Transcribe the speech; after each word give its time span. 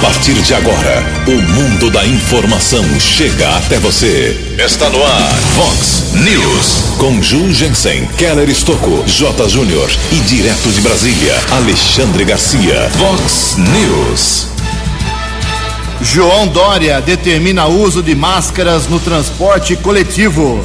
partir 0.00 0.34
de 0.34 0.54
agora, 0.54 1.04
o 1.26 1.42
mundo 1.52 1.90
da 1.90 2.06
informação 2.06 2.84
chega 2.98 3.56
até 3.56 3.78
você. 3.78 4.54
Está 4.58 4.88
no 4.88 5.02
ar, 5.02 5.34
Fox 5.54 6.12
News. 6.14 6.96
Com 6.98 7.22
Ju 7.22 7.52
Jensen, 7.52 8.06
Keller 8.16 8.48
Estocco, 8.48 9.04
J. 9.06 9.48
Júnior 9.48 9.90
e 10.12 10.16
direto 10.20 10.70
de 10.70 10.80
Brasília, 10.80 11.34
Alexandre 11.50 12.24
Garcia. 12.24 12.90
Fox 12.98 13.56
News. 13.58 14.48
João 16.00 16.48
Dória 16.48 17.00
determina 17.00 17.66
uso 17.66 18.02
de 18.02 18.14
máscaras 18.14 18.88
no 18.88 18.98
transporte 18.98 19.76
coletivo. 19.76 20.64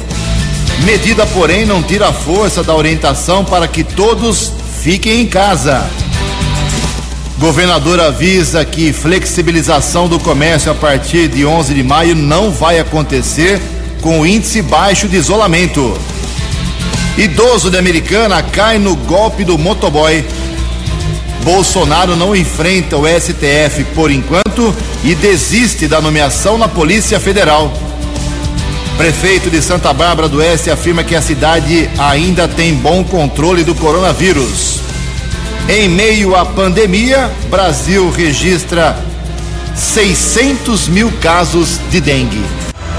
Medida, 0.84 1.26
porém, 1.26 1.66
não 1.66 1.82
tira 1.82 2.08
a 2.08 2.12
força 2.12 2.62
da 2.62 2.74
orientação 2.74 3.44
para 3.44 3.68
que 3.68 3.84
todos 3.84 4.52
fiquem 4.82 5.20
em 5.20 5.26
casa. 5.26 5.88
Governador 7.40 7.98
avisa 8.00 8.66
que 8.66 8.92
flexibilização 8.92 10.06
do 10.06 10.20
comércio 10.20 10.70
a 10.70 10.74
partir 10.74 11.26
de 11.26 11.46
11 11.46 11.72
de 11.72 11.82
maio 11.82 12.14
não 12.14 12.50
vai 12.50 12.78
acontecer 12.78 13.58
com 14.02 14.26
índice 14.26 14.60
baixo 14.60 15.08
de 15.08 15.16
isolamento. 15.16 15.98
Idoso 17.16 17.70
de 17.70 17.78
Americana 17.78 18.42
cai 18.42 18.76
no 18.78 18.94
golpe 18.94 19.42
do 19.42 19.56
motoboy. 19.56 20.22
Bolsonaro 21.42 22.14
não 22.14 22.36
enfrenta 22.36 22.98
o 22.98 23.06
STF 23.08 23.84
por 23.94 24.10
enquanto 24.10 24.74
e 25.02 25.14
desiste 25.14 25.88
da 25.88 25.98
nomeação 25.98 26.58
na 26.58 26.68
Polícia 26.68 27.18
Federal. 27.18 27.72
Prefeito 28.98 29.48
de 29.48 29.62
Santa 29.62 29.94
Bárbara 29.94 30.28
do 30.28 30.40
Oeste 30.40 30.70
afirma 30.70 31.02
que 31.02 31.16
a 31.16 31.22
cidade 31.22 31.88
ainda 31.96 32.46
tem 32.46 32.74
bom 32.74 33.02
controle 33.02 33.64
do 33.64 33.74
coronavírus. 33.74 34.89
Em 35.72 35.88
meio 35.88 36.34
à 36.34 36.44
pandemia, 36.44 37.30
Brasil 37.48 38.10
registra 38.10 38.98
600 39.76 40.88
mil 40.88 41.12
casos 41.22 41.78
de 41.92 42.00
dengue. 42.00 42.42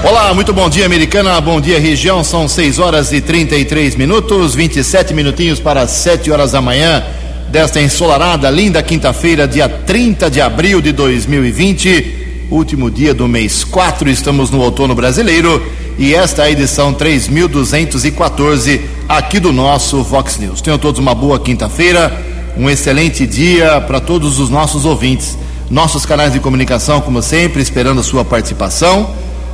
Olá, 0.02 0.32
muito 0.32 0.54
bom 0.54 0.70
dia, 0.70 0.86
americana. 0.86 1.38
Bom 1.38 1.60
dia, 1.60 1.78
região. 1.78 2.24
São 2.24 2.48
6 2.48 2.78
horas 2.78 3.12
e 3.12 3.20
33 3.20 3.94
minutos, 3.96 4.54
27 4.54 5.12
minutinhos 5.12 5.60
para 5.60 5.86
7 5.86 6.30
horas 6.30 6.52
da 6.52 6.62
manhã 6.62 7.04
desta 7.50 7.78
ensolarada, 7.78 8.48
linda 8.48 8.82
quinta-feira, 8.82 9.46
dia 9.46 9.68
30 9.68 10.30
de 10.30 10.40
abril 10.40 10.80
de 10.80 10.92
2020, 10.92 12.46
último 12.50 12.90
dia 12.90 13.12
do 13.12 13.28
mês 13.28 13.64
4. 13.64 14.08
Estamos 14.08 14.50
no 14.50 14.62
outono 14.62 14.94
brasileiro 14.94 15.62
e 15.98 16.14
esta 16.14 16.44
é 16.44 16.46
a 16.46 16.50
edição 16.50 16.94
3214 16.94 18.80
aqui 19.06 19.38
do 19.38 19.52
nosso 19.52 20.02
Vox 20.02 20.38
News. 20.38 20.62
Tenham 20.62 20.78
todos 20.78 20.98
uma 20.98 21.14
boa 21.14 21.38
quinta-feira 21.38 22.31
um 22.56 22.68
excelente 22.68 23.26
dia 23.26 23.80
para 23.80 24.00
todos 24.00 24.38
os 24.38 24.50
nossos 24.50 24.84
ouvintes. 24.84 25.38
Nossos 25.70 26.04
canais 26.04 26.32
de 26.32 26.40
comunicação, 26.40 27.00
como 27.00 27.22
sempre, 27.22 27.62
esperando 27.62 28.00
a 28.00 28.04
sua 28.04 28.24
participação 28.24 29.08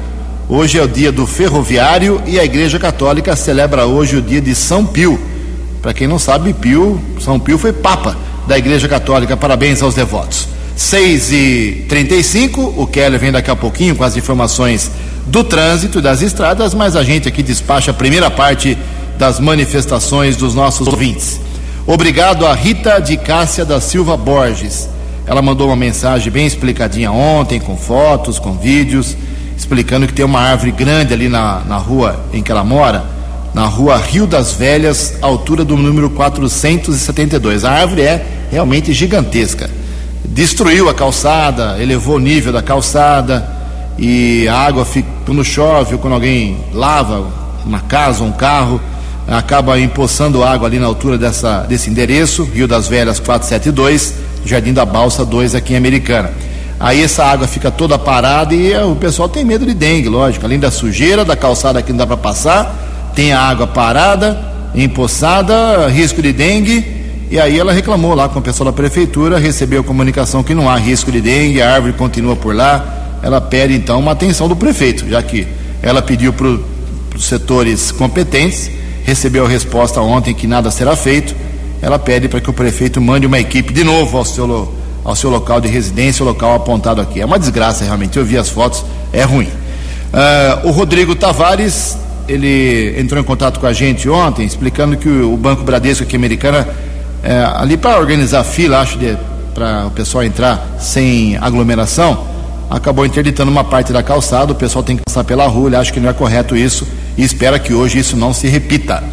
Hoje 0.47 0.77
é 0.77 0.83
o 0.83 0.87
dia 0.87 1.11
do 1.11 1.25
ferroviário 1.25 2.21
e 2.27 2.39
a 2.39 2.45
Igreja 2.45 2.77
Católica 2.77 3.35
celebra 3.35 3.87
hoje 3.87 4.17
o 4.17 4.21
dia 4.21 4.39
de 4.39 4.53
São 4.53 4.85
Pio. 4.85 5.19
Para 5.85 5.93
quem 5.93 6.07
não 6.07 6.17
sabe, 6.17 6.51
Pio, 6.51 6.99
São 7.19 7.39
Pio 7.39 7.59
foi 7.59 7.71
papa 7.71 8.17
da 8.47 8.57
Igreja 8.57 8.87
Católica. 8.87 9.37
Parabéns 9.37 9.83
aos 9.83 9.93
devotos. 9.93 10.47
6 10.75 11.31
e 11.31 11.85
35 11.87 12.73
o 12.75 12.87
Keller 12.87 13.19
vem 13.19 13.31
daqui 13.31 13.51
a 13.51 13.55
pouquinho 13.55 13.95
com 13.95 14.03
as 14.03 14.17
informações 14.17 14.89
do 15.27 15.43
trânsito 15.43 16.01
das 16.01 16.23
estradas, 16.23 16.73
mas 16.73 16.95
a 16.95 17.03
gente 17.03 17.27
aqui 17.27 17.43
despacha 17.43 17.91
a 17.91 17.93
primeira 17.93 18.31
parte 18.31 18.75
das 19.19 19.39
manifestações 19.39 20.35
dos 20.35 20.55
nossos 20.55 20.87
ouvintes. 20.87 21.39
Obrigado 21.85 22.47
a 22.47 22.55
Rita 22.55 22.99
de 22.99 23.15
Cássia 23.15 23.63
da 23.63 23.79
Silva 23.79 24.17
Borges. 24.17 24.89
Ela 25.27 25.43
mandou 25.43 25.67
uma 25.67 25.75
mensagem 25.75 26.33
bem 26.33 26.47
explicadinha 26.47 27.11
ontem, 27.11 27.59
com 27.59 27.77
fotos, 27.77 28.39
com 28.39 28.53
vídeos, 28.53 29.15
explicando 29.55 30.07
que 30.07 30.13
tem 30.13 30.25
uma 30.25 30.39
árvore 30.39 30.71
grande 30.71 31.13
ali 31.13 31.29
na, 31.29 31.59
na 31.59 31.77
rua 31.77 32.25
em 32.33 32.41
que 32.41 32.51
ela 32.51 32.63
mora 32.63 33.13
na 33.55 33.67
rua 33.67 33.95
Rio 33.95 34.27
das 34.27 34.51
Velhas, 34.51 35.13
altura 35.21 35.63
do 35.63 35.77
número 35.77 36.09
472. 36.09 37.63
A 37.63 37.71
árvore 37.71 38.01
é 38.01 38.25
realmente 38.51 38.91
gigantesca. 38.91 39.69
Destruiu 40.25 40.89
a 40.89 40.93
calçada, 40.93 41.81
elevou 41.81 42.17
o 42.17 42.19
nível 42.19 42.51
da 42.51 42.61
calçada 42.61 43.49
e 43.97 44.45
a 44.49 44.57
água 44.57 44.83
fica, 44.83 45.07
quando 45.25 45.41
chove 45.41 45.93
ou 45.93 46.01
quando 46.01 46.15
alguém 46.15 46.57
lava 46.73 47.27
uma 47.65 47.79
casa, 47.79 48.25
um 48.25 48.31
carro, 48.33 48.81
acaba 49.25 49.79
empoçando 49.79 50.43
água 50.43 50.67
ali 50.67 50.77
na 50.77 50.87
altura 50.87 51.17
dessa, 51.17 51.59
desse 51.61 51.89
endereço, 51.89 52.43
Rio 52.43 52.67
das 52.67 52.89
Velhas 52.89 53.21
472, 53.21 54.15
Jardim 54.45 54.73
da 54.73 54.83
Balsa 54.83 55.25
2 55.25 55.55
aqui 55.55 55.71
em 55.71 55.77
Americana. 55.77 56.29
Aí 56.77 57.01
essa 57.01 57.23
água 57.23 57.47
fica 57.47 57.71
toda 57.71 57.97
parada 57.97 58.53
e 58.53 58.75
o 58.75 58.97
pessoal 58.97 59.29
tem 59.29 59.45
medo 59.45 59.65
de 59.65 59.73
dengue, 59.73 60.09
lógico, 60.09 60.45
além 60.45 60.59
da 60.59 60.69
sujeira 60.69 61.23
da 61.23 61.37
calçada 61.37 61.81
que 61.81 61.93
não 61.93 61.99
dá 61.99 62.05
para 62.05 62.17
passar, 62.17 62.84
tem 63.15 63.31
a 63.31 63.39
água 63.39 63.65
parada, 63.65 64.37
empoçada, 64.75 65.87
risco 65.87 66.21
de 66.21 66.33
dengue. 66.33 66.93
E 67.31 67.39
aí 67.39 67.57
ela 67.57 67.73
reclamou 67.73 68.13
lá 68.13 68.29
com 68.29 68.39
o 68.39 68.41
pessoal 68.41 68.65
da 68.65 68.73
prefeitura, 68.73 69.39
recebeu 69.39 69.81
a 69.81 69.83
comunicação 69.83 70.43
que 70.43 70.53
não 70.53 70.69
há 70.69 70.75
risco 70.75 71.11
de 71.11 71.21
dengue, 71.21 71.61
a 71.61 71.73
árvore 71.73 71.93
continua 71.93 72.35
por 72.35 72.53
lá. 72.53 73.17
Ela 73.23 73.41
pede 73.41 73.73
então 73.73 73.99
uma 73.99 74.11
atenção 74.11 74.47
do 74.47 74.55
prefeito, 74.55 75.07
já 75.09 75.23
que 75.23 75.47
ela 75.81 76.01
pediu 76.01 76.33
para 76.33 76.47
os 76.47 77.25
setores 77.25 77.91
competentes, 77.91 78.69
recebeu 79.03 79.45
a 79.45 79.49
resposta 79.49 80.01
ontem 80.01 80.33
que 80.33 80.45
nada 80.45 80.69
será 80.69 80.95
feito. 80.95 81.33
Ela 81.81 81.97
pede 81.97 82.27
para 82.27 82.41
que 82.41 82.49
o 82.49 82.53
prefeito 82.53 83.01
mande 83.01 83.25
uma 83.25 83.39
equipe 83.39 83.73
de 83.73 83.83
novo 83.83 84.17
ao 84.17 84.25
seu, 84.25 84.73
ao 85.03 85.15
seu 85.15 85.29
local 85.29 85.61
de 85.61 85.67
residência, 85.67 86.23
o 86.23 86.27
local 86.27 86.53
apontado 86.53 87.01
aqui. 87.01 87.21
É 87.21 87.25
uma 87.25 87.39
desgraça 87.39 87.83
realmente. 87.83 88.17
Eu 88.17 88.25
vi 88.25 88.37
as 88.37 88.49
fotos, 88.49 88.83
é 89.11 89.23
ruim. 89.23 89.47
Uh, 89.47 90.67
o 90.67 90.71
Rodrigo 90.71 91.15
Tavares 91.15 91.97
ele 92.27 92.99
entrou 92.99 93.21
em 93.21 93.23
contato 93.23 93.59
com 93.59 93.67
a 93.67 93.73
gente 93.73 94.09
ontem, 94.09 94.45
explicando 94.45 94.97
que 94.97 95.09
o, 95.09 95.37
Banco 95.37 95.63
Bradesco 95.63 96.03
aqui 96.03 96.15
americana, 96.15 96.67
é, 97.23 97.43
ali 97.55 97.77
para 97.77 97.99
organizar 97.99 98.43
fila, 98.43 98.79
acho, 98.79 98.97
para 99.53 99.87
o 99.87 99.91
pessoal 99.91 100.23
entrar 100.23 100.77
sem 100.79 101.37
aglomeração, 101.37 102.27
acabou 102.69 103.05
interditando 103.05 103.51
uma 103.51 103.63
parte 103.63 103.93
da 103.93 104.01
calçada, 104.01 104.51
o 104.51 104.55
pessoal 104.55 104.83
tem 104.83 104.97
que 104.97 105.03
passar 105.05 105.23
pela 105.23 105.45
rua, 105.47 105.69
ele 105.69 105.75
acha 105.75 105.91
que 105.91 105.99
não 105.99 106.09
é 106.09 106.13
correto 106.13 106.55
isso 106.55 106.87
e 107.17 107.23
espera 107.23 107.59
que 107.59 107.73
hoje 107.73 107.99
isso 107.99 108.17
não 108.17 108.33
se 108.33 108.47
repita. 108.47 109.03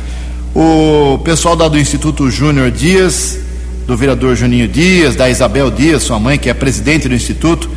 O 0.54 1.18
pessoal 1.24 1.56
da, 1.56 1.68
do 1.68 1.78
Instituto 1.78 2.30
Júnior 2.30 2.70
Dias, 2.70 3.38
do 3.86 3.96
vereador 3.96 4.36
Juninho 4.36 4.68
Dias, 4.68 5.16
da 5.16 5.28
Isabel 5.30 5.70
Dias, 5.70 6.02
sua 6.02 6.18
mãe, 6.18 6.38
que 6.38 6.48
é 6.48 6.54
presidente 6.54 7.08
do 7.08 7.14
Instituto, 7.14 7.70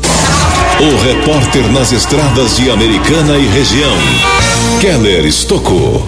O 0.80 1.02
repórter 1.04 1.70
nas 1.70 1.92
estradas 1.92 2.56
de 2.56 2.70
Americana 2.70 3.36
e 3.36 3.46
região, 3.46 3.96
Keller 4.80 5.24
Estocou. 5.24 6.06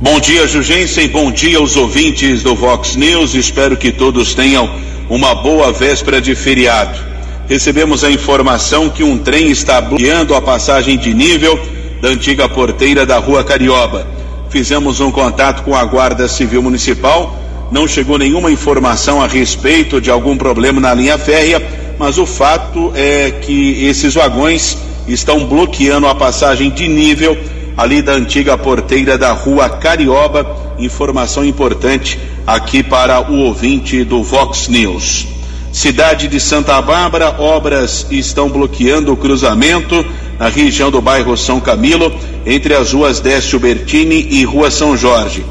Bom 0.00 0.18
dia, 0.18 0.48
Jugensen. 0.48 1.08
Bom 1.08 1.30
dia 1.30 1.58
aos 1.58 1.76
ouvintes 1.76 2.42
do 2.42 2.56
Vox 2.56 2.96
News. 2.96 3.34
Espero 3.34 3.76
que 3.76 3.92
todos 3.92 4.34
tenham 4.34 4.68
uma 5.08 5.34
boa 5.34 5.72
véspera 5.72 6.20
de 6.20 6.34
feriado. 6.34 6.98
Recebemos 7.48 8.02
a 8.02 8.10
informação 8.10 8.88
que 8.88 9.04
um 9.04 9.18
trem 9.18 9.50
está 9.50 9.80
bloqueando 9.80 10.34
a 10.34 10.42
passagem 10.42 10.98
de 10.98 11.14
nível 11.14 11.58
da 12.00 12.08
antiga 12.08 12.48
porteira 12.48 13.06
da 13.06 13.18
Rua 13.18 13.44
Carioba. 13.44 14.06
Fizemos 14.50 15.00
um 15.00 15.10
contato 15.10 15.62
com 15.62 15.74
a 15.74 15.84
Guarda 15.84 16.26
Civil 16.28 16.62
Municipal. 16.62 17.41
Não 17.72 17.88
chegou 17.88 18.18
nenhuma 18.18 18.52
informação 18.52 19.22
a 19.22 19.26
respeito 19.26 19.98
de 19.98 20.10
algum 20.10 20.36
problema 20.36 20.78
na 20.78 20.92
linha 20.92 21.16
férrea, 21.16 21.66
mas 21.98 22.18
o 22.18 22.26
fato 22.26 22.92
é 22.94 23.30
que 23.30 23.86
esses 23.86 24.12
vagões 24.12 24.76
estão 25.08 25.46
bloqueando 25.46 26.06
a 26.06 26.14
passagem 26.14 26.70
de 26.70 26.86
nível 26.86 27.34
ali 27.74 28.02
da 28.02 28.12
antiga 28.12 28.58
porteira 28.58 29.16
da 29.16 29.32
rua 29.32 29.70
Carioba. 29.70 30.74
Informação 30.78 31.42
importante 31.46 32.18
aqui 32.46 32.82
para 32.82 33.32
o 33.32 33.38
ouvinte 33.38 34.04
do 34.04 34.22
Vox 34.22 34.68
News. 34.68 35.26
Cidade 35.72 36.28
de 36.28 36.38
Santa 36.38 36.78
Bárbara, 36.82 37.40
obras 37.40 38.06
estão 38.10 38.50
bloqueando 38.50 39.14
o 39.14 39.16
cruzamento 39.16 40.04
na 40.38 40.48
região 40.48 40.90
do 40.90 41.00
bairro 41.00 41.34
São 41.38 41.58
Camilo, 41.58 42.12
entre 42.44 42.74
as 42.74 42.92
ruas 42.92 43.18
Décio 43.18 43.58
Bertini 43.58 44.26
e 44.30 44.44
Rua 44.44 44.70
São 44.70 44.94
Jorge. 44.94 45.42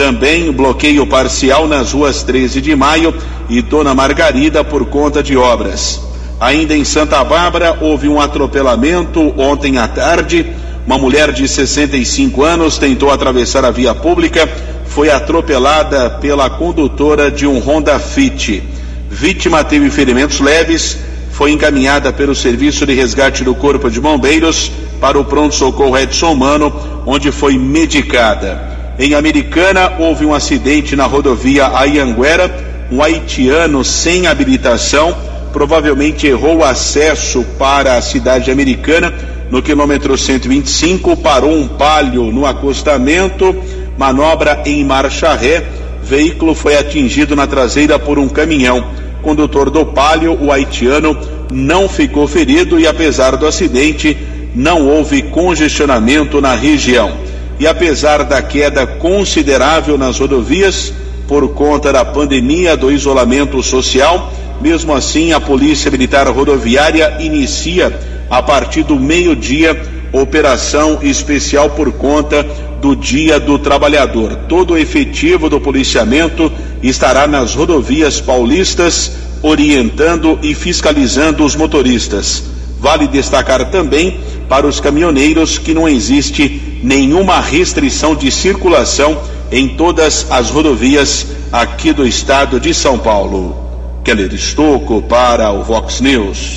Também 0.00 0.50
bloqueio 0.50 1.06
parcial 1.06 1.68
nas 1.68 1.92
ruas 1.92 2.22
13 2.22 2.62
de 2.62 2.74
Maio 2.74 3.14
e 3.50 3.60
Dona 3.60 3.94
Margarida 3.94 4.64
por 4.64 4.86
conta 4.86 5.22
de 5.22 5.36
obras. 5.36 6.00
Ainda 6.40 6.74
em 6.74 6.86
Santa 6.86 7.22
Bárbara, 7.22 7.76
houve 7.82 8.08
um 8.08 8.18
atropelamento 8.18 9.20
ontem 9.38 9.76
à 9.76 9.86
tarde 9.86 10.54
uma 10.86 10.96
mulher 10.96 11.32
de 11.32 11.46
65 11.46 12.42
anos 12.42 12.78
tentou 12.78 13.10
atravessar 13.10 13.62
a 13.62 13.70
via 13.70 13.94
pública, 13.94 14.48
foi 14.86 15.10
atropelada 15.10 16.08
pela 16.08 16.48
condutora 16.48 17.30
de 17.30 17.46
um 17.46 17.58
Honda 17.58 17.98
Fit. 17.98 18.62
Vítima 19.10 19.62
teve 19.62 19.90
ferimentos 19.90 20.40
leves, 20.40 20.96
foi 21.30 21.50
encaminhada 21.50 22.10
pelo 22.10 22.34
Serviço 22.34 22.86
de 22.86 22.94
Resgate 22.94 23.44
do 23.44 23.54
Corpo 23.54 23.90
de 23.90 24.00
Bombeiros 24.00 24.72
para 24.98 25.20
o 25.20 25.26
pronto-socorro 25.26 25.98
Edson 25.98 26.34
Mano, 26.34 26.72
onde 27.04 27.30
foi 27.30 27.58
medicada. 27.58 28.79
Em 29.00 29.14
Americana, 29.14 29.94
houve 29.98 30.26
um 30.26 30.34
acidente 30.34 30.94
na 30.94 31.06
rodovia 31.06 31.68
Ayanguera. 31.68 32.54
Um 32.92 33.02
haitiano 33.02 33.82
sem 33.82 34.26
habilitação 34.26 35.16
provavelmente 35.54 36.26
errou 36.26 36.58
o 36.58 36.64
acesso 36.64 37.42
para 37.58 37.94
a 37.94 38.02
cidade 38.02 38.50
americana 38.50 39.14
no 39.50 39.62
quilômetro 39.62 40.18
125, 40.18 41.16
parou 41.16 41.50
um 41.50 41.66
palio 41.66 42.24
no 42.24 42.44
acostamento, 42.44 43.56
manobra 43.96 44.62
em 44.66 44.84
marcha 44.84 45.34
ré, 45.34 45.64
veículo 46.02 46.54
foi 46.54 46.76
atingido 46.76 47.34
na 47.34 47.46
traseira 47.46 47.98
por 47.98 48.18
um 48.18 48.28
caminhão. 48.28 48.84
Condutor 49.22 49.70
do 49.70 49.86
palio, 49.86 50.38
o 50.38 50.52
haitiano, 50.52 51.18
não 51.50 51.88
ficou 51.88 52.28
ferido 52.28 52.78
e 52.78 52.86
apesar 52.86 53.34
do 53.36 53.46
acidente, 53.46 54.14
não 54.54 54.86
houve 54.86 55.22
congestionamento 55.22 56.38
na 56.38 56.54
região. 56.54 57.29
E 57.60 57.66
apesar 57.66 58.24
da 58.24 58.40
queda 58.40 58.86
considerável 58.86 59.98
nas 59.98 60.18
rodovias, 60.18 60.94
por 61.28 61.46
conta 61.50 61.92
da 61.92 62.02
pandemia 62.02 62.74
do 62.74 62.90
isolamento 62.90 63.62
social, 63.62 64.32
mesmo 64.62 64.94
assim 64.94 65.34
a 65.34 65.40
Polícia 65.40 65.90
Militar 65.90 66.26
Rodoviária 66.28 67.18
inicia 67.20 67.92
a 68.30 68.42
partir 68.42 68.82
do 68.84 68.98
meio-dia, 68.98 69.78
operação 70.10 71.00
especial 71.02 71.68
por 71.68 71.92
conta 71.92 72.44
do 72.80 72.96
Dia 72.96 73.38
do 73.38 73.58
Trabalhador. 73.58 74.36
Todo 74.48 74.72
o 74.72 74.78
efetivo 74.78 75.50
do 75.50 75.60
policiamento 75.60 76.50
estará 76.82 77.26
nas 77.26 77.54
rodovias 77.54 78.22
paulistas, 78.22 79.12
orientando 79.42 80.38
e 80.42 80.54
fiscalizando 80.54 81.44
os 81.44 81.54
motoristas. 81.54 82.42
Vale 82.80 83.06
destacar 83.06 83.70
também 83.70 84.18
para 84.48 84.66
os 84.66 84.80
caminhoneiros 84.80 85.58
que 85.58 85.74
não 85.74 85.86
existe 85.86 86.69
nenhuma 86.82 87.40
restrição 87.40 88.14
de 88.14 88.30
circulação 88.30 89.20
em 89.50 89.68
todas 89.68 90.26
as 90.30 90.50
rodovias 90.50 91.26
aqui 91.52 91.92
do 91.92 92.06
estado 92.06 92.60
de 92.60 92.72
São 92.72 92.98
Paulo. 92.98 93.56
Keller 94.04 94.32
Estocco 94.32 95.02
para 95.02 95.50
o 95.50 95.62
Vox 95.62 96.00
News. 96.00 96.56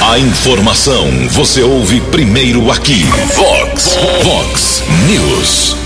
A 0.00 0.18
informação 0.18 1.06
você 1.30 1.62
ouve 1.62 2.00
primeiro 2.00 2.70
aqui. 2.70 3.04
Vox, 3.34 3.98
Vox 4.22 4.82
News. 5.06 5.76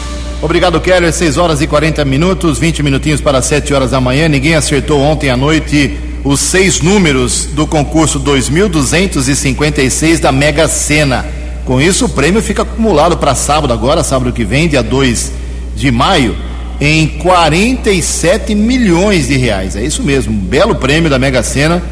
Obrigado, 0.41 0.81
Keller. 0.81 1.13
6 1.13 1.39
horas 1.39 1.63
e 1.63 1.67
40 1.67 2.05
minutos, 2.05 2.59
20 2.59 2.83
minutinhos 2.83 3.21
para 3.21 3.41
7 3.41 3.73
horas 3.73 3.93
da 3.93 4.01
manhã. 4.01 4.29
Ninguém 4.29 4.55
acertou 4.55 5.01
ontem 5.01 5.31
à 5.31 5.37
noite 5.37 5.99
os 6.25 6.41
seis 6.41 6.81
números 6.81 7.47
do 7.47 7.67
concurso 7.67 8.19
2256 8.19 10.21
da 10.21 10.31
Mega 10.31 10.69
Sena. 10.69 11.42
Com 11.65 11.81
isso, 11.81 12.07
o 12.07 12.09
prêmio 12.09 12.43
fica 12.43 12.63
acumulado 12.63 13.17
para 13.17 13.35
sábado, 13.35 13.73
agora, 13.73 14.03
sábado 14.03 14.33
que 14.33 14.45
vem, 14.45 14.69
dia 14.69 14.83
2 14.83 15.33
de 15.77 15.91
maio, 15.91 16.37
em 16.81 17.07
47 17.07 18.55
milhões 18.55 19.29
de 19.29 19.37
reais. 19.37 19.77
É 19.77 19.85
isso 19.85 20.03
mesmo, 20.03 20.33
um 20.33 20.39
belo 20.39 20.75
prêmio 20.75 21.09
da 21.09 21.19
Mega 21.19 21.43
Sena 21.43 21.83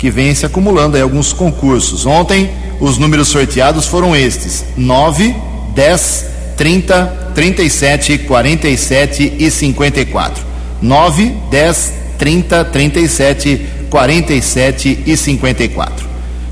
que 0.00 0.10
vem 0.10 0.34
se 0.34 0.46
acumulando 0.46 0.96
aí 0.96 1.02
alguns 1.02 1.30
concursos. 1.30 2.06
Ontem 2.06 2.50
os 2.80 2.96
números 2.96 3.28
sorteados 3.28 3.86
foram 3.86 4.16
estes: 4.16 4.64
9, 4.76 5.36
10, 5.74 6.26
30, 6.56 7.32
37, 7.34 8.18
47 8.18 9.34
e 9.38 9.50
54. 9.50 10.44
9, 10.80 11.34
10, 11.50 11.92
30, 12.18 12.64
37, 12.64 13.66
47 13.90 15.02
e 15.06 15.16
54. 15.16 16.06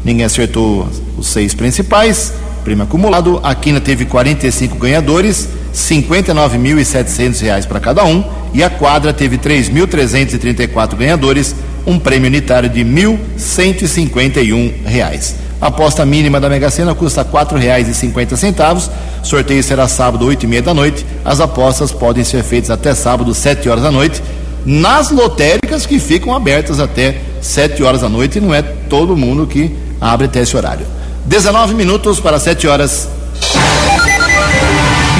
Ninguém 0.05 0.27
acertou 0.27 0.87
os 1.17 1.27
seis 1.27 1.55
principais. 1.55 2.35
Prêmio 2.69 2.85
acumulado. 2.85 3.41
A 3.43 3.55
Quina 3.55 3.81
teve 3.81 4.05
45 4.05 4.77
ganhadores, 4.77 5.49
R$ 5.73 6.03
59.700 6.03 7.67
para 7.67 7.81
cada 7.81 8.05
um. 8.05 8.23
E 8.53 8.63
a 8.63 8.69
quadra 8.69 9.11
teve 9.11 9.39
3.334 9.39 10.95
ganhadores, 10.95 11.57
um 11.87 11.99
prêmio 11.99 12.29
unitário 12.29 12.69
de 12.69 12.83
R$ 12.83 13.17
1.151. 13.39 15.35
A 15.59 15.69
aposta 15.69 16.05
mínima 16.05 16.39
da 16.39 16.51
Mega 16.51 16.69
Sena 16.69 16.95
custa 16.95 17.23
R$ 17.23 17.29
4,50. 17.33 18.91
Sorteio 19.23 19.63
será 19.63 19.89
sábado, 19.89 20.27
8 20.27 20.43
e 20.43 20.47
meia 20.47 20.61
da 20.61 20.75
noite. 20.75 21.07
As 21.25 21.41
apostas 21.41 21.91
podem 21.91 22.23
ser 22.23 22.43
feitas 22.45 22.69
até 22.69 22.95
sábado, 22.95 23.33
7 23.33 23.67
horas 23.67 23.83
da 23.83 23.91
noite, 23.91 24.23
nas 24.67 25.11
lotéricas 25.11 25.87
que 25.87 25.99
ficam 25.99 26.35
abertas 26.35 26.81
até 26.81 27.17
7 27.41 27.83
horas 27.83 28.03
da 28.03 28.11
noite. 28.11 28.37
E 28.37 28.43
não 28.43 28.53
é 28.53 28.61
todo 28.61 29.17
mundo 29.17 29.47
que 29.47 29.75
abre 29.99 30.27
até 30.27 30.43
esse 30.43 30.55
horário. 30.55 30.98
19 31.25 31.75
minutos 31.75 32.21
para 32.21 32.39
7 32.39 32.67
horas. 32.67 33.09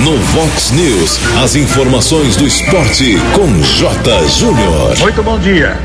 No 0.03 0.17
Vox 0.17 0.71
News, 0.71 1.19
as 1.43 1.57
informações 1.57 2.37
do 2.37 2.47
esporte 2.47 3.17
com 3.35 3.63
J. 3.63 4.29
Júnior. 4.29 4.99
Muito 4.99 5.23
bom 5.23 5.39
dia. 5.39 5.77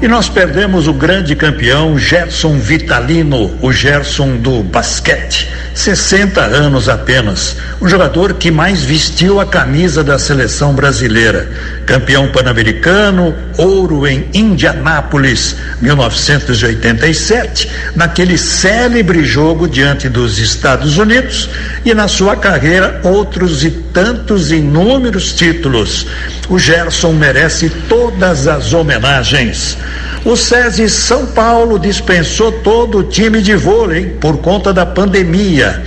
E 0.00 0.06
nós 0.06 0.28
perdemos 0.28 0.86
o 0.86 0.92
grande 0.92 1.34
campeão 1.34 1.98
Gerson 1.98 2.56
Vitalino, 2.58 3.58
o 3.60 3.72
Gerson 3.72 4.36
do 4.36 4.62
basquete. 4.62 5.48
60 5.74 6.40
anos 6.40 6.88
apenas. 6.88 7.56
Um 7.82 7.88
jogador 7.88 8.34
que 8.34 8.48
mais 8.48 8.84
vestiu 8.84 9.40
a 9.40 9.46
camisa 9.46 10.04
da 10.04 10.16
seleção 10.16 10.72
brasileira. 10.72 11.50
Campeão 11.88 12.28
pan-americano, 12.28 13.34
ouro 13.56 14.06
em 14.06 14.28
Indianápolis, 14.34 15.56
1987, 15.80 17.66
naquele 17.96 18.36
célebre 18.36 19.24
jogo 19.24 19.66
diante 19.66 20.06
dos 20.06 20.38
Estados 20.38 20.98
Unidos. 20.98 21.48
E 21.86 21.94
na 21.94 22.06
sua 22.06 22.36
carreira, 22.36 23.00
outros 23.02 23.64
e 23.64 23.70
tantos 23.70 24.52
inúmeros 24.52 25.32
títulos. 25.32 26.06
O 26.50 26.58
Gerson 26.58 27.14
merece 27.14 27.70
todas 27.88 28.46
as 28.46 28.74
homenagens. 28.74 29.78
O 30.26 30.36
SESI 30.36 30.90
São 30.90 31.24
Paulo 31.24 31.78
dispensou 31.78 32.52
todo 32.52 32.98
o 32.98 33.04
time 33.04 33.40
de 33.40 33.56
vôlei 33.56 34.10
por 34.20 34.36
conta 34.36 34.74
da 34.74 34.84
pandemia. 34.84 35.82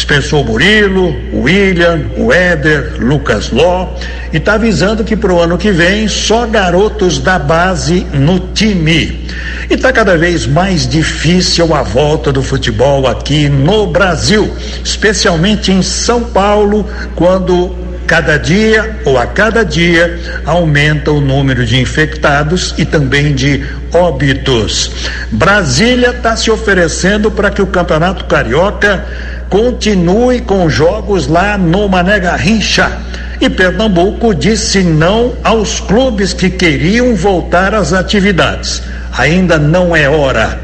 Dispensou 0.00 0.42
Murilo, 0.42 1.14
William, 1.30 2.00
o 2.16 2.32
Éder, 2.32 2.94
Lucas 2.98 3.50
Ló 3.50 3.86
e 4.32 4.38
está 4.38 4.54
avisando 4.54 5.04
que 5.04 5.14
para 5.14 5.30
o 5.30 5.38
ano 5.38 5.58
que 5.58 5.70
vem 5.70 6.08
só 6.08 6.46
garotos 6.46 7.18
da 7.18 7.38
base 7.38 8.06
no 8.14 8.40
time. 8.54 9.28
E 9.68 9.74
está 9.74 9.92
cada 9.92 10.16
vez 10.16 10.46
mais 10.46 10.88
difícil 10.88 11.74
a 11.74 11.82
volta 11.82 12.32
do 12.32 12.42
futebol 12.42 13.06
aqui 13.06 13.50
no 13.50 13.88
Brasil, 13.88 14.50
especialmente 14.82 15.70
em 15.70 15.82
São 15.82 16.24
Paulo, 16.24 16.88
quando 17.14 17.76
cada 18.06 18.38
dia 18.38 18.98
ou 19.04 19.18
a 19.18 19.26
cada 19.26 19.64
dia 19.64 20.18
aumenta 20.46 21.12
o 21.12 21.20
número 21.20 21.64
de 21.66 21.78
infectados 21.78 22.74
e 22.78 22.86
também 22.86 23.34
de 23.34 23.64
óbitos. 23.92 24.90
Brasília 25.30 26.10
está 26.10 26.34
se 26.36 26.50
oferecendo 26.50 27.30
para 27.30 27.50
que 27.50 27.60
o 27.60 27.66
Campeonato 27.66 28.24
Carioca 28.24 29.04
continue 29.50 30.40
com 30.40 30.70
jogos 30.70 31.26
lá 31.26 31.58
no 31.58 31.88
Mané 31.88 32.20
Garrincha. 32.20 32.98
E 33.40 33.50
Pernambuco 33.50 34.34
disse 34.34 34.82
não 34.82 35.34
aos 35.42 35.80
clubes 35.80 36.32
que 36.32 36.48
queriam 36.48 37.14
voltar 37.16 37.74
às 37.74 37.92
atividades. 37.92 38.82
Ainda 39.18 39.58
não 39.58 39.94
é 39.94 40.08
hora. 40.08 40.58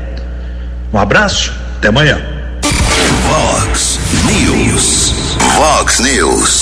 Um 0.93 0.99
abraço, 0.99 1.53
até 1.77 1.89
amanhã. 1.89 2.19
Vox 3.29 3.99
News. 4.25 5.13
Vox 5.57 5.99
News. 6.01 6.61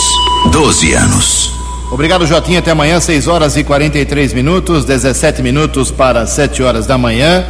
12 0.51 0.95
anos. 0.95 1.53
Obrigado, 1.91 2.27
Jotinha. 2.27 2.61
Até 2.61 2.71
amanhã, 2.71 2.99
6 3.01 3.29
horas 3.29 3.57
e 3.57 3.63
43 3.63 4.33
minutos, 4.33 4.85
17 4.85 5.43
minutos 5.43 5.91
para 5.91 6.27
7 6.27 6.63
horas 6.63 6.87
da 6.87 6.97
manhã. 6.97 7.45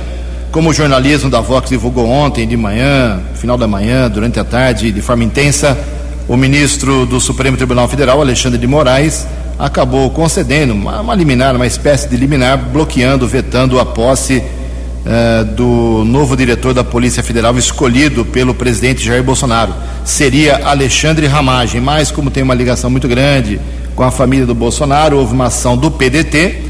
Como 0.54 0.70
o 0.70 0.72
jornalismo 0.72 1.28
da 1.28 1.40
Vox 1.40 1.68
divulgou 1.68 2.08
ontem 2.08 2.46
de 2.46 2.56
manhã, 2.56 3.20
final 3.34 3.58
da 3.58 3.66
manhã, 3.66 4.08
durante 4.08 4.38
a 4.38 4.44
tarde, 4.44 4.92
de 4.92 5.02
forma 5.02 5.24
intensa, 5.24 5.76
o 6.28 6.36
ministro 6.36 7.04
do 7.06 7.20
Supremo 7.20 7.56
Tribunal 7.56 7.88
Federal, 7.88 8.20
Alexandre 8.20 8.56
de 8.56 8.64
Moraes, 8.64 9.26
acabou 9.58 10.08
concedendo 10.10 10.72
uma, 10.72 11.00
uma 11.00 11.12
liminar, 11.12 11.56
uma 11.56 11.66
espécie 11.66 12.08
de 12.08 12.16
liminar, 12.16 12.56
bloqueando, 12.56 13.26
vetando 13.26 13.80
a 13.80 13.84
posse 13.84 14.44
uh, 15.04 15.44
do 15.44 16.04
novo 16.04 16.36
diretor 16.36 16.72
da 16.72 16.84
Polícia 16.84 17.20
Federal 17.20 17.58
escolhido 17.58 18.24
pelo 18.24 18.54
presidente 18.54 19.04
Jair 19.04 19.24
Bolsonaro. 19.24 19.74
Seria 20.04 20.68
Alexandre 20.68 21.26
Ramagem, 21.26 21.80
mas 21.80 22.12
como 22.12 22.30
tem 22.30 22.44
uma 22.44 22.54
ligação 22.54 22.88
muito 22.88 23.08
grande 23.08 23.60
com 23.96 24.04
a 24.04 24.10
família 24.12 24.46
do 24.46 24.54
Bolsonaro, 24.54 25.18
houve 25.18 25.34
uma 25.34 25.46
ação 25.46 25.76
do 25.76 25.90
PDT 25.90 26.62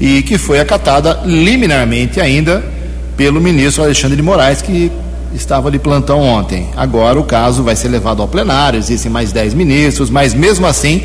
e 0.00 0.20
que 0.22 0.36
foi 0.36 0.58
acatada 0.58 1.20
liminarmente 1.24 2.20
ainda 2.20 2.79
pelo 3.20 3.38
ministro 3.38 3.84
Alexandre 3.84 4.16
de 4.16 4.22
Moraes, 4.22 4.62
que 4.62 4.90
estava 5.34 5.70
de 5.70 5.78
plantão 5.78 6.22
ontem. 6.22 6.70
Agora 6.74 7.20
o 7.20 7.22
caso 7.22 7.62
vai 7.62 7.76
ser 7.76 7.88
levado 7.88 8.22
ao 8.22 8.26
plenário, 8.26 8.78
existem 8.78 9.12
mais 9.12 9.30
dez 9.30 9.52
ministros, 9.52 10.08
mas 10.08 10.32
mesmo 10.32 10.66
assim 10.66 11.02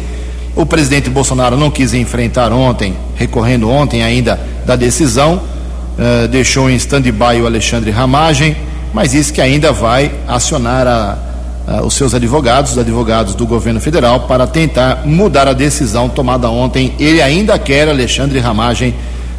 o 0.56 0.66
presidente 0.66 1.10
Bolsonaro 1.10 1.58
não 1.58 1.70
quis 1.70 1.94
enfrentar 1.94 2.54
ontem, 2.54 2.96
recorrendo 3.18 3.70
ontem 3.70 4.02
ainda 4.02 4.40
da 4.66 4.78
decisão, 4.78 5.42
uh, 6.00 6.26
deixou 6.30 6.70
em 6.70 6.76
stand-by 6.78 7.42
o 7.42 7.46
Alexandre 7.46 7.92
Ramagem, 7.92 8.56
mas 8.94 9.12
disse 9.12 9.34
que 9.34 9.42
ainda 9.42 9.74
vai 9.74 10.10
acionar 10.26 10.88
a, 10.88 11.18
a, 11.68 11.82
os 11.82 11.96
seus 11.96 12.14
advogados, 12.14 12.72
os 12.72 12.78
advogados 12.78 13.36
do 13.36 13.46
governo 13.46 13.82
federal, 13.82 14.22
para 14.22 14.48
tentar 14.48 15.02
mudar 15.06 15.50
a 15.50 15.54
decisão 15.54 16.08
tomada 16.08 16.50
ontem. 16.50 16.94
Ele 16.98 17.22
ainda 17.22 17.60
quer 17.60 17.90
Alexandre 17.90 18.40
Ramagem 18.40 18.96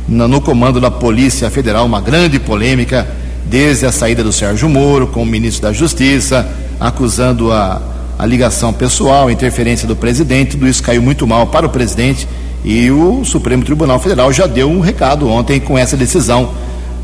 no, 0.08 0.40
comando 0.40 0.80
da 0.80 0.90
Polícia 0.90 1.50
Federal, 1.50 1.84
uma 1.84 2.00
grande 2.00 2.38
polêmica 2.38 3.06
desde 3.44 3.86
a 3.86 3.92
saída 3.92 4.22
do 4.22 4.32
Sérgio 4.32 4.68
Moro 4.68 5.06
com 5.06 5.22
o 5.22 5.26
ministro 5.26 5.62
da 5.62 5.72
Justiça, 5.72 6.48
acusando 6.78 7.52
a, 7.52 7.80
a 8.18 8.26
ligação 8.26 8.72
pessoal, 8.72 9.28
a 9.28 9.32
interferência 9.32 9.86
do 9.86 9.96
presidente. 9.96 10.52
Tudo 10.52 10.66
isso 10.68 10.82
caiu 10.82 11.02
muito 11.02 11.26
mal 11.26 11.46
para 11.46 11.66
o 11.66 11.68
presidente 11.68 12.26
e 12.64 12.90
o 12.90 13.24
Supremo 13.24 13.64
Tribunal 13.64 13.98
Federal 13.98 14.32
já 14.32 14.46
deu 14.46 14.70
um 14.70 14.80
recado 14.80 15.28
ontem 15.28 15.60
com 15.60 15.78
essa 15.78 15.96
decisão 15.96 16.50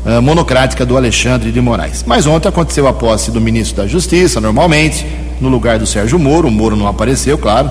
uh, 0.05 0.21
monocrática 0.21 0.85
do 0.85 0.97
Alexandre 0.97 1.51
de 1.51 1.61
Moraes. 1.61 2.03
Mas 2.05 2.25
ontem 2.25 2.49
aconteceu 2.49 2.87
a 2.87 2.93
posse 2.93 3.31
do 3.31 3.39
ministro 3.39 3.77
da 3.77 3.87
Justiça, 3.87 4.41
normalmente, 4.41 5.05
no 5.39 5.49
lugar 5.49 5.79
do 5.79 5.85
Sérgio 5.85 6.19
Moro. 6.19 6.47
O 6.47 6.51
Moro 6.51 6.75
não 6.75 6.87
apareceu, 6.87 7.37
claro. 7.37 7.69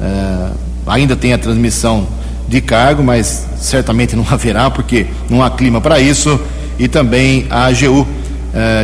Uh, 0.00 0.56
ainda 0.86 1.16
tem 1.16 1.32
a 1.32 1.38
transmissão 1.38 2.06
de 2.52 2.60
cargo, 2.60 3.02
mas 3.02 3.46
certamente 3.58 4.14
não 4.14 4.26
haverá, 4.30 4.70
porque 4.70 5.06
não 5.28 5.42
há 5.42 5.50
clima 5.50 5.80
para 5.80 5.98
isso. 5.98 6.38
E 6.78 6.86
também 6.86 7.46
a 7.50 7.66
AGU, 7.66 8.02
uh, 8.02 8.06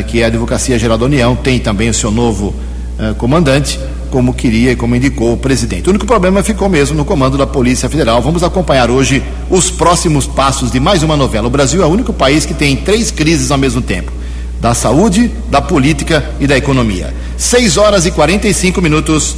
que 0.07 0.21
é 0.21 0.25
a 0.25 0.27
Advocacia 0.29 0.79
Geral 0.79 0.99
da 0.99 1.05
União, 1.05 1.37
tem 1.37 1.59
também 1.59 1.89
o 1.89 1.95
seu 1.95 2.11
novo 2.11 2.55
comandante 3.17 3.79
como 4.11 4.35
queria 4.35 4.73
e 4.73 4.77
como 4.77 4.97
indicou 4.97 5.33
o 5.35 5.37
presidente. 5.37 5.87
O 5.87 5.91
único 5.91 6.07
problema 6.07 6.43
ficou 6.43 6.69
mesmo 6.69 6.97
no 6.97 7.05
comando 7.05 7.39
da 7.39 7.47
Polícia 7.47 7.89
Federal. 7.89 8.21
Vamos 8.21 8.43
acompanhar 8.43 8.91
hoje 8.91 9.23
os 9.49 9.71
próximos 9.71 10.27
passos 10.27 10.71
de 10.71 10.81
mais 10.81 11.03
uma 11.03 11.17
novela. 11.17 11.47
O 11.47 11.51
Brasil 11.51 11.83
é 11.83 11.87
o 11.87 11.89
único 11.89 12.13
país 12.13 12.45
que 12.45 12.55
tem 12.55 12.75
três 12.77 13.11
crises 13.11 13.51
ao 13.51 13.59
mesmo 13.59 13.81
tempo: 13.81 14.11
da 14.61 14.75
saúde, 14.75 15.31
da 15.49 15.61
política 15.61 16.25
e 16.41 16.47
da 16.47 16.57
economia. 16.57 17.15
6 17.37 17.77
horas 17.77 18.07
e 18.07 18.11
45 18.11 18.83
minutos. 18.83 19.37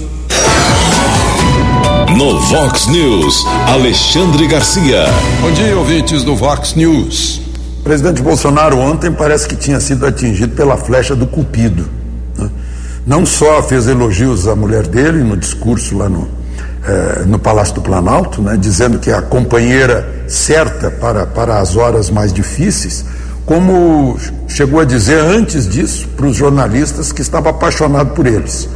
No 2.17 2.41
Vox 2.41 2.87
News, 2.89 3.45
Alexandre 3.69 4.47
Garcia. 4.47 5.05
Bom 5.41 5.51
dia, 5.53 5.77
ouvintes 5.77 6.23
do 6.23 6.37
Vox 6.37 6.75
News. 6.75 7.41
O 7.81 7.83
presidente 7.83 8.21
Bolsonaro 8.23 8.79
ontem 8.79 9.11
parece 9.13 9.49
que 9.49 9.57
tinha 9.57 9.81
sido 9.81 10.07
atingido 10.07 10.55
pela 10.55 10.77
flecha 10.77 11.15
do 11.15 11.27
Cupido 11.27 12.01
não 13.07 13.25
só 13.25 13.63
fez 13.63 13.89
elogios 13.89 14.47
à 14.47 14.55
mulher 14.55 14.87
dele 14.87 15.25
no 15.25 15.37
discurso 15.37 15.97
lá 15.97 16.09
no, 16.09 16.29
eh, 16.87 17.25
no 17.27 17.39
Palácio 17.39 17.75
do 17.75 17.81
Planalto, 17.81 18.43
né, 18.43 18.57
dizendo 18.57 18.99
que 18.99 19.11
é 19.11 19.15
a 19.15 19.23
companheira 19.23 20.25
certa 20.29 20.91
para, 20.91 21.27
para 21.27 21.59
as 21.59 21.77
horas 21.77 22.11
mais 22.11 22.33
difíceis, 22.33 23.05
como 23.45 24.17
chegou 24.47 24.81
a 24.81 24.85
dizer 24.85 25.19
antes 25.19 25.69
disso 25.69 26.09
para 26.17 26.27
os 26.27 26.37
jornalistas 26.37 27.11
que 27.11 27.23
estava 27.23 27.51
apaixonado 27.51 28.11
por 28.11 28.27
eles. 28.27 28.69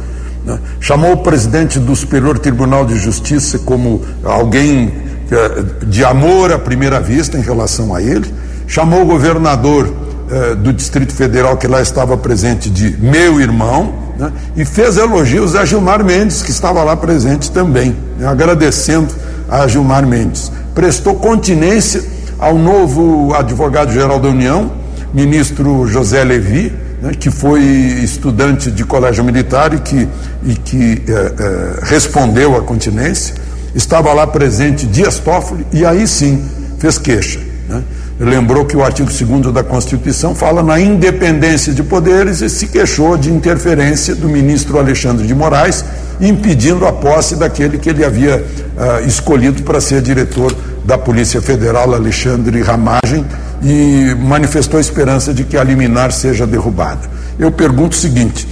Né. 0.45 0.59
Chamou 0.79 1.13
o 1.13 1.17
presidente 1.17 1.79
do 1.79 1.95
Superior 1.95 2.37
Tribunal 2.37 2.85
de 2.85 2.97
Justiça 2.97 3.59
como 3.59 4.01
alguém 4.23 4.93
eh, 5.31 5.63
de 5.87 6.05
amor 6.05 6.53
à 6.53 6.59
primeira 6.59 6.99
vista 6.99 7.37
em 7.37 7.41
relação 7.41 7.95
a 7.95 8.01
ele, 8.01 8.31
chamou 8.67 9.01
o 9.01 9.05
governador 9.05 9.91
eh, 10.29 10.55
do 10.55 10.71
Distrito 10.71 11.13
Federal 11.13 11.57
que 11.57 11.67
lá 11.67 11.81
estava 11.81 12.15
presente 12.15 12.69
de 12.69 12.95
meu 13.01 13.41
irmão, 13.41 13.91
né? 14.19 14.31
e 14.55 14.63
fez 14.63 14.97
elogios 14.97 15.55
a 15.55 15.65
Gilmar 15.65 16.03
Mendes, 16.03 16.43
que 16.43 16.51
estava 16.51 16.83
lá 16.83 16.95
presente 16.95 17.49
também, 17.49 17.95
né? 18.19 18.27
agradecendo 18.27 19.13
a 19.49 19.67
Gilmar 19.67 20.05
Mendes. 20.05 20.51
Prestou 20.75 21.15
continência 21.15 22.03
ao 22.37 22.55
novo 22.55 23.33
advogado-geral 23.33 24.19
da 24.19 24.27
União, 24.27 24.71
ministro 25.11 25.87
José 25.87 26.23
Levi, 26.23 26.84
né? 27.05 27.11
que 27.13 27.29
foi 27.29 27.61
estudante 27.61 28.71
de 28.71 28.83
colégio 28.83 29.23
militar 29.23 29.73
e 29.73 29.79
que, 29.79 30.07
e 30.43 30.55
que 30.55 31.03
eh, 31.07 31.33
eh, 31.39 31.79
respondeu 31.83 32.57
à 32.57 32.61
continência. 32.61 33.35
Estava 33.75 34.11
lá 34.11 34.25
presente 34.25 34.87
Dias 34.87 35.19
Toffoli 35.19 35.65
e 35.71 35.85
aí 35.85 36.07
sim 36.07 36.43
fez 36.79 36.97
queixa. 36.97 37.39
Né? 37.69 37.83
lembrou 38.19 38.65
que 38.65 38.77
o 38.77 38.83
artigo 38.83 39.09
2 39.09 39.53
da 39.53 39.63
Constituição 39.63 40.33
fala 40.33 40.63
na 40.63 40.79
independência 40.79 41.73
de 41.73 41.83
poderes 41.83 42.41
e 42.41 42.49
se 42.49 42.67
queixou 42.67 43.17
de 43.17 43.29
interferência 43.29 44.15
do 44.15 44.29
ministro 44.29 44.79
Alexandre 44.79 45.27
de 45.27 45.35
Moraes, 45.35 45.83
impedindo 46.21 46.85
a 46.87 46.93
posse 46.93 47.35
daquele 47.35 47.77
que 47.77 47.89
ele 47.89 48.05
havia 48.05 48.37
uh, 48.37 49.05
escolhido 49.05 49.63
para 49.63 49.81
ser 49.81 50.01
diretor 50.01 50.55
da 50.85 50.97
Polícia 50.97 51.41
Federal, 51.41 51.93
Alexandre 51.93 52.61
Ramagem, 52.61 53.25
e 53.65 54.13
manifestou 54.19 54.77
a 54.77 54.81
esperança 54.81 55.33
de 55.33 55.43
que 55.43 55.57
a 55.57 55.63
liminar 55.63 56.11
seja 56.11 56.45
derrubada. 56.45 57.09
Eu 57.39 57.51
pergunto 57.51 57.93
o 57.93 57.99
seguinte: 57.99 58.47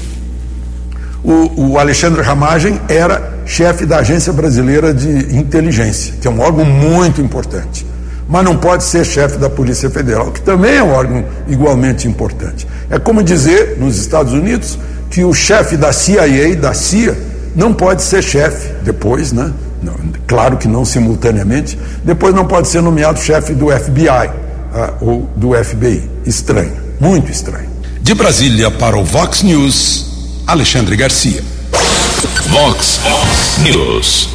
o, 1.24 1.74
o 1.74 1.80
Alexandre 1.80 2.24
Ramagem 2.24 2.82
era 2.90 3.32
chefe 3.46 3.86
da 3.86 4.00
Agência 4.00 4.34
Brasileira 4.34 4.92
de 4.92 5.38
Inteligência, 5.38 6.16
que 6.20 6.28
é 6.28 6.32
um 6.32 6.40
órgão 6.40 6.66
muito 6.66 7.22
importante 7.22 7.86
mas 8.26 8.46
não 8.46 8.56
pode 8.56 8.86
ser 8.86 9.06
chefe 9.06 9.38
da 9.38 9.50
Polícia 9.50 9.90
Federal, 9.90 10.32
que 10.32 10.42
também 10.42 10.78
é 10.78 10.82
um 10.82 10.92
órgão 10.92 11.26
igualmente 11.46 12.08
importante. 12.08 12.66
É 12.90 12.98
como 12.98 13.22
dizer, 13.22 13.76
nos 13.78 14.00
Estados 14.00 14.32
Unidos, 14.32 14.80
que 15.12 15.26
o 15.26 15.34
chefe 15.34 15.76
da 15.76 15.92
CIA, 15.92 16.56
da 16.56 16.74
CIA, 16.74 17.18
não 17.54 17.74
pode 17.74 18.02
ser 18.02 18.24
chefe 18.24 18.74
depois, 18.82 19.34
né? 19.34 19.52
Não, 19.84 19.94
claro 20.26 20.56
que 20.56 20.70
não 20.70 20.86
simultaneamente, 20.86 21.78
depois 22.04 22.34
não 22.34 22.46
pode 22.46 22.70
ser 22.70 22.82
nomeado 22.82 23.20
chefe 23.20 23.54
do 23.54 23.68
FBI 23.70 24.43
ah, 24.74 24.94
ou 25.00 25.30
do 25.36 25.54
FBI. 25.54 26.10
Estranho, 26.26 26.76
muito 27.00 27.32
estranho. 27.32 27.70
De 28.02 28.14
Brasília 28.14 28.70
para 28.72 28.98
o 28.98 29.04
Vox 29.04 29.44
News, 29.44 30.06
Alexandre 30.48 30.96
Garcia. 30.96 31.44
Vox 32.48 33.00
News. 33.60 34.30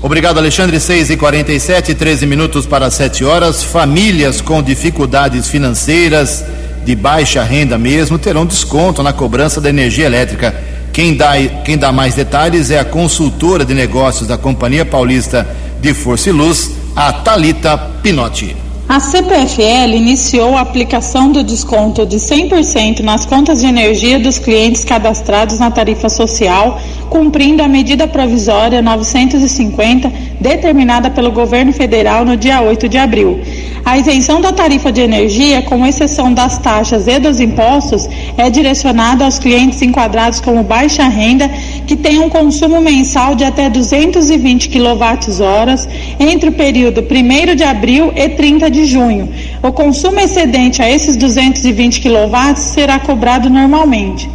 Obrigado, 0.00 0.38
Alexandre. 0.38 0.80
6 0.80 1.10
e 1.10 1.16
47 1.16 1.94
13 1.94 2.26
minutos 2.26 2.66
para 2.66 2.90
7 2.90 3.24
horas. 3.24 3.62
Famílias 3.62 4.40
com 4.40 4.62
dificuldades 4.62 5.48
financeiras, 5.48 6.44
de 6.84 6.94
baixa 6.96 7.42
renda 7.42 7.78
mesmo, 7.78 8.18
terão 8.18 8.44
desconto 8.44 9.02
na 9.02 9.12
cobrança 9.12 9.60
da 9.60 9.68
energia 9.68 10.06
elétrica. 10.06 10.54
Quem 10.92 11.16
dá, 11.16 11.32
quem 11.64 11.78
dá 11.78 11.90
mais 11.90 12.14
detalhes 12.14 12.70
é 12.70 12.78
a 12.78 12.84
consultora 12.84 13.64
de 13.64 13.74
negócios 13.74 14.28
da 14.28 14.36
Companhia 14.36 14.84
Paulista 14.84 15.46
de 15.80 15.94
Força 15.94 16.28
e 16.28 16.32
Luz, 16.32 16.70
a 16.94 17.12
Talita 17.12 17.78
Pinotti. 18.02 18.61
A 18.92 19.00
CPFL 19.00 19.96
iniciou 19.96 20.54
a 20.54 20.60
aplicação 20.60 21.32
do 21.32 21.42
desconto 21.42 22.04
de 22.04 22.18
100% 22.18 23.00
nas 23.00 23.24
contas 23.24 23.62
de 23.62 23.66
energia 23.66 24.18
dos 24.18 24.38
clientes 24.38 24.84
cadastrados 24.84 25.58
na 25.58 25.70
tarifa 25.70 26.10
social, 26.10 26.78
cumprindo 27.08 27.62
a 27.62 27.68
medida 27.68 28.06
provisória 28.06 28.82
950 28.82 30.12
determinada 30.38 31.08
pelo 31.08 31.32
governo 31.32 31.72
federal 31.72 32.22
no 32.26 32.36
dia 32.36 32.60
8 32.60 32.86
de 32.86 32.98
abril. 32.98 33.40
A 33.84 33.98
isenção 33.98 34.40
da 34.40 34.52
tarifa 34.52 34.92
de 34.92 35.00
energia, 35.00 35.62
com 35.62 35.84
exceção 35.84 36.32
das 36.32 36.58
taxas 36.58 37.08
e 37.08 37.18
dos 37.18 37.40
impostos, 37.40 38.08
é 38.36 38.48
direcionada 38.48 39.24
aos 39.24 39.40
clientes 39.40 39.82
enquadrados 39.82 40.40
como 40.40 40.62
baixa 40.62 41.08
renda 41.08 41.48
que 41.86 41.96
têm 41.96 42.20
um 42.20 42.28
consumo 42.28 42.80
mensal 42.80 43.34
de 43.34 43.42
até 43.42 43.68
220 43.68 44.68
kWh 44.68 45.88
entre 46.20 46.50
o 46.50 46.52
período 46.52 47.00
1 47.02 47.56
de 47.56 47.64
abril 47.64 48.12
e 48.14 48.28
30 48.28 48.70
de 48.70 48.81
junho. 48.86 49.28
O 49.62 49.72
consumo 49.72 50.20
excedente 50.20 50.82
a 50.82 50.90
esses 50.90 51.16
220 51.16 52.00
kW 52.00 52.56
será 52.56 52.98
cobrado 52.98 53.48
normalmente. 53.48 54.28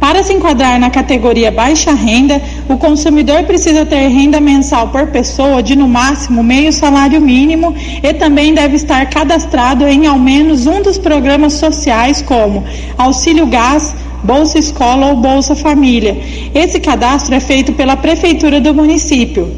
Para 0.00 0.22
se 0.22 0.32
enquadrar 0.32 0.78
na 0.78 0.90
categoria 0.90 1.50
baixa 1.50 1.92
renda, 1.92 2.40
o 2.68 2.76
consumidor 2.76 3.42
precisa 3.44 3.84
ter 3.84 4.06
renda 4.08 4.40
mensal 4.40 4.88
por 4.88 5.08
pessoa 5.08 5.60
de 5.60 5.74
no 5.74 5.88
máximo 5.88 6.42
meio 6.42 6.72
salário 6.72 7.20
mínimo 7.20 7.74
e 8.00 8.14
também 8.14 8.54
deve 8.54 8.76
estar 8.76 9.10
cadastrado 9.10 9.86
em 9.88 10.06
ao 10.06 10.16
menos 10.16 10.66
um 10.66 10.80
dos 10.80 10.98
programas 10.98 11.54
sociais 11.54 12.22
como 12.22 12.64
Auxílio 12.96 13.46
Gás, 13.46 13.94
Bolsa 14.22 14.58
Escola 14.58 15.06
ou 15.08 15.16
Bolsa 15.16 15.56
Família. 15.56 16.16
Esse 16.54 16.78
cadastro 16.78 17.34
é 17.34 17.40
feito 17.40 17.72
pela 17.72 17.96
Prefeitura 17.96 18.60
do 18.60 18.72
município. 18.72 19.52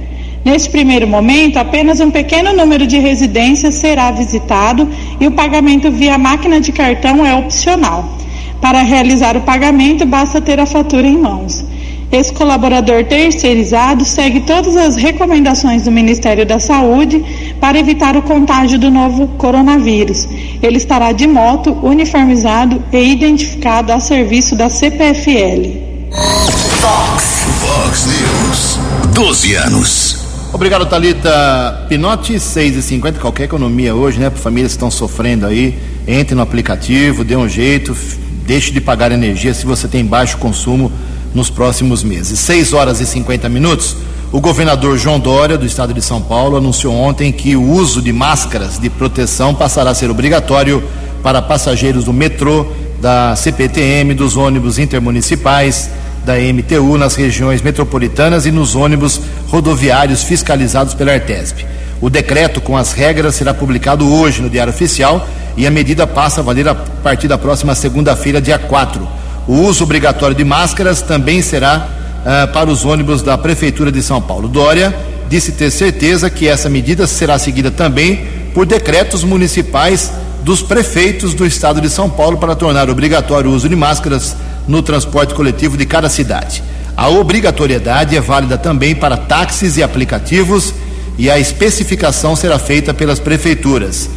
Neste 0.45 0.69
primeiro 0.69 1.05
momento, 1.05 1.57
apenas 1.57 1.99
um 1.99 2.09
pequeno 2.09 2.53
número 2.53 2.87
de 2.87 2.97
residências 2.97 3.75
será 3.75 4.11
visitado 4.11 4.87
e 5.19 5.27
o 5.27 5.31
pagamento 5.31 5.91
via 5.91 6.17
máquina 6.17 6.61
de 6.61 6.71
cartão 6.71 7.25
é 7.25 7.35
opcional. 7.35 8.17
Para 8.61 8.81
realizar 8.81 9.35
o 9.35 9.41
pagamento, 9.41 10.05
basta 10.05 10.39
ter 10.39 10.57
a 10.57 10.65
fatura 10.65 11.05
em 11.05 11.17
mãos. 11.17 11.65
Esse 12.11 12.33
colaborador 12.33 13.05
terceirizado 13.05 14.03
segue 14.03 14.41
todas 14.41 14.75
as 14.75 14.97
recomendações 14.97 15.83
do 15.83 15.91
Ministério 15.91 16.45
da 16.45 16.59
Saúde 16.59 17.23
para 17.59 17.79
evitar 17.79 18.17
o 18.17 18.21
contágio 18.21 18.77
do 18.77 18.91
novo 18.91 19.27
coronavírus. 19.37 20.27
Ele 20.61 20.75
estará 20.75 21.13
de 21.13 21.25
moto, 21.25 21.71
uniformizado 21.81 22.83
e 22.91 23.11
identificado 23.13 23.93
a 23.93 23.99
serviço 24.01 24.57
da 24.57 24.69
CPFL. 24.69 26.11
Fox, 26.81 27.45
Fox 27.61 28.05
News. 28.07 28.79
12 29.13 29.55
anos. 29.55 30.17
Obrigado, 30.51 30.85
Talita 30.85 31.85
Pinotti, 31.87 32.33
6,50. 32.33 33.19
Qualquer 33.19 33.45
economia 33.45 33.95
hoje, 33.95 34.19
né? 34.19 34.29
Para 34.29 34.37
famílias 34.37 34.73
que 34.73 34.75
estão 34.75 34.91
sofrendo 34.91 35.45
aí, 35.45 35.79
entre 36.05 36.35
no 36.35 36.41
aplicativo, 36.41 37.23
dê 37.23 37.37
um 37.37 37.47
jeito, 37.47 37.95
Deixe 38.45 38.71
de 38.71 38.81
pagar 38.81 39.11
energia 39.11 39.53
se 39.53 39.65
você 39.65 39.87
tem 39.87 40.03
baixo 40.03 40.37
consumo 40.37 40.91
nos 41.33 41.49
próximos 41.49 42.03
meses. 42.03 42.39
6 42.39 42.73
horas 42.73 42.99
e 42.99 43.05
50 43.05 43.47
minutos. 43.49 43.95
O 44.31 44.39
governador 44.39 44.97
João 44.97 45.19
Dória, 45.19 45.57
do 45.57 45.65
estado 45.65 45.93
de 45.93 46.01
São 46.01 46.21
Paulo, 46.21 46.55
anunciou 46.55 46.95
ontem 46.95 47.31
que 47.31 47.55
o 47.55 47.69
uso 47.69 48.01
de 48.01 48.13
máscaras 48.13 48.79
de 48.79 48.89
proteção 48.89 49.53
passará 49.53 49.91
a 49.91 49.95
ser 49.95 50.09
obrigatório 50.09 50.81
para 51.21 51.41
passageiros 51.41 52.05
do 52.05 52.13
metrô, 52.13 52.65
da 53.01 53.35
CPTM, 53.35 54.13
dos 54.13 54.37
ônibus 54.37 54.79
intermunicipais, 54.79 55.89
da 56.23 56.35
MTU 56.35 56.97
nas 56.97 57.15
regiões 57.15 57.61
metropolitanas 57.61 58.45
e 58.45 58.51
nos 58.51 58.75
ônibus 58.75 59.19
rodoviários 59.49 60.23
fiscalizados 60.23 60.93
pela 60.93 61.11
Artesp. 61.11 61.65
O 61.99 62.09
decreto 62.09 62.61
com 62.61 62.77
as 62.77 62.93
regras 62.93 63.35
será 63.35 63.53
publicado 63.53 64.11
hoje 64.11 64.41
no 64.41 64.49
Diário 64.49 64.73
Oficial 64.73 65.27
e 65.57 65.67
a 65.67 65.71
medida 65.71 66.07
passa 66.07 66.41
a 66.41 66.43
valer 66.43 66.67
a 66.67 66.75
partir 66.75 67.27
da 67.27 67.37
próxima 67.37 67.75
segunda-feira, 67.75 68.41
dia 68.41 68.57
4. 68.57 69.20
O 69.47 69.53
uso 69.53 69.83
obrigatório 69.83 70.35
de 70.35 70.43
máscaras 70.43 71.01
também 71.01 71.41
será 71.41 71.87
uh, 72.21 72.53
para 72.53 72.69
os 72.69 72.85
ônibus 72.85 73.21
da 73.21 73.37
Prefeitura 73.37 73.91
de 73.91 74.01
São 74.01 74.21
Paulo. 74.21 74.47
Dória 74.47 74.95
disse 75.29 75.53
ter 75.53 75.71
certeza 75.71 76.29
que 76.29 76.47
essa 76.47 76.69
medida 76.69 77.07
será 77.07 77.39
seguida 77.39 77.71
também 77.71 78.25
por 78.53 78.65
decretos 78.65 79.23
municipais 79.23 80.11
dos 80.43 80.61
prefeitos 80.61 81.33
do 81.33 81.45
estado 81.45 81.79
de 81.79 81.89
São 81.89 82.09
Paulo 82.09 82.37
para 82.37 82.55
tornar 82.55 82.89
obrigatório 82.89 83.49
o 83.49 83.53
uso 83.53 83.69
de 83.69 83.75
máscaras 83.75 84.35
no 84.67 84.81
transporte 84.81 85.33
coletivo 85.33 85.77
de 85.77 85.85
cada 85.85 86.09
cidade. 86.09 86.63
A 86.95 87.09
obrigatoriedade 87.09 88.15
é 88.15 88.21
válida 88.21 88.57
também 88.57 88.93
para 88.93 89.17
táxis 89.17 89.77
e 89.77 89.83
aplicativos 89.83 90.73
e 91.17 91.29
a 91.29 91.39
especificação 91.39 92.35
será 92.35 92.59
feita 92.59 92.93
pelas 92.93 93.19
prefeituras. 93.19 94.09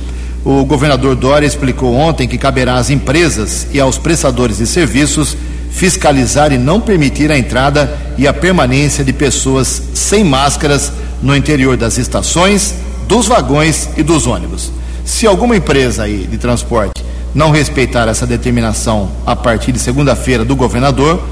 O 0.45 0.63
governador 0.67 1.17
Dória 1.17 1.47
explicou 1.47 1.95
ontem 1.95 2.29
que 2.29 2.37
caberá 2.37 2.75
às 2.75 2.91
empresas 2.91 3.67
e 3.73 3.81
aos 3.81 3.97
prestadores 3.97 4.59
de 4.59 4.67
serviços 4.67 5.35
fiscalizar 5.71 6.53
e 6.53 6.59
não 6.59 6.81
permitir 6.81 7.33
a 7.33 7.39
entrada 7.39 7.97
e 8.19 8.29
a 8.29 8.33
permanência 8.33 9.03
de 9.03 9.13
pessoas 9.13 9.83
sem 9.95 10.23
máscaras 10.23 10.93
no 11.23 11.35
interior 11.35 11.79
das 11.79 11.97
estações, 11.97 12.75
dos 13.09 13.27
vagões 13.27 13.89
e 13.97 14.03
dos 14.03 14.27
ônibus. 14.27 14.71
Se 15.03 15.27
alguma 15.27 15.57
empresa 15.57 16.03
aí 16.03 16.29
de 16.31 16.37
transporte 16.37 17.03
não 17.35 17.51
respeitar 17.51 18.07
essa 18.07 18.27
determinação 18.27 19.11
a 19.25 19.35
partir 19.35 19.73
de 19.73 19.79
segunda-feira 19.79 20.45
do 20.45 20.55
governador, 20.55 21.23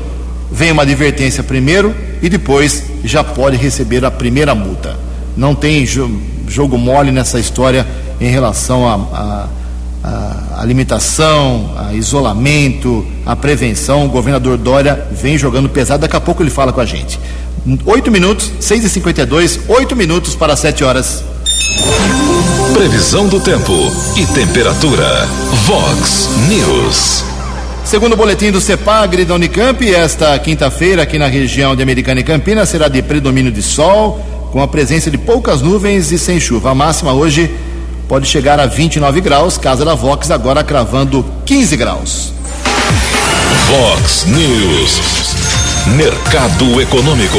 vem 0.51 0.73
uma 0.73 0.83
advertência 0.83 1.43
primeiro 1.43 1.95
e 2.23 2.31
depois 2.31 2.85
já 3.05 3.23
pode 3.23 3.59
receber 3.59 4.07
a 4.07 4.11
primeira 4.11 4.55
multa. 4.55 4.99
Não 5.37 5.55
tem 5.55 5.87
jogo 5.87 6.79
mole 6.79 7.13
nessa 7.13 7.39
história 7.39 7.87
em 8.23 8.31
relação 8.31 8.87
a, 8.87 9.49
a, 10.05 10.65
a 11.89 11.95
isolamento, 11.95 13.05
a 13.27 13.35
prevenção. 13.35 14.07
O 14.07 14.09
governador 14.09 14.57
Dória 14.57 15.07
vem 15.11 15.37
jogando 15.37 15.69
pesado. 15.69 16.03
Daqui 16.03 16.17
a 16.17 16.21
pouco 16.21 16.43
ele 16.43 16.51
fala 16.51 16.73
com 16.73 16.81
a 16.81 16.87
gente. 16.87 17.19
Oito 17.85 18.11
minutos, 18.11 18.51
seis 18.61 18.85
e 18.85 18.89
cinquenta 18.89 19.23
e 19.23 19.27
dois, 19.27 19.61
oito 19.69 19.95
minutos 19.95 20.35
para 20.35 20.57
sete 20.57 20.85
horas. 20.85 21.23
Previsão 22.73 23.29
do 23.29 23.41
tempo 23.41 23.73
e 24.17 24.27
temperatura. 24.27 25.27
Vox 25.67 26.29
News. 26.49 27.25
Segundo 27.85 28.13
o 28.13 28.17
boletim 28.17 28.51
do 28.51 28.61
CEPAGRE 28.61 29.25
da 29.25 29.35
Unicamp, 29.35 29.85
esta 29.93 30.39
quinta-feira 30.39 31.03
aqui 31.03 31.19
na 31.19 31.27
região 31.27 31.75
de 31.75 31.83
Americana 31.83 32.21
e 32.21 32.25
Campinas 32.25 32.69
será 32.69 32.87
de 32.89 33.03
predomínio 33.03 33.51
de 33.51 33.63
sol, 33.63 34.21
com 34.53 34.63
a 34.63 34.69
presença 34.69 35.11
de 35.11 35.19
poucas 35.19 35.61
nuvens 35.61 36.13
e 36.13 36.19
sem 36.19 36.39
chuva. 36.39 36.71
A 36.71 36.75
máxima 36.75 37.13
hoje 37.13 37.51
pode 38.13 38.29
chegar 38.29 38.61
a 38.61 38.67
29 38.67 39.23
graus, 39.23 39.57
Casa 39.57 39.87
da 39.87 39.95
Vox 39.95 40.31
agora 40.31 40.63
cravando 40.63 41.25
15 41.47 41.77
graus. 41.79 42.35
Vox 43.71 44.27
News. 44.27 45.01
Mercado 45.97 46.79
Econômico. 46.83 47.39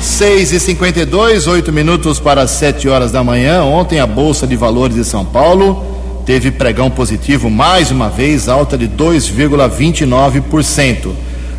6 0.00 0.52
e 0.52 0.60
52 0.60 1.46
8 1.46 1.70
minutos 1.70 2.18
para 2.18 2.46
7 2.46 2.88
horas 2.88 3.12
da 3.12 3.22
manhã. 3.22 3.64
Ontem 3.64 4.00
a 4.00 4.06
Bolsa 4.06 4.46
de 4.46 4.56
Valores 4.56 4.96
de 4.96 5.04
São 5.04 5.26
Paulo 5.26 5.84
teve 6.24 6.50
pregão 6.50 6.90
positivo 6.90 7.50
mais 7.50 7.90
uma 7.90 8.08
vez, 8.08 8.48
alta 8.48 8.78
de 8.78 8.88
2,29%. 8.88 11.10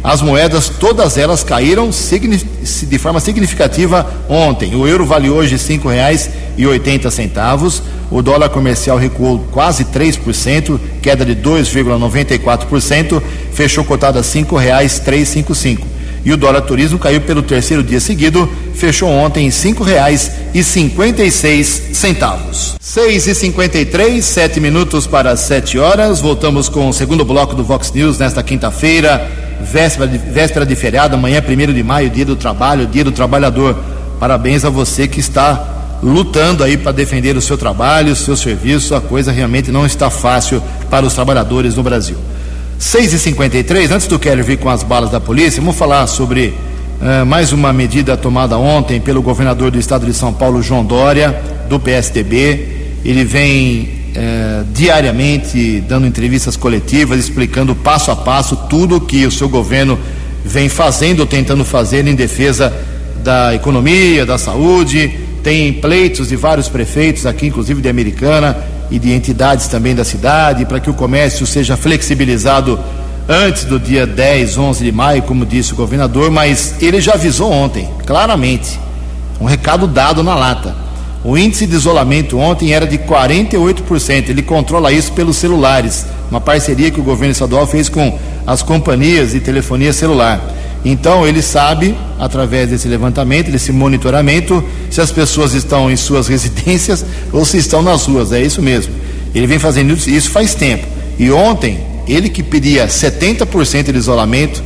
As 0.04 0.22
moedas, 0.22 0.68
todas 0.68 1.18
elas 1.18 1.44
caíram 1.44 1.90
de 1.90 3.00
forma 3.00 3.22
significativa 3.22 4.06
ontem. 4.28 4.76
O 4.76 4.86
euro 4.86 5.06
vale 5.06 5.30
hoje 5.30 5.58
oitenta 6.66 7.10
centavos. 7.10 7.82
O 8.12 8.22
dólar 8.22 8.50
comercial 8.50 8.98
recuou 8.98 9.40
quase 9.50 9.86
3%, 9.86 10.78
queda 11.02 11.26
de 11.26 11.36
2,94%, 11.38 13.24
fechou 13.54 13.86
cotado 13.86 14.20
a 14.20 14.24
cinco 14.24 14.58
cinco. 15.56 15.88
E 16.26 16.32
o 16.32 16.38
dólar 16.38 16.62
turismo 16.62 17.00
caiu 17.00 17.22
pelo 17.22 17.42
terceiro 17.42 17.82
dia 17.82 18.00
seguido, 18.00 18.50
fechou 18.76 19.10
ontem 19.10 19.48
em 19.48 19.52
reais 19.84 20.32
e 20.54 20.64
cinquenta 20.64 21.24
e 21.24 21.32
seis 21.32 21.82
centavos. 21.94 22.76
Seis 22.80 23.26
e 23.26 23.34
cinquenta 23.34 23.78
e 23.78 23.86
três, 23.86 24.26
sete 24.26 24.60
minutos 24.60 25.08
para 25.08 25.36
sete 25.38 25.80
horas. 25.80 26.20
Voltamos 26.22 26.68
com 26.70 26.90
o 26.90 26.94
segundo 26.94 27.26
bloco 27.26 27.56
do 27.56 27.64
Vox 27.64 27.92
News 27.92 28.20
nesta 28.20 28.44
quinta-feira 28.44 29.43
véspera 29.64 30.08
de, 30.08 30.18
véspera 30.18 30.66
de 30.66 30.76
feriado, 30.76 31.16
amanhã, 31.16 31.42
primeiro 31.42 31.74
de 31.74 31.82
maio, 31.82 32.10
dia 32.10 32.26
do 32.26 32.36
trabalho, 32.36 32.86
dia 32.86 33.04
do 33.04 33.12
trabalhador. 33.12 33.76
Parabéns 34.20 34.64
a 34.64 34.70
você 34.70 35.08
que 35.08 35.20
está 35.20 36.00
lutando 36.04 36.64
aí 36.64 36.78
para 36.78 36.92
defender 36.92 37.38
o 37.38 37.42
seu 37.42 37.58
trabalho, 37.58 38.12
o 38.12 38.16
seu 38.16 38.36
serviço. 38.36 38.94
A 38.94 39.02
coisa 39.02 39.32
realmente 39.32 39.72
não 39.72 39.86
está 39.86 40.10
fácil 40.10 40.62
para 40.90 41.06
os 41.06 41.14
trabalhadores 41.14 41.76
no 41.76 41.84
Brasil. 41.84 42.18
6h53, 42.80 43.92
antes 43.92 44.08
do 44.08 44.20
Keller 44.20 44.44
vir 44.44 44.58
com 44.58 44.70
as 44.70 44.84
balas 44.84 45.10
da 45.10 45.20
polícia, 45.20 45.62
vamos 45.62 45.78
falar 45.78 46.06
sobre 46.08 46.54
uh, 47.02 47.26
mais 47.26 47.54
uma 47.54 47.72
medida 47.72 48.18
tomada 48.18 48.58
ontem 48.58 49.00
pelo 49.00 49.22
governador 49.22 49.72
do 49.72 49.80
estado 49.80 50.06
de 50.06 50.14
São 50.14 50.34
Paulo, 50.34 50.62
João 50.62 50.84
Dória, 50.84 51.42
do 51.70 51.80
PSDB. 51.80 53.00
Ele 53.06 53.24
vem 53.24 54.03
é, 54.16 54.64
diariamente 54.74 55.82
dando 55.88 56.06
entrevistas 56.06 56.56
coletivas, 56.56 57.20
explicando 57.20 57.76
passo 57.76 58.12
a 58.12 58.16
passo 58.16 58.56
tudo 58.70 59.02
que 59.02 59.26
o 59.26 59.32
seu 59.32 59.50
governo 59.50 59.98
vem 60.46 60.70
fazendo 60.70 61.22
ou 61.22 61.26
tentando 61.26 61.64
fazer 61.64 62.08
em 62.08 62.16
defesa 62.16 62.74
da 63.24 63.54
economia, 63.56 64.26
da 64.26 64.38
saúde. 64.38 65.20
Tem 65.42 65.74
pleitos 65.74 66.30
de 66.30 66.36
vários 66.36 66.70
prefeitos 66.70 67.26
aqui, 67.26 67.48
inclusive 67.48 67.82
de 67.82 67.90
Americana 67.90 68.58
e 68.92 69.00
de 69.00 69.12
entidades 69.12 69.68
também 69.68 69.96
da 69.96 70.04
cidade, 70.04 70.66
para 70.66 70.80
que 70.80 70.90
o 70.90 70.94
comércio 70.94 71.46
seja 71.46 71.76
flexibilizado 71.76 72.80
antes 73.28 73.66
do 73.66 73.80
dia 73.80 74.06
10, 74.06 74.58
11 74.58 74.84
de 74.84 74.92
maio, 74.92 75.24
como 75.24 75.46
disse 75.46 75.74
o 75.74 75.76
governador, 75.76 76.30
mas 76.30 76.76
ele 76.82 77.00
já 77.00 77.14
avisou 77.14 77.52
ontem, 77.52 77.90
claramente, 78.06 78.80
um 79.40 79.46
recado 79.46 79.88
dado 79.88 80.22
na 80.22 80.36
lata 80.36 80.84
o 81.24 81.38
índice 81.38 81.66
de 81.66 81.76
isolamento 81.76 82.38
ontem 82.38 82.74
era 82.74 82.86
de 82.86 82.98
48%. 82.98 84.30
Ele 84.30 84.42
controla 84.42 84.92
isso 84.92 85.14
pelos 85.14 85.38
celulares, 85.38 86.06
uma 86.30 86.42
parceria 86.42 86.92
que 86.92 87.00
o 87.00 87.04
governo 87.04 87.32
estadual 87.32 87.66
fez 87.66 87.88
com 87.88 88.20
as 88.46 88.62
companhias 88.62 89.32
de 89.32 89.40
telefonia 89.40 89.94
celular. 89.94 90.42
Então 90.84 91.26
ele 91.26 91.42
sabe, 91.42 91.96
através 92.20 92.70
desse 92.70 92.90
levantamento, 92.90 93.50
desse 93.50 93.72
monitoramento, 93.72 94.62
se 94.92 95.00
as 95.00 95.12
pessoas 95.12 95.54
estão 95.54 95.90
em 95.90 95.96
suas 95.96 96.28
residências 96.30 97.06
ou 97.32 97.46
se 97.46 97.58
estão 97.58 97.82
nas 97.82 98.06
ruas. 98.06 98.34
É 98.34 98.42
isso 98.42 98.62
mesmo. 98.62 98.94
Ele 99.34 99.48
vem 99.48 99.60
fazendo 99.60 99.94
isso 99.94 100.30
faz 100.30 100.54
tempo. 100.54 100.86
E 101.18 101.32
ontem, 101.32 101.80
ele 102.06 102.30
que 102.30 102.44
pedia 102.44 102.86
70% 102.88 103.92
de 103.92 103.98
isolamento, 103.98 104.62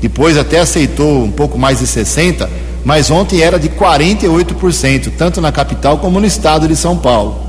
depois 0.00 0.36
até 0.36 0.58
aceitou 0.58 1.22
um 1.22 1.30
pouco 1.30 1.56
mais 1.56 1.78
de 1.78 1.86
60%, 1.86 2.48
mas 2.84 3.10
ontem 3.10 3.40
era 3.40 3.58
de 3.58 3.68
48%, 3.68 5.12
tanto 5.16 5.40
na 5.40 5.52
capital 5.52 5.98
como 5.98 6.20
no 6.20 6.26
estado 6.26 6.66
de 6.66 6.76
São 6.76 6.96
Paulo. 6.96 7.40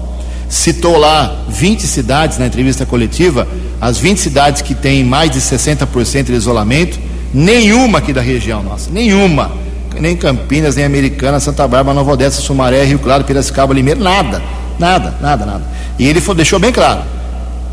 Citou 0.49 0.97
lá 0.97 1.43
20 1.49 1.87
cidades 1.87 2.37
na 2.37 2.45
entrevista 2.45 2.85
coletiva, 2.85 3.47
as 3.81 3.97
20 3.97 4.17
cidades 4.19 4.61
que 4.61 4.75
têm 4.75 5.03
mais 5.03 5.31
de 5.31 5.39
60% 5.39 6.25
de 6.25 6.33
isolamento, 6.33 6.99
nenhuma 7.33 7.97
aqui 7.97 8.13
da 8.13 8.21
região 8.21 8.61
nossa, 8.61 8.91
nenhuma. 8.91 9.51
Nem 9.99 10.15
Campinas, 10.15 10.75
nem 10.75 10.85
Americana, 10.85 11.39
Santa 11.39 11.67
Bárbara, 11.67 11.93
Nova 11.93 12.13
Odessa, 12.13 12.41
Sumaré, 12.41 12.83
Rio 12.83 12.97
Claro, 12.97 13.23
Piracicaba, 13.23 13.73
Limeira, 13.73 13.99
nada, 13.99 14.41
nada, 14.79 15.15
nada, 15.21 15.45
nada. 15.45 15.63
E 15.99 16.07
ele 16.07 16.19
deixou 16.19 16.57
bem 16.59 16.71
claro, 16.71 17.01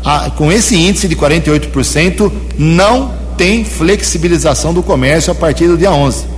a, 0.03 0.29
com 0.31 0.51
esse 0.51 0.75
índice 0.75 1.07
de 1.07 1.15
48%, 1.15 2.31
não 2.57 3.11
tem 3.37 3.63
flexibilização 3.63 4.73
do 4.73 4.83
comércio 4.83 5.31
a 5.31 5.35
partir 5.35 5.67
do 5.67 5.77
dia 5.77 5.91
11. 5.91 6.30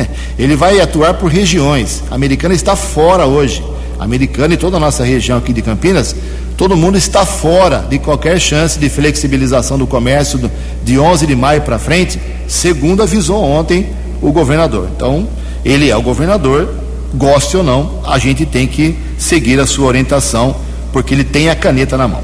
Ele 0.38 0.56
vai 0.56 0.80
atuar 0.80 1.14
por 1.14 1.30
regiões. 1.30 2.02
A 2.10 2.14
americana 2.14 2.54
está 2.54 2.76
fora 2.76 3.26
hoje. 3.26 3.62
A 3.98 4.04
americana 4.04 4.54
e 4.54 4.56
toda 4.56 4.76
a 4.76 4.80
nossa 4.80 5.04
região 5.04 5.38
aqui 5.38 5.52
de 5.52 5.62
Campinas, 5.62 6.14
todo 6.56 6.76
mundo 6.76 6.98
está 6.98 7.24
fora 7.24 7.86
de 7.88 7.98
qualquer 7.98 8.38
chance 8.38 8.78
de 8.78 8.90
flexibilização 8.90 9.78
do 9.78 9.86
comércio 9.86 10.50
de 10.84 10.98
11 10.98 11.26
de 11.26 11.34
maio 11.34 11.62
para 11.62 11.78
frente, 11.78 12.20
segundo 12.46 13.02
avisou 13.02 13.42
ontem 13.42 13.86
o 14.20 14.30
governador. 14.30 14.90
Então, 14.94 15.26
ele 15.64 15.88
é 15.88 15.96
o 15.96 16.02
governador, 16.02 16.74
goste 17.14 17.56
ou 17.56 17.62
não, 17.62 18.00
a 18.04 18.18
gente 18.18 18.44
tem 18.44 18.66
que 18.66 18.94
seguir 19.16 19.58
a 19.58 19.66
sua 19.66 19.86
orientação, 19.86 20.54
porque 20.92 21.14
ele 21.14 21.24
tem 21.24 21.48
a 21.48 21.56
caneta 21.56 21.96
na 21.96 22.06
mão. 22.06 22.20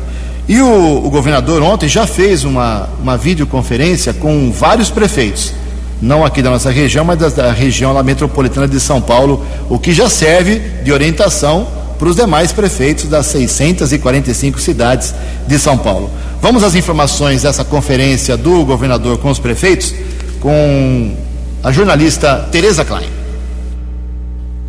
E 0.46 0.61
o, 0.61 1.06
o 1.06 1.08
governador 1.08 1.62
ontem 1.62 1.88
já 1.88 2.06
fez 2.06 2.44
uma, 2.44 2.88
uma 3.00 3.16
videoconferência 3.16 4.12
com 4.12 4.52
vários 4.52 4.90
prefeitos 4.90 5.54
não 6.02 6.24
aqui 6.24 6.42
da 6.42 6.50
nossa 6.50 6.68
região, 6.68 7.04
mas 7.04 7.18
da, 7.32 7.52
região 7.52 7.92
lá 7.92 8.02
metropolitana 8.02 8.66
de 8.66 8.80
São 8.80 9.00
Paulo, 9.00 9.46
o 9.70 9.78
que 9.78 9.92
já 9.92 10.08
serve 10.08 10.58
de 10.82 10.92
orientação 10.92 11.68
para 11.96 12.08
os 12.08 12.16
demais 12.16 12.50
prefeitos 12.50 13.04
das 13.04 13.26
645 13.26 14.60
cidades 14.60 15.14
de 15.46 15.56
São 15.60 15.78
Paulo. 15.78 16.10
Vamos 16.40 16.64
às 16.64 16.74
informações 16.74 17.42
dessa 17.42 17.64
conferência 17.64 18.36
do 18.36 18.64
governador 18.64 19.18
com 19.18 19.30
os 19.30 19.38
prefeitos, 19.38 19.94
com 20.40 21.14
a 21.62 21.70
jornalista 21.70 22.48
Tereza 22.50 22.84
Klein. 22.84 23.21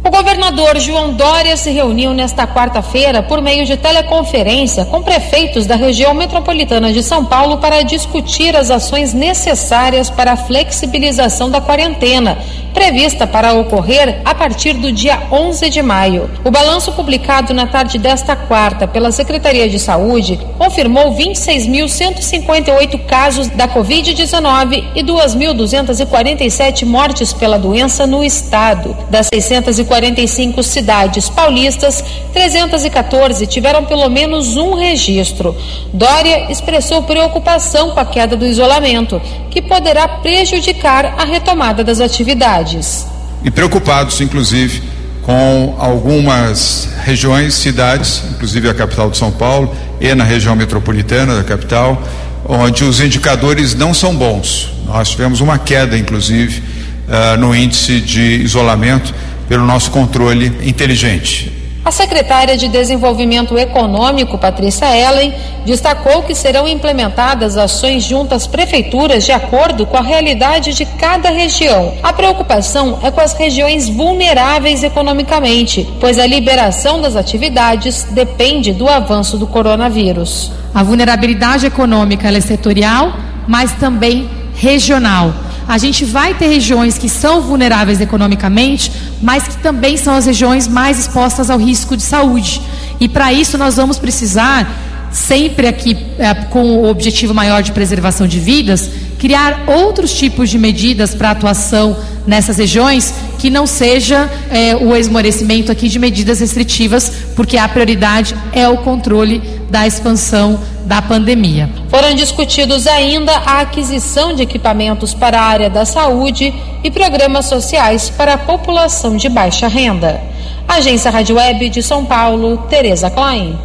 O 0.06 0.12
governador 0.12 0.78
João 0.82 1.14
Dória 1.14 1.56
se 1.56 1.72
reuniu 1.72 2.14
nesta 2.14 2.46
quarta-feira 2.46 3.24
por 3.24 3.42
meio 3.42 3.66
de 3.66 3.78
teleconferência 3.78 4.84
com 4.84 5.02
prefeitos 5.02 5.66
da 5.66 5.78
região 5.78 6.14
metropolitana 6.14 6.92
de 6.92 7.02
São 7.02 7.24
Paulo 7.24 7.60
para 7.60 7.84
discutir 7.84 8.54
as 8.54 8.70
ações 8.70 9.14
necessárias 9.14 10.10
para 10.10 10.34
a 10.34 10.38
flexibilização 10.38 11.50
da 11.50 11.62
quarentena, 11.62 12.38
prevista 12.74 13.26
para 13.26 13.54
ocorrer 13.54 14.20
a 14.26 14.36
partir 14.36 14.74
do 14.74 14.92
dia 14.92 15.22
11 15.32 15.70
de 15.70 15.82
maio. 15.82 16.30
O 16.44 16.52
balanço 16.52 16.92
publicado 16.92 17.54
na 17.54 17.66
tarde 17.66 17.98
desta 17.98 18.36
quarta 18.36 18.86
pela 18.86 19.10
Secretaria 19.10 19.70
de 19.70 19.80
Saúde 19.80 20.38
confirmou 20.58 21.16
26.158 21.16 23.06
casos 23.06 23.48
da 23.48 23.70
Covid-19 23.70 24.84
e 24.96 25.02
2.247 25.02 26.86
mortes 26.86 27.32
pela 27.32 27.58
doença 27.58 28.06
no 28.06 28.22
estado. 28.22 28.98
Das 29.10 29.30
640 29.34 29.93
45 29.94 30.64
cidades 30.64 31.30
paulistas, 31.30 32.04
314 32.34 33.46
tiveram 33.46 33.86
pelo 33.86 34.10
menos 34.10 34.58
um 34.58 34.74
registro. 34.74 35.56
Dória 35.94 36.52
expressou 36.52 37.04
preocupação 37.04 37.92
com 37.92 38.00
a 38.00 38.06
queda 38.06 38.36
do 38.36 38.44
isolamento, 38.44 39.22
que 39.52 39.62
poderá 39.62 40.08
prejudicar 40.08 41.14
a 41.16 41.26
retomada 41.26 41.84
das 41.84 42.00
atividades. 42.00 43.06
E 43.44 43.52
preocupados, 43.52 44.20
inclusive, 44.20 44.82
com 45.22 45.76
algumas 45.78 46.90
regiões, 47.04 47.54
cidades, 47.54 48.24
inclusive 48.32 48.68
a 48.70 48.74
capital 48.74 49.12
de 49.12 49.18
São 49.18 49.32
Paulo 49.32 49.76
e 50.02 50.16
na 50.16 50.24
região 50.24 50.56
metropolitana 50.56 51.36
da 51.36 51.44
capital, 51.44 52.02
onde 52.50 52.84
os 52.84 53.00
indicadores 53.00 53.76
não 53.76 53.94
são 53.94 54.16
bons. 54.16 54.72
Nós 54.88 55.12
tivemos 55.12 55.40
uma 55.40 55.60
queda, 55.60 55.96
inclusive, 55.96 56.64
uh, 57.08 57.38
no 57.38 57.56
índice 57.56 58.02
de 58.02 58.42
isolamento 58.42 59.14
pelo 59.48 59.66
nosso 59.66 59.92
controle 59.92 60.48
inteligente. 60.68 61.64
A 61.86 61.92
secretária 61.92 62.56
de 62.56 62.70
Desenvolvimento 62.70 63.58
Econômico, 63.58 64.38
Patrícia 64.38 64.86
Ellen, 64.86 65.34
destacou 65.66 66.24
que 66.24 66.34
serão 66.34 66.66
implementadas 66.66 67.58
ações 67.58 68.04
junto 68.04 68.34
às 68.34 68.48
prefeituras 68.48 69.26
de 69.26 69.34
acordo 69.34 69.86
com 69.86 69.98
a 69.98 70.02
realidade 70.02 70.74
de 70.74 70.86
cada 70.86 71.30
região. 71.30 71.94
A 72.02 72.14
preocupação 72.14 73.00
é 73.04 73.12
com 73.12 73.20
as 73.20 73.34
regiões 73.34 73.90
vulneráveis 73.90 74.82
economicamente, 74.82 75.86
pois 76.00 76.18
a 76.18 76.26
liberação 76.26 77.02
das 77.02 77.18
atividades 77.18 78.08
depende 78.12 78.72
do 78.72 78.88
avanço 78.88 79.38
do 79.38 79.46
coronavírus. 79.46 80.54
A 80.74 80.84
vulnerabilidade 80.84 81.66
econômica 81.66 82.30
é 82.30 82.40
setorial, 82.40 83.14
mas 83.46 83.74
também 83.74 84.30
regional. 84.56 85.34
A 85.68 85.78
gente 85.78 86.06
vai 86.06 86.34
ter 86.34 86.48
regiões 86.48 86.98
que 86.98 87.08
são 87.10 87.42
vulneráveis 87.42 88.02
economicamente, 88.02 88.92
mas 89.22 89.48
que 89.48 89.58
também 89.58 89.98
são 89.98 90.14
as 90.14 90.26
regiões 90.26 90.68
mais 90.68 91.00
expostas 91.00 91.50
ao 91.50 91.58
risco 91.58 91.96
de 91.96 92.04
saúde. 92.04 92.62
E 93.00 93.08
para 93.08 93.34
isso 93.34 93.58
nós 93.58 93.76
vamos 93.76 93.98
precisar 93.98 94.68
sempre 95.14 95.68
aqui 95.68 95.96
é, 96.18 96.34
com 96.34 96.64
o 96.64 96.90
objetivo 96.90 97.34
maior 97.34 97.62
de 97.62 97.72
preservação 97.72 98.28
de 98.28 98.40
vidas, 98.40 98.90
criar 99.20 99.64
outros 99.68 100.12
tipos 100.14 100.50
de 100.50 100.58
medidas 100.58 101.14
para 101.14 101.32
atuação 101.32 101.96
nessas 102.26 102.58
regiões 102.58 103.14
que 103.38 103.50
não 103.50 103.68
seja 103.68 104.30
é, 104.50 104.76
o 104.76 104.96
esmorecimento 104.96 105.72
aqui 105.72 105.88
de 105.88 106.00
medidas 106.00 106.40
restritivas, 106.40 107.12
porque 107.36 107.58
a 107.58 107.68
prioridade 107.68 108.36
é 108.52 108.68
o 108.68 108.78
controle 108.78 109.40
da 109.70 109.86
expansão 109.86 110.60
da 110.86 111.02
pandemia. 111.02 111.70
Foram 111.90 112.14
discutidos 112.14 112.88
ainda 112.88 113.32
a 113.32 113.62
aquisição 113.62 114.36
de 114.36 114.42
equipamentos 114.42 115.14
para 115.14 115.40
a 115.40 115.46
área 115.46 115.70
da 115.70 115.86
saúde 115.86 116.54
e 116.84 116.92
programas 116.92 117.46
sociais 117.46 118.10
para 118.10 118.34
a 118.34 118.38
população 118.38 119.16
de 119.16 119.30
baixa 119.30 119.68
renda. 119.68 120.33
Agência 120.68 121.12
Rádio 121.12 121.36
Web 121.36 121.70
de 121.70 121.84
São 121.84 122.06
Paulo, 122.06 122.58
Tereza 122.70 123.10
Klein. 123.10 123.58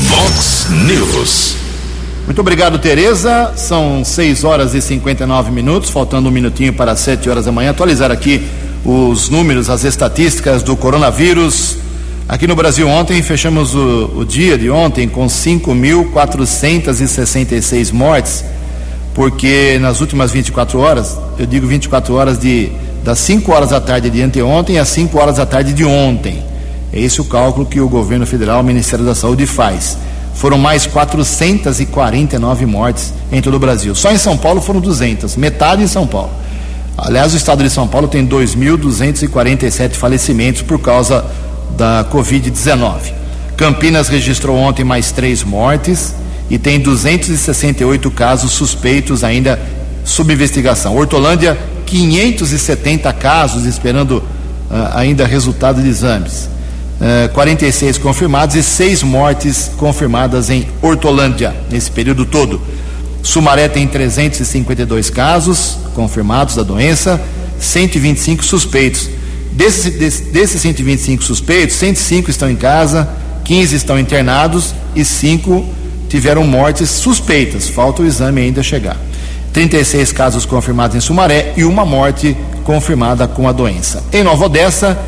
Vox 0.00 0.68
News. 0.70 1.56
Muito 2.24 2.40
obrigado, 2.40 2.78
Tereza. 2.78 3.52
São 3.56 4.04
6 4.04 4.44
horas 4.44 4.74
e 4.74 4.80
59 4.80 5.50
minutos, 5.50 5.90
faltando 5.90 6.28
um 6.28 6.32
minutinho 6.32 6.72
para 6.72 6.94
7 6.96 7.28
horas 7.28 7.44
da 7.44 7.52
manhã. 7.52 7.70
Atualizar 7.70 8.10
aqui 8.10 8.42
os 8.84 9.28
números, 9.28 9.68
as 9.68 9.84
estatísticas 9.84 10.62
do 10.62 10.74
coronavírus. 10.76 11.76
Aqui 12.26 12.46
no 12.46 12.56
Brasil, 12.56 12.88
ontem, 12.88 13.20
fechamos 13.20 13.74
o, 13.74 14.10
o 14.16 14.24
dia 14.24 14.56
de 14.56 14.70
ontem 14.70 15.06
com 15.06 15.26
5.466 15.26 17.92
mortes, 17.92 18.42
porque 19.14 19.78
nas 19.78 20.00
últimas 20.00 20.32
24 20.32 20.80
horas, 20.80 21.18
eu 21.38 21.44
digo 21.44 21.66
24 21.66 22.14
horas 22.14 22.38
de 22.38 22.72
das 23.04 23.18
5 23.20 23.52
horas 23.52 23.70
da 23.70 23.80
tarde 23.80 24.10
de 24.10 24.22
anteontem 24.22 24.78
às 24.78 24.88
5 24.88 25.16
horas 25.18 25.36
da 25.36 25.46
tarde 25.46 25.72
de 25.72 25.84
ontem. 25.84 26.42
É 26.92 26.98
esse 26.98 27.20
o 27.20 27.24
cálculo 27.24 27.66
que 27.66 27.80
o 27.80 27.88
governo 27.88 28.26
federal, 28.26 28.60
o 28.60 28.64
Ministério 28.64 29.04
da 29.04 29.14
Saúde 29.14 29.46
faz 29.46 29.96
foram 30.34 30.58
mais 30.58 30.84
449 30.86 32.66
mortes 32.66 33.14
em 33.30 33.40
todo 33.40 33.54
o 33.54 33.58
Brasil. 33.58 33.94
Só 33.94 34.10
em 34.10 34.18
São 34.18 34.36
Paulo 34.36 34.60
foram 34.60 34.80
200, 34.80 35.36
metade 35.36 35.82
em 35.82 35.86
São 35.86 36.06
Paulo. 36.06 36.30
Aliás, 36.98 37.32
o 37.34 37.36
estado 37.36 37.62
de 37.62 37.70
São 37.70 37.88
Paulo 37.88 38.08
tem 38.08 38.26
2.247 38.26 39.92
falecimentos 39.92 40.62
por 40.62 40.80
causa 40.80 41.24
da 41.76 42.04
Covid-19. 42.12 43.12
Campinas 43.56 44.08
registrou 44.08 44.56
ontem 44.56 44.84
mais 44.84 45.12
três 45.12 45.42
mortes 45.42 46.14
e 46.50 46.58
tem 46.58 46.80
268 46.80 48.10
casos 48.10 48.52
suspeitos 48.52 49.24
ainda 49.24 49.58
sob 50.04 50.32
investigação. 50.32 50.96
Hortolândia, 50.96 51.58
570 51.86 53.12
casos 53.14 53.64
esperando 53.64 54.18
uh, 54.18 54.24
ainda 54.94 55.26
resultado 55.26 55.82
de 55.82 55.88
exames. 55.88 56.48
46 57.32 57.96
eh, 57.96 58.00
confirmados 58.00 58.54
e 58.54 58.62
seis 58.62 59.02
mortes 59.02 59.68
confirmadas 59.76 60.48
em 60.48 60.66
Hortolândia 60.80 61.52
nesse 61.68 61.90
período 61.90 62.24
todo. 62.24 62.62
Sumaré 63.20 63.68
tem 63.68 63.86
352 63.86 65.10
casos 65.10 65.76
confirmados 65.92 66.54
da 66.54 66.62
doença, 66.62 67.20
125 67.58 68.44
suspeitos. 68.44 69.10
Desses, 69.52 70.20
desses 70.30 70.60
125 70.60 71.22
suspeitos, 71.22 71.76
105 71.76 72.30
estão 72.30 72.50
em 72.50 72.56
casa, 72.56 73.08
15 73.44 73.76
estão 73.76 73.98
internados 73.98 74.74
e 74.94 75.04
5 75.04 75.64
tiveram 76.08 76.44
mortes 76.44 76.90
suspeitas. 76.90 77.68
Falta 77.68 78.02
o 78.02 78.06
exame 78.06 78.40
ainda 78.40 78.62
chegar. 78.62 78.96
36 79.54 80.10
casos 80.10 80.44
confirmados 80.44 80.96
em 80.96 81.00
Sumaré 81.00 81.52
e 81.56 81.64
uma 81.64 81.84
morte 81.86 82.36
confirmada 82.64 83.28
com 83.28 83.48
a 83.48 83.52
doença. 83.52 84.02
Em 84.12 84.24
Nova 84.24 84.46
Odessa, 84.46 84.98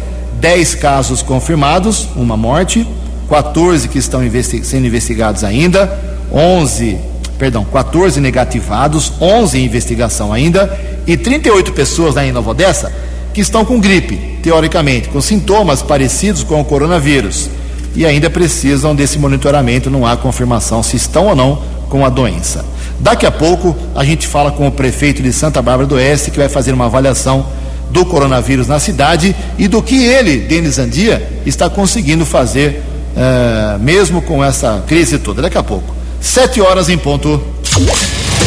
10 0.40 0.76
casos 0.76 1.20
confirmados, 1.20 2.06
uma 2.14 2.36
morte, 2.36 2.86
14 3.28 3.88
que 3.88 3.98
estão 3.98 4.24
investi 4.24 4.64
sendo 4.64 4.86
investigados 4.86 5.42
ainda, 5.42 5.92
11, 6.32 6.96
perdão, 7.36 7.64
14 7.64 8.20
negativados, 8.20 9.12
11 9.20 9.58
em 9.58 9.64
investigação 9.64 10.32
ainda 10.32 10.78
e 11.08 11.16
38 11.16 11.72
pessoas 11.72 12.14
lá 12.14 12.24
em 12.24 12.30
Nova 12.30 12.50
Odessa 12.50 12.92
que 13.34 13.40
estão 13.40 13.64
com 13.64 13.80
gripe, 13.80 14.38
teoricamente, 14.44 15.08
com 15.08 15.20
sintomas 15.20 15.82
parecidos 15.82 16.44
com 16.44 16.60
o 16.60 16.64
coronavírus 16.64 17.50
e 17.96 18.06
ainda 18.06 18.30
precisam 18.30 18.94
desse 18.94 19.18
monitoramento, 19.18 19.90
não 19.90 20.06
há 20.06 20.16
confirmação 20.16 20.84
se 20.84 20.96
estão 20.96 21.26
ou 21.26 21.34
não 21.34 21.60
com 21.88 22.06
a 22.06 22.08
doença. 22.08 22.75
Daqui 22.98 23.26
a 23.26 23.30
pouco 23.30 23.76
a 23.94 24.04
gente 24.04 24.26
fala 24.26 24.50
com 24.50 24.66
o 24.66 24.72
prefeito 24.72 25.22
de 25.22 25.32
Santa 25.32 25.60
Bárbara 25.60 25.86
do 25.86 25.94
Oeste 25.96 26.30
que 26.30 26.38
vai 26.38 26.48
fazer 26.48 26.72
uma 26.72 26.86
avaliação 26.86 27.46
do 27.90 28.04
coronavírus 28.04 28.66
na 28.66 28.78
cidade 28.78 29.34
e 29.58 29.68
do 29.68 29.82
que 29.82 30.04
ele, 30.04 30.38
Denis 30.38 30.78
Andia, 30.78 31.40
está 31.44 31.70
conseguindo 31.70 32.26
fazer, 32.26 32.82
uh, 33.16 33.78
mesmo 33.78 34.20
com 34.22 34.42
essa 34.42 34.82
crise 34.86 35.18
toda. 35.18 35.42
Daqui 35.42 35.58
a 35.58 35.62
pouco. 35.62 35.94
Sete 36.20 36.60
horas 36.60 36.88
em 36.88 36.98
ponto. 36.98 37.40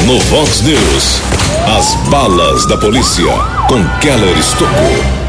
No 0.05 0.19
Vox 0.19 0.61
News, 0.61 1.21
as 1.77 1.95
balas 2.09 2.65
da 2.67 2.77
polícia 2.77 3.31
com 3.67 3.83
Keller 3.99 4.37
Estocou. 4.37 5.19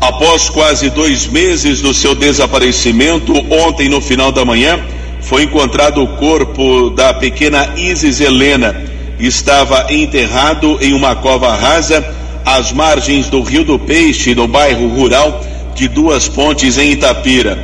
Após 0.00 0.48
quase 0.48 0.88
dois 0.90 1.26
meses 1.26 1.80
do 1.80 1.92
seu 1.92 2.14
desaparecimento, 2.14 3.32
ontem 3.50 3.88
no 3.88 4.00
final 4.00 4.32
da 4.32 4.44
manhã, 4.44 4.78
foi 5.22 5.44
encontrado 5.44 6.02
o 6.02 6.08
corpo 6.08 6.90
da 6.90 7.12
pequena 7.14 7.74
Isis 7.76 8.20
Helena. 8.20 8.74
Estava 9.18 9.92
enterrado 9.92 10.78
em 10.80 10.92
uma 10.92 11.14
cova 11.14 11.54
rasa 11.54 12.04
às 12.44 12.72
margens 12.72 13.28
do 13.28 13.42
Rio 13.42 13.64
do 13.64 13.78
Peixe, 13.78 14.34
no 14.34 14.48
bairro 14.48 14.88
rural 14.88 15.44
de 15.74 15.88
Duas 15.88 16.28
Pontes, 16.28 16.78
em 16.78 16.92
Itapira. 16.92 17.58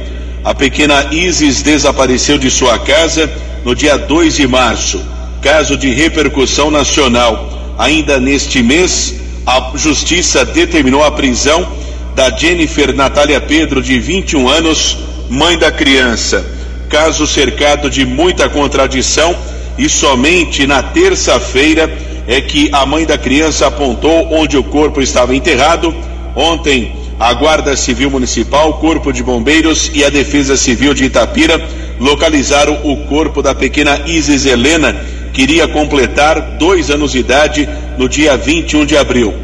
A 0.44 0.54
pequena 0.54 1.08
Isis 1.10 1.62
desapareceu 1.62 2.38
de 2.38 2.50
sua 2.50 2.78
casa 2.78 3.30
no 3.64 3.74
dia 3.74 3.96
2 3.96 4.36
de 4.36 4.46
março. 4.46 5.00
Caso 5.42 5.76
de 5.76 5.90
repercussão 5.90 6.70
nacional. 6.70 7.74
Ainda 7.78 8.20
neste 8.20 8.62
mês, 8.62 9.14
a 9.46 9.72
Justiça 9.74 10.44
determinou 10.44 11.04
a 11.04 11.10
prisão 11.10 11.66
da 12.14 12.30
Jennifer 12.30 12.94
Natália 12.94 13.40
Pedro, 13.40 13.82
de 13.82 13.98
21 13.98 14.48
anos, 14.48 14.96
mãe 15.28 15.58
da 15.58 15.70
criança. 15.70 16.55
Caso 16.88 17.26
cercado 17.26 17.90
de 17.90 18.04
muita 18.04 18.48
contradição 18.48 19.36
e 19.78 19.88
somente 19.88 20.66
na 20.66 20.82
terça-feira 20.82 21.90
é 22.26 22.40
que 22.40 22.68
a 22.72 22.84
mãe 22.86 23.04
da 23.04 23.18
criança 23.18 23.66
apontou 23.66 24.32
onde 24.32 24.56
o 24.56 24.64
corpo 24.64 25.00
estava 25.00 25.34
enterrado. 25.34 25.94
Ontem, 26.34 26.92
a 27.18 27.32
Guarda 27.32 27.76
Civil 27.76 28.10
Municipal, 28.10 28.74
Corpo 28.74 29.12
de 29.12 29.22
Bombeiros 29.22 29.90
e 29.94 30.04
a 30.04 30.10
Defesa 30.10 30.56
Civil 30.56 30.92
de 30.92 31.04
Itapira 31.04 31.60
localizaram 31.98 32.78
o 32.84 33.06
corpo 33.06 33.40
da 33.40 33.54
pequena 33.54 34.02
Isis 34.06 34.44
Helena, 34.44 34.94
que 35.32 35.42
iria 35.42 35.66
completar 35.66 36.56
dois 36.58 36.90
anos 36.90 37.12
de 37.12 37.18
idade 37.18 37.68
no 37.96 38.08
dia 38.08 38.36
21 38.36 38.84
de 38.84 38.96
abril. 38.96 39.34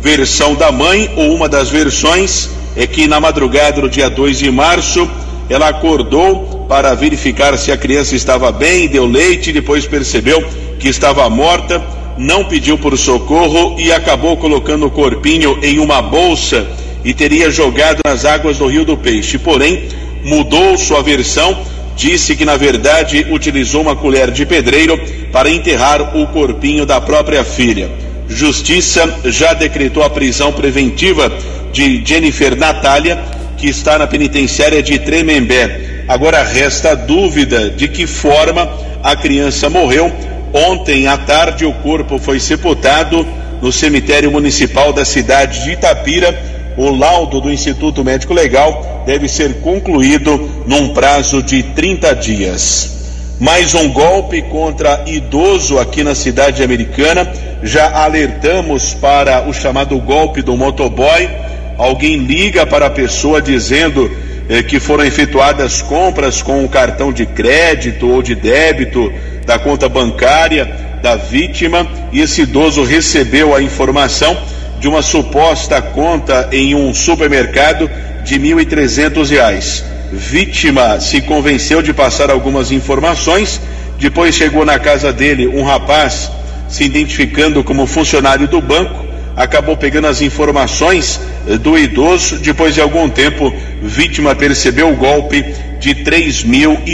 Versão 0.00 0.54
da 0.54 0.70
mãe, 0.70 1.10
ou 1.16 1.34
uma 1.34 1.48
das 1.48 1.70
versões, 1.70 2.50
é 2.76 2.86
que 2.86 3.06
na 3.06 3.20
madrugada 3.20 3.80
do 3.80 3.88
dia 3.88 4.10
2 4.10 4.38
de 4.38 4.50
março, 4.50 5.08
ela 5.52 5.68
acordou 5.68 6.66
para 6.68 6.94
verificar 6.94 7.56
se 7.58 7.70
a 7.70 7.76
criança 7.76 8.16
estava 8.16 8.50
bem, 8.50 8.88
deu 8.88 9.06
leite, 9.06 9.52
depois 9.52 9.86
percebeu 9.86 10.42
que 10.78 10.88
estava 10.88 11.28
morta 11.28 11.82
não 12.16 12.44
pediu 12.44 12.78
por 12.78 12.96
socorro 12.96 13.76
e 13.78 13.92
acabou 13.92 14.36
colocando 14.36 14.86
o 14.86 14.90
corpinho 14.90 15.58
em 15.62 15.78
uma 15.78 16.02
bolsa 16.02 16.66
e 17.04 17.12
teria 17.12 17.50
jogado 17.50 18.00
nas 18.04 18.24
águas 18.24 18.58
do 18.58 18.66
Rio 18.66 18.84
do 18.84 18.96
Peixe. 18.96 19.38
Porém, 19.38 19.88
mudou 20.24 20.76
sua 20.78 21.02
versão, 21.02 21.56
disse 21.96 22.36
que 22.36 22.44
na 22.44 22.56
verdade 22.56 23.26
utilizou 23.30 23.82
uma 23.82 23.96
colher 23.96 24.30
de 24.30 24.46
pedreiro 24.46 24.98
para 25.32 25.50
enterrar 25.50 26.16
o 26.16 26.26
corpinho 26.28 26.86
da 26.86 27.00
própria 27.00 27.44
filha. 27.44 27.90
Justiça 28.28 29.20
já 29.24 29.52
decretou 29.52 30.02
a 30.02 30.10
prisão 30.10 30.52
preventiva 30.52 31.32
de 31.72 32.02
Jennifer 32.04 32.56
Natália, 32.56 33.18
que 33.62 33.70
está 33.70 33.96
na 33.96 34.06
penitenciária 34.06 34.82
de 34.82 34.98
Tremembé. 34.98 36.04
Agora 36.08 36.42
resta 36.42 36.90
a 36.90 36.94
dúvida 36.94 37.70
de 37.70 37.88
que 37.88 38.06
forma 38.06 38.68
a 39.02 39.16
criança 39.16 39.70
morreu 39.70 40.12
Ontem 40.52 41.06
à 41.06 41.16
tarde, 41.16 41.64
o 41.64 41.72
corpo 41.72 42.18
foi 42.18 42.38
sepultado 42.38 43.26
no 43.62 43.72
cemitério 43.72 44.30
municipal 44.30 44.92
da 44.92 45.02
cidade 45.02 45.64
de 45.64 45.72
Itapira. 45.72 46.52
O 46.76 46.90
laudo 46.90 47.40
do 47.40 47.50
Instituto 47.50 48.04
Médico 48.04 48.34
Legal 48.34 49.02
deve 49.06 49.28
ser 49.28 49.60
concluído 49.60 50.64
num 50.66 50.90
prazo 50.90 51.42
de 51.42 51.62
30 51.62 52.14
dias. 52.16 53.36
Mais 53.40 53.74
um 53.74 53.90
golpe 53.90 54.42
contra 54.42 55.04
idoso 55.06 55.78
aqui 55.78 56.04
na 56.04 56.14
cidade 56.14 56.62
americana. 56.62 57.32
Já 57.62 57.90
alertamos 57.90 58.92
para 58.92 59.48
o 59.48 59.54
chamado 59.54 59.98
golpe 60.00 60.42
do 60.42 60.54
motoboy. 60.54 61.30
Alguém 61.78 62.16
liga 62.18 62.66
para 62.66 62.86
a 62.86 62.90
pessoa 62.90 63.40
dizendo 63.40 64.10
eh, 64.48 64.62
que 64.62 64.78
foram 64.78 65.04
efetuadas 65.04 65.82
compras 65.82 66.42
com 66.42 66.62
um 66.62 66.68
cartão 66.68 67.12
de 67.12 67.26
crédito 67.26 68.08
ou 68.08 68.22
de 68.22 68.34
débito 68.34 69.12
da 69.46 69.58
conta 69.58 69.88
bancária 69.88 70.64
da 71.02 71.16
vítima 71.16 71.86
e 72.12 72.20
esse 72.20 72.42
idoso 72.42 72.84
recebeu 72.84 73.54
a 73.54 73.62
informação 73.62 74.36
de 74.78 74.88
uma 74.88 75.02
suposta 75.02 75.80
conta 75.80 76.48
em 76.52 76.74
um 76.74 76.92
supermercado 76.94 77.90
de 78.24 78.38
R$ 78.38 78.64
1.300. 78.64 79.82
Vítima 80.12 81.00
se 81.00 81.22
convenceu 81.22 81.82
de 81.82 81.92
passar 81.92 82.30
algumas 82.30 82.70
informações 82.70 83.60
Depois 84.02 84.34
chegou 84.34 84.64
na 84.64 84.80
casa 84.80 85.12
dele 85.12 85.46
um 85.46 85.62
rapaz 85.62 86.28
se 86.68 86.82
identificando 86.82 87.62
como 87.62 87.86
funcionário 87.86 88.48
do 88.48 88.60
banco, 88.60 89.06
acabou 89.36 89.76
pegando 89.76 90.06
as 90.06 90.20
informações 90.20 91.20
eh, 91.48 91.56
do 91.56 91.78
idoso. 91.78 92.38
Depois 92.38 92.74
de 92.74 92.80
algum 92.80 93.08
tempo, 93.08 93.52
vítima 93.82 94.34
percebeu 94.34 94.90
o 94.90 94.96
golpe 94.96 95.44
de 95.78 95.94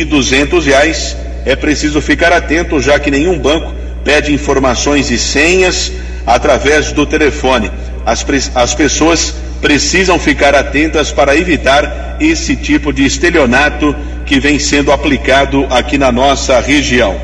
duzentos 0.04 0.66
reais. 0.66 1.16
É 1.44 1.54
preciso 1.56 2.00
ficar 2.00 2.32
atento, 2.32 2.80
já 2.80 2.98
que 2.98 3.10
nenhum 3.10 3.38
banco 3.38 3.72
pede 4.04 4.32
informações 4.32 5.10
e 5.10 5.18
senhas 5.18 5.92
através 6.26 6.92
do 6.92 7.04
telefone. 7.04 7.70
As, 8.04 8.24
as 8.54 8.74
pessoas 8.74 9.34
precisam 9.60 10.18
ficar 10.18 10.54
atentas 10.54 11.12
para 11.12 11.36
evitar 11.36 12.16
esse 12.20 12.56
tipo 12.56 12.92
de 12.92 13.04
estelionato 13.04 13.94
que 14.24 14.38
vem 14.38 14.58
sendo 14.58 14.92
aplicado 14.92 15.66
aqui 15.70 15.98
na 15.98 16.12
nossa 16.12 16.60
região. 16.60 17.16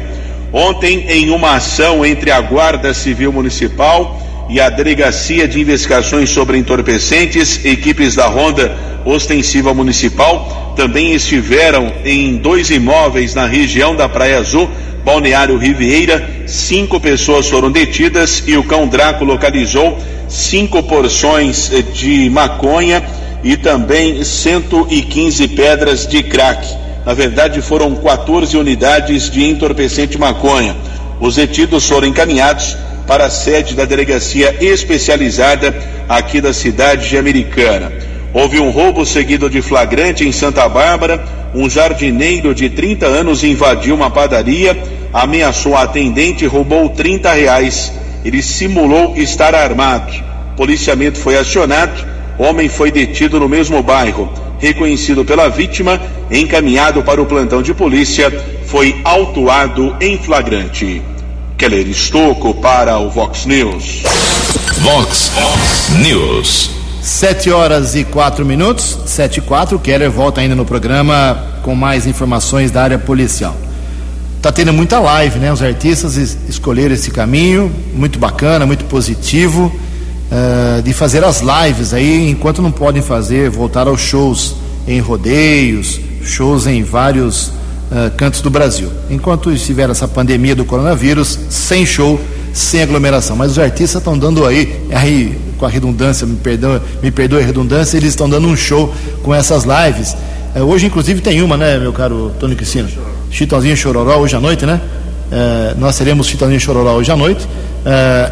Ontem, 0.53 1.07
em 1.09 1.31
uma 1.31 1.57
ação 1.57 2.05
entre 2.05 2.31
a 2.31 2.40
Guarda 2.40 2.94
Civil 2.94 3.33
Municipal 3.33 4.23
e 4.48 4.61
a 4.61 4.68
Delegacia 4.68 5.48
de 5.48 5.61
Investigações 5.61 6.30
sobre 6.30 6.59
Entorpecentes, 6.59 7.64
equipes 7.64 8.14
da 8.14 8.26
Ronda 8.26 8.76
Ostensiva 9.04 9.74
Municipal 9.74 10.72
também 10.76 11.12
estiveram 11.14 11.92
em 12.04 12.37
dois 12.37 12.70
imóveis 12.70 13.35
na 13.35 13.46
região 13.46 13.94
da 13.94 14.09
Praia 14.09 14.38
Azul, 14.38 14.68
Balneário 15.04 15.57
Riviera. 15.57 16.28
Cinco 16.46 16.98
pessoas 16.98 17.48
foram 17.48 17.70
detidas 17.70 18.42
e 18.46 18.57
o 18.57 18.64
cão 18.64 18.87
Draco 18.88 19.24
localizou 19.24 19.98
cinco 20.28 20.83
porções 20.83 21.70
de 21.92 22.28
maconha 22.30 23.04
e 23.42 23.57
também 23.57 24.24
115 24.24 25.48
pedras 25.48 26.07
de 26.07 26.22
crack. 26.22 26.66
Na 27.04 27.12
verdade, 27.12 27.61
foram 27.61 27.94
14 27.94 28.57
unidades 28.57 29.30
de 29.30 29.44
entorpecente 29.44 30.18
maconha. 30.18 30.74
Os 31.20 31.37
detidos 31.37 31.87
foram 31.87 32.09
encaminhados 32.09 32.76
para 33.06 33.26
a 33.26 33.30
sede 33.30 33.74
da 33.74 33.84
delegacia 33.84 34.56
especializada 34.60 35.74
aqui 36.08 36.40
da 36.40 36.52
cidade 36.52 37.08
de 37.08 37.18
Americana. 37.18 37.92
Houve 38.32 38.58
um 38.58 38.70
roubo 38.70 39.06
seguido 39.06 39.48
de 39.48 39.62
flagrante 39.62 40.26
em 40.26 40.32
Santa 40.32 40.68
Bárbara. 40.68 41.24
Um 41.54 41.70
jardineiro 41.70 42.52
de 42.52 42.68
30 42.68 43.06
anos 43.06 43.44
invadiu 43.44 43.94
uma 43.94 44.10
padaria, 44.10 44.76
ameaçou 45.12 45.76
a 45.76 45.82
atendente 45.82 46.44
e 46.44 46.48
roubou 46.48 46.88
30 46.88 47.32
reais. 47.32 47.92
Ele 48.24 48.42
simulou 48.42 49.16
estar 49.16 49.54
armado. 49.54 50.12
Policiamento 50.56 51.18
foi 51.18 51.36
acionado. 51.36 52.04
Homem 52.36 52.68
foi 52.68 52.90
detido 52.90 53.38
no 53.38 53.48
mesmo 53.48 53.80
bairro. 53.82 54.32
Reconhecido 54.58 55.24
pela 55.24 55.48
vítima, 55.48 56.00
encaminhado 56.30 57.02
para 57.02 57.22
o 57.22 57.26
plantão 57.26 57.62
de 57.62 57.72
polícia, 57.72 58.32
foi 58.66 59.00
autuado 59.04 59.94
em 60.00 60.18
flagrante. 60.18 61.02
Keller 61.56 61.86
Estocco 61.86 62.52
para 62.54 62.98
o 62.98 63.08
Vox 63.08 63.46
News. 63.46 64.02
Vox 64.80 65.30
News. 66.02 66.70
Sete 67.00 67.50
horas 67.50 67.94
e 67.94 68.02
quatro 68.02 68.44
minutos, 68.44 68.98
sete 69.06 69.38
e 69.38 69.40
quatro. 69.40 69.78
Keller 69.78 70.10
volta 70.10 70.40
ainda 70.40 70.56
no 70.56 70.64
programa 70.64 71.46
com 71.62 71.74
mais 71.74 72.06
informações 72.06 72.70
da 72.70 72.82
área 72.82 72.98
policial. 72.98 73.56
Tá 74.42 74.50
tendo 74.50 74.72
muita 74.72 74.98
live, 74.98 75.38
né? 75.38 75.52
Os 75.52 75.62
artistas 75.62 76.16
es 76.16 76.36
escolheram 76.48 76.94
esse 76.94 77.10
caminho, 77.10 77.72
muito 77.94 78.18
bacana, 78.18 78.66
muito 78.66 78.84
positivo, 78.86 79.72
uh, 80.30 80.82
de 80.82 80.92
fazer 80.92 81.22
as 81.22 81.40
lives 81.40 81.94
aí, 81.94 82.28
enquanto 82.28 82.60
não 82.60 82.72
podem 82.72 83.00
fazer, 83.00 83.48
voltar 83.48 83.86
aos 83.86 84.00
shows 84.00 84.56
em 84.88 84.98
rodeios, 84.98 86.00
shows 86.24 86.66
em 86.66 86.82
vários 86.82 87.52
uh, 87.94 88.11
cantos 88.16 88.40
do 88.40 88.50
Brasil. 88.50 88.90
Enquanto 89.09 89.52
estiver 89.52 89.88
essa 89.88 90.09
pandemia 90.09 90.57
do 90.57 90.64
coronavírus, 90.64 91.38
sem 91.48 91.87
show, 91.87 92.20
sem 92.52 92.83
aglomeração. 92.83 93.37
Mas 93.37 93.52
os 93.52 93.59
artistas 93.59 94.00
estão 94.00 94.18
dando 94.18 94.44
aí, 94.44 94.85
aí 94.92 95.38
com 95.57 95.64
a 95.64 95.68
redundância, 95.68 96.26
me 96.26 96.37
perdoe, 96.37 96.80
me 97.02 97.11
perdoe 97.11 97.40
a 97.42 97.46
redundância, 97.46 97.96
eles 97.96 98.11
estão 98.11 98.28
dando 98.28 98.48
um 98.48 98.57
show 98.57 98.92
com 99.22 99.33
essas 99.33 99.64
lives. 99.64 100.16
Uh, 100.54 100.62
hoje, 100.62 100.87
inclusive, 100.87 101.20
tem 101.20 101.40
uma, 101.40 101.57
né, 101.57 101.78
meu 101.78 101.92
caro 101.92 102.33
Tony 102.40 102.57
Cristino? 102.57 102.88
Chitãozinho 103.30 103.76
Chororó 103.76 104.18
hoje 104.18 104.37
à 104.37 104.40
noite, 104.40 104.66
né? 104.66 104.80
Uh, 105.30 105.80
nós 105.80 105.96
teremos 105.96 106.26
Chitãozinho 106.26 106.61
Chororó 106.61 106.94
hoje 106.94 107.11
à 107.11 107.16
noite. 107.16 107.46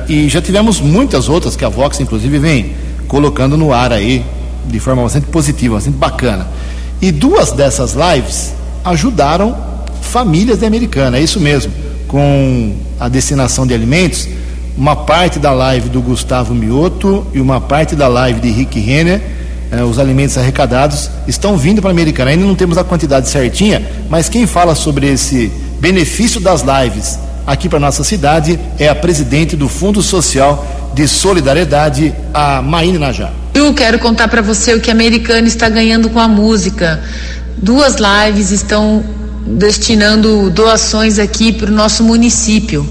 E 0.08 0.30
já 0.30 0.40
tivemos 0.40 0.80
muitas 0.80 1.28
outras 1.28 1.56
que 1.56 1.64
a 1.64 1.68
Vox, 1.68 2.00
inclusive, 2.00 2.38
vem 2.38 2.72
colocando 3.06 3.54
no 3.54 3.70
ar 3.70 3.92
aí 3.92 4.24
de 4.66 4.80
forma 4.80 5.02
bastante 5.02 5.26
positiva, 5.26 5.74
bastante 5.74 5.98
bacana. 5.98 6.48
E 7.02 7.12
duas 7.12 7.52
dessas 7.52 7.94
lives 7.94 8.54
ajudaram 8.84 9.56
famílias 10.00 10.58
de 10.58 10.66
americana, 10.66 11.18
é 11.18 11.22
isso 11.22 11.40
mesmo, 11.40 11.72
com 12.08 12.74
a 13.00 13.08
destinação 13.08 13.66
de 13.66 13.72
alimentos, 13.72 14.28
uma 14.76 14.96
parte 14.96 15.38
da 15.38 15.52
live 15.52 15.88
do 15.88 16.00
Gustavo 16.00 16.54
Mioto 16.54 17.26
e 17.32 17.40
uma 17.40 17.60
parte 17.60 17.94
da 17.94 18.08
live 18.08 18.40
de 18.40 18.50
Rick 18.50 18.78
Renner, 18.78 19.20
eh, 19.70 19.82
os 19.82 19.98
alimentos 19.98 20.36
arrecadados 20.36 21.10
estão 21.26 21.56
vindo 21.56 21.80
para 21.80 21.90
a 21.90 21.92
Americana. 21.92 22.30
Ainda 22.30 22.44
não 22.44 22.54
temos 22.54 22.76
a 22.76 22.84
quantidade 22.84 23.28
certinha, 23.28 23.82
mas 24.08 24.28
quem 24.28 24.46
fala 24.46 24.74
sobre 24.74 25.06
esse 25.10 25.50
benefício 25.80 26.40
das 26.40 26.62
lives 26.62 27.18
aqui 27.46 27.68
para 27.68 27.80
nossa 27.80 28.04
cidade 28.04 28.58
é 28.78 28.88
a 28.88 28.94
presidente 28.94 29.56
do 29.56 29.68
Fundo 29.68 30.02
Social 30.02 30.64
de 30.94 31.08
Solidariedade, 31.08 32.14
a 32.32 32.62
Maíne 32.62 32.98
Najar. 32.98 33.32
Eu 33.54 33.72
quero 33.74 33.98
contar 33.98 34.28
para 34.28 34.40
você 34.40 34.74
o 34.74 34.80
que 34.80 34.90
a 34.90 34.94
Americana 34.94 35.46
está 35.46 35.68
ganhando 35.68 36.08
com 36.10 36.20
a 36.20 36.28
música. 36.28 37.02
Duas 37.58 37.96
lives 37.96 38.50
estão 38.50 39.04
destinando 39.46 40.50
doações 40.50 41.18
aqui 41.18 41.52
para 41.52 41.70
o 41.70 41.74
nosso 41.74 42.04
município. 42.04 42.88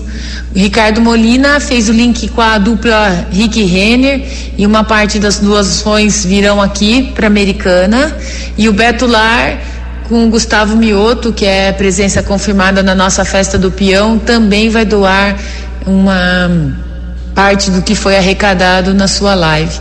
O 0.54 0.60
Ricardo 0.60 1.02
Molina 1.02 1.60
fez 1.60 1.90
o 1.90 1.94
link 1.94 2.28
com 2.30 2.42
a 2.42 2.58
dupla 2.58 3.28
Rick 3.32 3.64
Renner 3.64 4.22
e 4.58 4.66
uma 4.66 4.84
parte 4.84 5.18
das 5.18 5.40
doações 5.40 6.26
virão 6.26 6.62
aqui 6.62 7.12
para 7.16 7.28
Americana. 7.28 8.16
E 8.58 8.68
o 8.68 8.74
Beto 8.74 9.06
Lar 9.06 9.60
com 10.12 10.26
o 10.26 10.30
Gustavo 10.30 10.76
Mioto, 10.76 11.32
que 11.32 11.46
é 11.46 11.72
presença 11.72 12.22
confirmada 12.22 12.84
na 12.84 12.94
nossa 12.94 13.24
festa 13.24 13.58
do 13.58 13.72
peão, 13.72 14.20
também 14.20 14.70
vai 14.70 14.84
doar 14.84 15.38
uma 15.86 16.52
parte 17.34 17.72
do 17.72 17.82
que 17.82 17.96
foi 17.96 18.18
arrecadado 18.18 18.94
na 18.94 19.08
sua 19.08 19.34
live. 19.36 19.80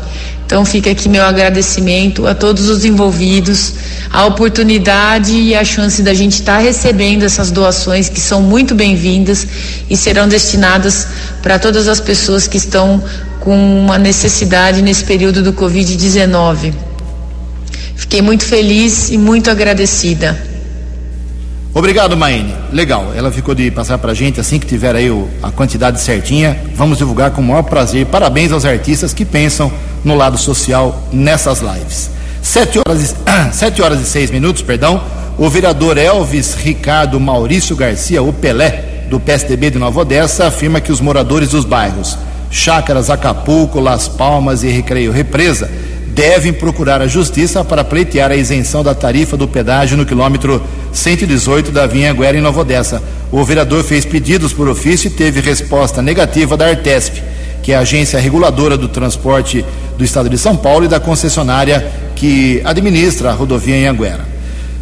Então 0.51 0.65
fica 0.65 0.91
aqui 0.91 1.09
meu 1.09 1.23
agradecimento 1.23 2.27
a 2.27 2.35
todos 2.35 2.69
os 2.69 2.85
envolvidos, 2.85 3.73
a 4.11 4.27
oportunidade 4.27 5.33
e 5.33 5.55
a 5.55 5.65
chance 5.65 6.03
da 6.03 6.13
gente 6.13 6.33
estar 6.33 6.57
tá 6.57 6.59
recebendo 6.59 7.23
essas 7.23 7.53
doações 7.53 8.09
que 8.09 8.19
são 8.19 8.43
muito 8.43 8.75
bem-vindas 8.75 9.47
e 9.89 9.97
serão 9.97 10.27
destinadas 10.27 11.07
para 11.41 11.57
todas 11.57 11.87
as 11.87 12.01
pessoas 12.01 12.49
que 12.49 12.57
estão 12.57 13.01
com 13.39 13.55
uma 13.79 13.97
necessidade 13.97 14.83
nesse 14.83 15.05
período 15.05 15.41
do 15.41 15.53
Covid-19. 15.53 16.75
Fiquei 17.95 18.21
muito 18.21 18.45
feliz 18.45 19.09
e 19.09 19.17
muito 19.17 19.53
agradecida. 19.53 20.37
Obrigado, 21.73 22.17
Maine. 22.17 22.53
Legal. 22.73 23.13
Ela 23.15 23.31
ficou 23.31 23.55
de 23.55 23.71
passar 23.71 23.99
para 23.99 24.11
a 24.11 24.15
gente 24.15 24.41
assim 24.41 24.59
que 24.59 24.67
tiver 24.67 24.97
aí 24.97 25.09
o, 25.13 25.29
a 25.41 25.53
quantidade 25.53 26.01
certinha. 26.01 26.59
Vamos 26.75 26.99
divulgar 26.99 27.31
com 27.31 27.41
o 27.41 27.45
maior 27.45 27.63
prazer. 27.63 28.07
Parabéns 28.07 28.51
aos 28.51 28.65
artistas 28.65 29.15
que 29.15 29.25
pensam 29.25 29.73
no 30.05 30.15
lado 30.15 30.39
social 30.39 31.03
nessas 31.13 31.61
lives. 31.61 32.11
Sete 32.43 32.79
horas, 32.79 33.11
e, 33.11 33.15
sete 33.53 33.83
horas 33.83 34.01
e 34.01 34.05
seis 34.05 34.31
minutos, 34.31 34.63
perdão. 34.63 35.03
O 35.39 35.49
vereador 35.49 35.97
Elvis 35.97 36.55
Ricardo 36.55 37.19
Maurício 37.19 37.75
Garcia, 37.75 38.23
o 38.23 38.33
Pelé, 38.33 39.05
do 39.09 39.19
PSDB 39.19 39.71
de 39.71 39.79
Nova 39.79 40.01
Odessa, 40.01 40.47
afirma 40.47 40.81
que 40.81 40.93
os 40.93 41.01
moradores 41.01 41.51
dos 41.51 41.65
bairros 41.65 42.17
Chácaras, 42.51 43.09
Acapulco, 43.09 43.81
Las 43.81 44.09
Palmas 44.09 44.65
e 44.65 44.69
Recreio 44.69 45.13
Represa 45.13 45.71
devem 46.09 46.53
procurar 46.53 47.01
a 47.01 47.07
justiça 47.07 47.65
para 47.65 47.85
pleitear 47.85 48.33
a 48.33 48.37
isenção 48.37 48.83
da 48.83 48.95
tarifa 48.95 49.37
do 49.37 49.47
pedágio 49.47 49.97
no 49.97 50.05
quilômetro 50.05 50.61
118 50.93 51.71
da 51.71 51.87
Vinha 51.87 52.13
Guera 52.13 52.37
em 52.37 52.41
Nova 52.41 52.61
Odessa. 52.61 53.01
O 53.31 53.45
vereador 53.45 53.85
fez 53.85 54.05
pedidos 54.05 54.53
por 54.53 54.69
ofício 54.69 55.07
e 55.07 55.11
teve 55.11 55.41
resposta 55.41 56.03
negativa 56.03 56.57
da 56.57 56.67
Artesp, 56.67 57.23
que 57.63 57.73
é 57.73 57.77
a 57.77 57.81
agência 57.81 58.19
reguladora 58.19 58.77
do 58.77 58.89
transporte 58.89 59.65
do 59.97 60.05
estado 60.05 60.29
de 60.29 60.39
São 60.39 60.57
Paulo 60.57 60.85
e 60.85 60.89
da 60.89 60.99
concessionária 60.99 61.87
que 62.17 62.61
administra 62.65 63.31
a 63.31 63.33
rodovia 63.33 63.77
em 63.77 63.87
Anguera. 63.87 64.25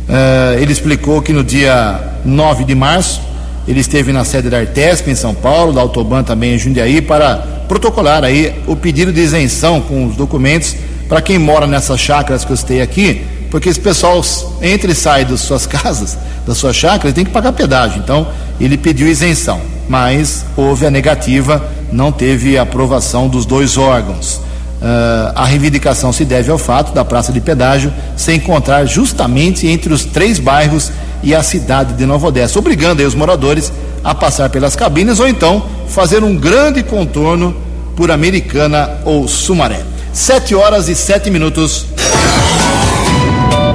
Uh, 0.09 0.59
ele 0.61 0.73
explicou 0.73 1.21
que 1.21 1.33
no 1.33 1.45
dia 1.45 2.01
9 2.25 2.65
de 2.65 2.75
março 2.75 3.21
ele 3.67 3.81
esteve 3.81 4.13
na 4.13 4.25
sede 4.25 4.49
da 4.49 4.59
Artesp 4.59 5.11
em 5.11 5.15
São 5.15 5.35
Paulo, 5.35 5.73
da 5.73 5.83
Autoban 5.83 6.23
também 6.23 6.55
em 6.55 6.59
Jundiaí, 6.59 7.03
para 7.03 7.37
protocolar 7.69 8.25
aí 8.25 8.55
o 8.67 8.75
pedido 8.75 9.13
de 9.13 9.21
isenção 9.21 9.83
com 9.83 10.07
os 10.07 10.17
documentos 10.17 10.75
para 11.07 11.21
quem 11.21 11.39
mora 11.39 11.67
nessas 11.67 12.01
chácaras 12.01 12.45
que 12.45 12.53
eu 12.53 12.57
citei 12.57 12.81
aqui, 12.81 13.25
porque 13.51 13.69
esse 13.69 13.81
pessoal 13.81 14.23
entra 14.63 14.91
e 14.91 14.95
sai 14.95 15.25
das 15.25 15.41
suas 15.41 15.67
casas, 15.69 16.17
das 16.47 16.57
suas 16.57 16.75
chácaras, 16.75 17.15
tem 17.15 17.25
que 17.25 17.31
pagar 17.31 17.53
pedágio. 17.53 18.01
Então, 18.03 18.29
ele 18.59 18.79
pediu 18.79 19.07
isenção, 19.07 19.61
mas 19.89 20.45
houve 20.57 20.87
a 20.87 20.91
negativa, 20.91 21.63
não 21.93 22.13
teve 22.13 22.59
aprovação 22.59 23.29
dos 23.29 23.47
dois 23.47 23.77
órgãos. 23.77 24.41
Uh, 24.81 25.33
a 25.35 25.45
reivindicação 25.45 26.13
se 26.13 26.25
deve 26.25 26.51
ao 26.51 26.59
fato 26.59 26.93
da 26.93 27.05
praça 27.05 27.33
de 27.33 27.41
pedágio 27.41 27.93
se 28.17 28.33
encontrar 28.33 28.85
justamente 28.85 29.67
entre 29.67 29.93
os 29.93 30.05
três 30.05 30.39
bairros 30.39 30.93
e 31.23 31.35
a 31.35 31.43
cidade 31.43 31.95
de 31.95 32.07
Nova 32.07 32.29
Odessa, 32.29 32.59
obrigando 32.61 33.05
os 33.05 33.15
moradores 33.15 33.73
a 34.05 34.15
passar 34.15 34.49
pelas 34.51 34.77
cabines 34.77 35.19
ou 35.19 35.27
então 35.27 35.65
fazer 35.89 36.23
um 36.23 36.37
grande 36.37 36.83
contorno 36.85 37.57
por 37.97 38.11
Americana 38.11 39.01
ou 39.05 39.27
Sumaré. 39.27 39.83
Sete 40.13 40.55
horas 40.55 40.89
e 40.89 40.95
sete 40.95 41.31
minutos. 41.31 41.87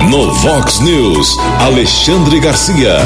No 0.09 0.34
Vox 0.36 0.80
News, 0.80 1.38
Alexandre 1.59 2.39
Garcia. 2.39 2.97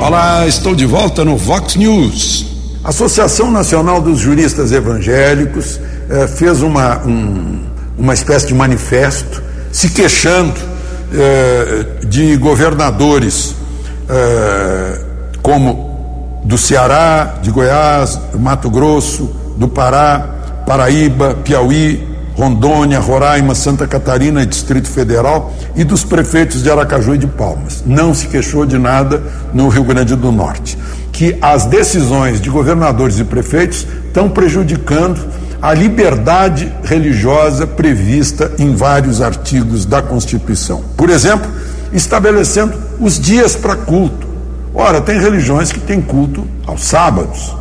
Olá, 0.00 0.46
estou 0.46 0.74
de 0.74 0.84
volta 0.84 1.24
no 1.24 1.36
Vox 1.36 1.76
News. 1.76 2.51
A 2.84 2.88
Associação 2.88 3.48
Nacional 3.48 4.00
dos 4.00 4.18
Juristas 4.18 4.72
Evangélicos 4.72 5.78
eh, 6.10 6.26
fez 6.26 6.62
uma, 6.62 6.98
um, 7.06 7.60
uma 7.96 8.12
espécie 8.12 8.48
de 8.48 8.54
manifesto 8.54 9.40
se 9.70 9.90
queixando 9.90 10.60
eh, 11.14 11.86
de 12.04 12.36
governadores 12.36 13.54
eh, 14.08 15.00
como 15.40 16.40
do 16.44 16.58
Ceará, 16.58 17.36
de 17.40 17.52
Goiás, 17.52 18.18
Mato 18.34 18.68
Grosso, 18.68 19.30
do 19.56 19.68
Pará, 19.68 20.64
Paraíba, 20.66 21.36
Piauí, 21.44 22.08
Rondônia, 22.34 22.98
Roraima, 22.98 23.54
Santa 23.54 23.86
Catarina 23.86 24.42
e 24.42 24.46
Distrito 24.46 24.88
Federal 24.88 25.52
e 25.76 25.84
dos 25.84 26.02
prefeitos 26.02 26.64
de 26.64 26.70
Aracaju 26.70 27.14
e 27.14 27.18
de 27.18 27.28
Palmas. 27.28 27.84
Não 27.86 28.12
se 28.12 28.26
queixou 28.26 28.66
de 28.66 28.76
nada 28.76 29.22
no 29.54 29.68
Rio 29.68 29.84
Grande 29.84 30.16
do 30.16 30.32
Norte. 30.32 30.76
Que 31.22 31.36
as 31.40 31.66
decisões 31.66 32.40
de 32.40 32.50
governadores 32.50 33.20
e 33.20 33.24
prefeitos 33.24 33.86
estão 34.08 34.28
prejudicando 34.28 35.24
a 35.62 35.72
liberdade 35.72 36.72
religiosa 36.82 37.64
prevista 37.64 38.50
em 38.58 38.74
vários 38.74 39.22
artigos 39.22 39.86
da 39.86 40.02
Constituição. 40.02 40.82
Por 40.96 41.10
exemplo, 41.10 41.48
estabelecendo 41.92 42.76
os 42.98 43.20
dias 43.20 43.54
para 43.54 43.76
culto. 43.76 44.26
Ora, 44.74 45.00
tem 45.00 45.20
religiões 45.20 45.70
que 45.70 45.78
têm 45.78 46.02
culto 46.02 46.44
aos 46.66 46.82
sábados, 46.82 47.54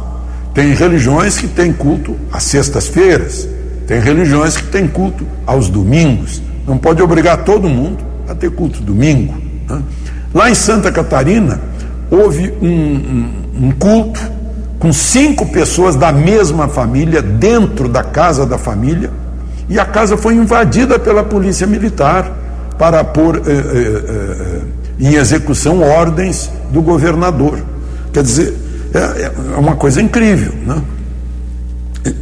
tem 0.55 0.73
religiões 0.73 1.37
que 1.37 1.47
têm 1.47 1.71
culto 1.71 2.17
às 2.33 2.41
sextas-feiras, 2.41 3.47
tem 3.85 3.99
religiões 3.99 4.57
que 4.57 4.63
têm 4.63 4.87
culto 4.87 5.23
aos 5.45 5.69
domingos. 5.69 6.41
Não 6.67 6.79
pode 6.79 6.99
obrigar 6.99 7.43
todo 7.43 7.69
mundo 7.69 8.03
a 8.27 8.33
ter 8.33 8.49
culto 8.49 8.81
domingo. 8.81 9.35
Né? 9.69 9.83
Lá 10.33 10.49
em 10.49 10.55
Santa 10.55 10.91
Catarina, 10.91 11.61
houve 12.11 12.53
um, 12.61 12.67
um, 12.67 13.67
um 13.67 13.71
culto 13.71 14.21
com 14.77 14.91
cinco 14.91 15.45
pessoas 15.47 15.95
da 15.95 16.11
mesma 16.11 16.67
família 16.67 17.21
dentro 17.21 17.87
da 17.87 18.03
casa 18.03 18.45
da 18.45 18.57
família 18.57 19.09
e 19.69 19.79
a 19.79 19.85
casa 19.85 20.17
foi 20.17 20.35
invadida 20.35 20.99
pela 20.99 21.23
polícia 21.23 21.65
militar 21.65 22.29
para 22.77 23.03
pôr 23.03 23.37
eh, 23.37 23.41
eh, 23.47 24.03
eh, 24.09 24.61
em 24.99 25.13
execução 25.13 25.81
ordens 25.81 26.51
do 26.71 26.81
governador. 26.81 27.63
Quer 28.11 28.23
dizer, 28.23 28.53
é, 28.93 29.31
é 29.55 29.57
uma 29.57 29.75
coisa 29.75 30.01
incrível. 30.01 30.51
Né? 30.65 30.81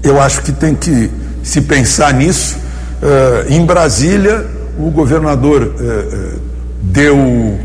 Eu 0.03 0.21
acho 0.21 0.43
que 0.43 0.51
tem 0.51 0.75
que 0.75 1.09
se 1.41 1.61
pensar 1.61 2.13
nisso. 2.13 2.57
Uh, 3.01 3.53
em 3.53 3.65
Brasília, 3.65 4.45
o 4.77 4.91
governador 4.91 5.63
uh, 5.63 6.39
deu 6.81 7.57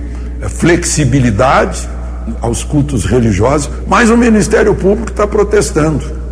flexibilidade 0.49 1.89
aos 2.41 2.63
cultos 2.63 3.05
religiosos, 3.05 3.71
mas 3.87 4.11
o 4.11 4.17
Ministério 4.17 4.75
Público 4.75 5.11
está 5.11 5.27
protestando. 5.27 6.25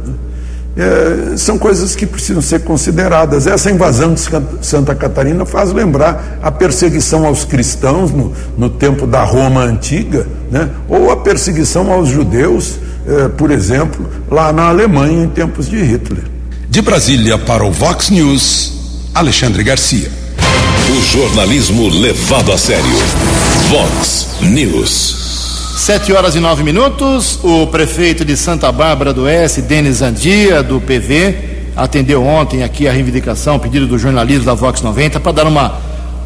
É, 0.74 1.36
são 1.36 1.58
coisas 1.58 1.94
que 1.94 2.06
precisam 2.06 2.40
ser 2.40 2.60
consideradas. 2.60 3.46
Essa 3.46 3.70
invasão 3.70 4.14
de 4.14 4.22
Santa 4.62 4.94
Catarina 4.94 5.44
faz 5.44 5.70
lembrar 5.70 6.38
a 6.42 6.50
perseguição 6.50 7.26
aos 7.26 7.44
cristãos 7.44 8.10
no, 8.10 8.32
no 8.56 8.70
tempo 8.70 9.06
da 9.06 9.22
Roma 9.22 9.62
antiga, 9.62 10.26
né? 10.50 10.70
ou 10.88 11.10
a 11.10 11.16
perseguição 11.18 11.92
aos 11.92 12.08
judeus, 12.08 12.78
é, 13.06 13.28
por 13.28 13.50
exemplo, 13.50 14.08
lá 14.30 14.52
na 14.52 14.68
Alemanha 14.68 15.24
em 15.24 15.28
tempos 15.28 15.68
de 15.68 15.76
Hitler. 15.76 16.24
De 16.70 16.80
Brasília 16.80 17.36
para 17.36 17.64
o 17.64 17.70
Vox 17.70 18.08
News, 18.08 19.10
Alexandre 19.14 19.62
Garcia. 19.62 20.10
O 20.90 21.02
jornalismo 21.02 21.88
levado 21.88 22.50
a 22.50 22.56
sério. 22.56 22.84
Vox 23.68 24.28
News. 24.40 25.31
Sete 25.76 26.12
horas 26.12 26.36
e 26.36 26.40
nove 26.40 26.62
minutos. 26.62 27.40
O 27.42 27.66
prefeito 27.66 28.24
de 28.24 28.36
Santa 28.36 28.70
Bárbara 28.70 29.12
do 29.12 29.22
Oeste, 29.22 29.62
Denis 29.62 30.02
Andia, 30.02 30.62
do 30.62 30.80
PV, 30.80 31.34
atendeu 31.74 32.24
ontem 32.24 32.62
aqui 32.62 32.86
a 32.86 32.92
reivindicação, 32.92 33.58
pedido 33.58 33.86
do 33.86 33.98
jornalismo 33.98 34.44
da 34.44 34.54
Vox 34.54 34.82
90, 34.82 35.18
para 35.18 35.32
dar 35.32 35.46
uma, 35.46 35.74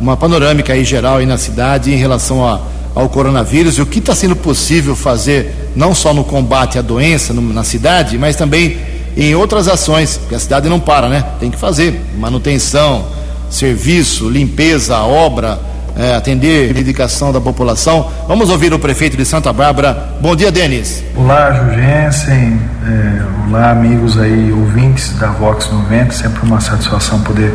uma 0.00 0.16
panorâmica 0.16 0.72
aí 0.72 0.84
geral 0.84 1.18
aí 1.18 1.26
na 1.26 1.38
cidade 1.38 1.92
em 1.92 1.96
relação 1.96 2.46
a, 2.46 2.60
ao 2.94 3.08
coronavírus 3.08 3.78
e 3.78 3.82
o 3.82 3.86
que 3.86 4.00
está 4.00 4.14
sendo 4.14 4.36
possível 4.36 4.94
fazer, 4.94 5.54
não 5.74 5.94
só 5.94 6.12
no 6.12 6.24
combate 6.24 6.78
à 6.78 6.82
doença 6.82 7.32
no, 7.32 7.40
na 7.40 7.64
cidade, 7.64 8.18
mas 8.18 8.36
também 8.36 8.76
em 9.16 9.34
outras 9.34 9.68
ações, 9.68 10.20
que 10.28 10.34
a 10.34 10.38
cidade 10.38 10.68
não 10.68 10.80
para, 10.80 11.08
né? 11.08 11.24
Tem 11.40 11.50
que 11.50 11.56
fazer 11.56 11.98
manutenção, 12.18 13.06
serviço, 13.48 14.28
limpeza, 14.28 14.98
obra, 14.98 15.58
é, 15.96 16.14
atender 16.14 16.70
a 16.70 16.72
dedicação 16.74 17.32
da 17.32 17.40
população. 17.40 18.10
Vamos 18.28 18.50
ouvir 18.50 18.72
o 18.74 18.78
prefeito 18.78 19.16
de 19.16 19.24
Santa 19.24 19.52
Bárbara. 19.52 20.16
Bom 20.20 20.36
dia, 20.36 20.52
Denis. 20.52 21.02
Olá, 21.16 21.52
Jugensen. 21.52 22.60
É, 22.86 23.22
olá, 23.48 23.70
amigos 23.70 24.18
aí, 24.18 24.52
ouvintes 24.52 25.18
da 25.18 25.28
Vox 25.28 25.70
90. 25.70 26.12
Sempre 26.12 26.42
uma 26.46 26.60
satisfação 26.60 27.20
poder 27.22 27.54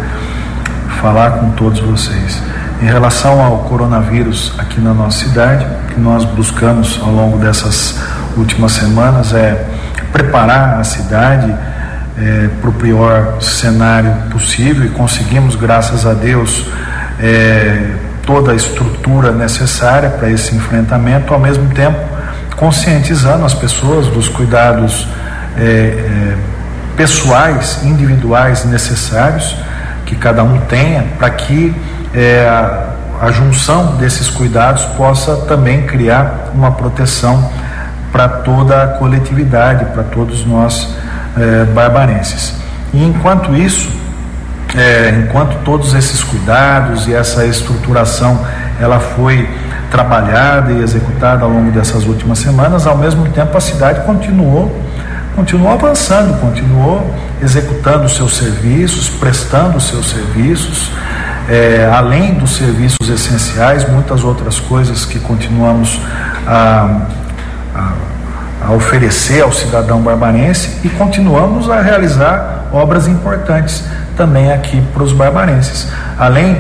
falar 1.00 1.32
com 1.32 1.52
todos 1.52 1.80
vocês. 1.80 2.42
Em 2.82 2.86
relação 2.86 3.40
ao 3.40 3.60
coronavírus 3.60 4.54
aqui 4.58 4.82
na 4.82 4.94
nossa 4.94 5.26
cidade, 5.26 5.66
o 5.66 5.94
que 5.94 6.00
nós 6.00 6.26
buscamos 6.26 7.00
ao 7.02 7.12
longo 7.12 7.38
dessas 7.38 7.96
últimas 8.36 8.72
semanas 8.72 9.34
é 9.34 9.68
preparar 10.12 10.80
a 10.80 10.84
cidade 10.84 11.54
é, 12.18 12.50
para 12.60 12.70
o 12.70 12.74
pior 12.74 13.40
cenário 13.40 14.12
possível 14.32 14.86
e 14.86 14.90
conseguimos, 14.90 15.56
graças 15.56 16.06
a 16.06 16.14
Deus, 16.14 16.66
é, 17.20 17.94
toda 18.26 18.52
a 18.52 18.56
estrutura 18.56 19.32
necessária 19.32 20.10
para 20.10 20.30
esse 20.30 20.56
enfrentamento, 20.56 21.34
ao 21.34 21.40
mesmo 21.40 21.70
tempo 21.70 22.00
conscientizando 22.56 23.44
as 23.44 23.56
pessoas 23.56 24.06
dos 24.08 24.30
cuidados 24.30 25.08
é, 25.58 25.62
é 25.62 26.38
pessoais, 26.96 27.84
individuais 27.84 28.66
necessários 28.66 29.56
que 30.06 30.16
cada 30.16 30.44
um 30.44 30.60
tenha 30.62 31.04
para 31.18 31.32
que 31.32 31.74
é, 32.14 32.48
a, 32.48 33.26
a 33.26 33.32
junção 33.32 33.96
desses 33.96 34.30
cuidados 34.30 34.86
possa 34.98 35.38
também 35.48 35.88
criar 35.88 36.52
uma 36.54 36.72
proteção 36.72 37.52
para 38.12 38.28
toda 38.28 38.84
a 38.84 38.88
coletividade, 38.88 39.86
para 39.86 40.04
todos 40.04 40.46
nós 40.46 40.94
é, 41.38 41.64
barbarenses. 41.66 42.54
E 42.94 43.04
enquanto 43.04 43.56
isso, 43.56 43.90
é, 44.76 45.24
enquanto 45.24 45.64
todos 45.64 45.94
esses 45.94 46.24
cuidados 46.24 47.08
e 47.08 47.14
essa 47.14 47.46
estruturação 47.46 48.46
ela 48.80 49.00
foi 49.00 49.50
trabalhada 49.90 50.72
e 50.72 50.82
executada 50.82 51.44
ao 51.44 51.50
longo 51.50 51.72
dessas 51.72 52.06
últimas 52.06 52.40
semanas, 52.40 52.88
ao 52.88 52.98
mesmo 52.98 53.28
tempo 53.30 53.58
a 53.58 53.62
cidade 53.62 54.02
continuou 54.06 54.74
continuou 55.36 55.72
avançando, 55.72 56.40
continuou 56.42 57.16
executando 57.42 58.06
os 58.06 58.16
seus 58.16 58.36
serviços, 58.36 59.10
prestando 59.10 59.78
os 59.78 59.88
seus 59.88 60.10
serviços, 60.10 60.92
é, 61.50 61.90
além 61.92 62.34
dos 62.34 62.58
serviços 62.58 63.10
essenciais, 63.10 63.88
muitas 63.90 64.26
outras 64.26 64.60
coisas 64.60 65.06
que 65.06 65.20
continuamos 65.20 66.00
a 66.46 67.08
a, 67.74 67.94
a 68.62 68.72
oferecer 68.74 69.42
ao 69.42 69.52
cidadão 69.52 70.02
barbarense 70.02 70.78
e 70.84 70.90
continuamos 70.90 71.70
a 71.70 71.82
realizar 71.82 72.66
obras 72.72 73.08
importantes 73.08 73.84
também 74.16 74.52
aqui 74.52 74.82
para 74.94 75.04
os 75.04 75.12
barbarenses. 75.12 75.88
Além 76.18 76.58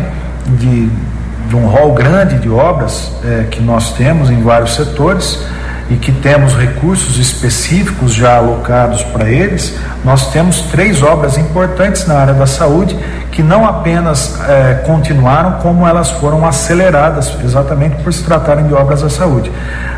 de, 0.47 0.89
de 1.47 1.55
um 1.55 1.67
rol 1.67 1.93
grande 1.93 2.39
de 2.39 2.49
obras 2.49 3.11
é, 3.23 3.43
que 3.49 3.61
nós 3.61 3.93
temos 3.93 4.29
em 4.29 4.41
vários 4.41 4.75
setores 4.75 5.45
e 5.91 5.97
que 5.97 6.11
temos 6.11 6.55
recursos 6.55 7.19
específicos 7.19 8.13
já 8.13 8.37
alocados 8.37 9.03
para 9.03 9.29
eles, 9.29 9.77
nós 10.03 10.31
temos 10.31 10.61
três 10.71 11.03
obras 11.03 11.37
importantes 11.37 12.07
na 12.07 12.15
área 12.15 12.33
da 12.33 12.47
saúde 12.47 12.97
que 13.31 13.43
não 13.43 13.65
apenas 13.65 14.39
é, 14.47 14.75
continuaram, 14.85 15.59
como 15.59 15.87
elas 15.87 16.09
foram 16.11 16.45
aceleradas, 16.45 17.35
exatamente 17.43 18.01
por 18.03 18.13
se 18.13 18.23
tratarem 18.23 18.67
de 18.67 18.73
obras 18.73 19.01
da 19.01 19.09
saúde 19.09 19.51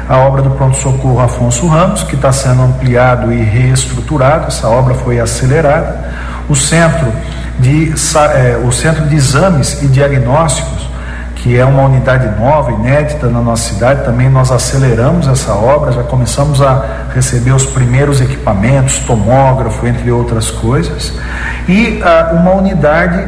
a 0.08 0.18
obra 0.18 0.42
do 0.42 0.52
pronto-socorro 0.52 1.20
Afonso 1.20 1.68
Ramos, 1.68 2.04
que 2.04 2.16
está 2.16 2.32
sendo 2.32 2.62
ampliado 2.62 3.32
e 3.32 3.42
reestruturado, 3.42 4.48
essa 4.48 4.68
obra 4.68 4.94
foi 4.94 5.20
acelerada. 5.20 6.12
O 6.50 6.56
centro 6.56 7.12
de, 7.60 7.94
é, 8.34 8.58
o 8.64 8.72
centro 8.72 9.06
de 9.08 9.16
exames 9.16 9.82
e 9.82 9.88
diagnósticos, 9.88 10.83
que 11.44 11.58
é 11.58 11.66
uma 11.66 11.84
unidade 11.84 12.40
nova, 12.40 12.72
inédita 12.72 13.28
na 13.28 13.42
nossa 13.42 13.74
cidade, 13.74 14.06
também 14.06 14.30
nós 14.30 14.50
aceleramos 14.50 15.28
essa 15.28 15.54
obra, 15.54 15.92
já 15.92 16.02
começamos 16.02 16.62
a 16.62 16.86
receber 17.14 17.52
os 17.52 17.66
primeiros 17.66 18.22
equipamentos, 18.22 19.00
tomógrafo, 19.00 19.86
entre 19.86 20.10
outras 20.10 20.50
coisas, 20.50 21.14
e 21.68 22.02
ah, 22.02 22.32
uma 22.32 22.52
unidade 22.52 23.28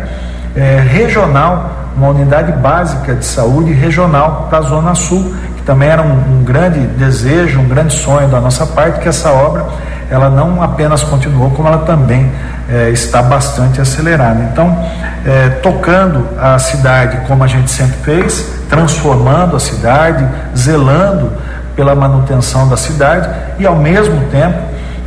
é, 0.55 0.80
regional, 0.80 1.70
uma 1.97 2.07
unidade 2.07 2.53
básica 2.53 3.13
de 3.16 3.26
saúde 3.26 3.74
regional 3.74 4.47
para 4.49 4.59
a 4.59 4.61
Zona 4.61 4.95
Sul, 4.95 5.36
também 5.66 5.89
era 5.89 6.01
um, 6.01 6.39
um 6.39 6.43
grande 6.45 6.80
desejo, 6.80 7.59
um 7.59 7.68
grande 7.68 7.93
sonho 7.93 8.30
da 8.30 8.39
nossa 8.39 8.66
parte 8.66 9.01
que 9.01 9.09
essa 9.09 9.30
obra 9.30 9.66
ela 10.10 10.30
não 10.30 10.62
apenas 10.62 11.03
continuou, 11.03 11.49
como 11.51 11.68
ela 11.68 11.80
também 11.80 12.32
é, 12.70 12.89
está 12.89 13.22
bastante 13.22 13.82
acelerada. 13.82 14.49
Então, 14.51 14.78
é, 15.26 15.49
tocando 15.49 16.28
a 16.39 16.58
cidade 16.60 17.26
como 17.28 17.43
a 17.43 17.47
gente 17.47 17.70
sempre 17.72 17.97
fez, 18.03 18.47
transformando 18.70 19.56
a 19.56 19.60
cidade, 19.60 20.28
zelando 20.56 21.32
pela 21.76 21.93
manutenção 21.93 22.68
da 22.68 22.78
cidade 22.78 23.30
e, 23.60 23.66
ao 23.66 23.76
mesmo 23.76 24.22
tempo, 24.32 24.58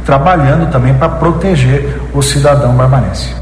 trabalhando 0.05 0.71
também 0.71 0.95
para 0.95 1.09
proteger 1.09 2.01
o 2.13 2.23
cidadão 2.23 2.75
barbarense. 2.75 3.35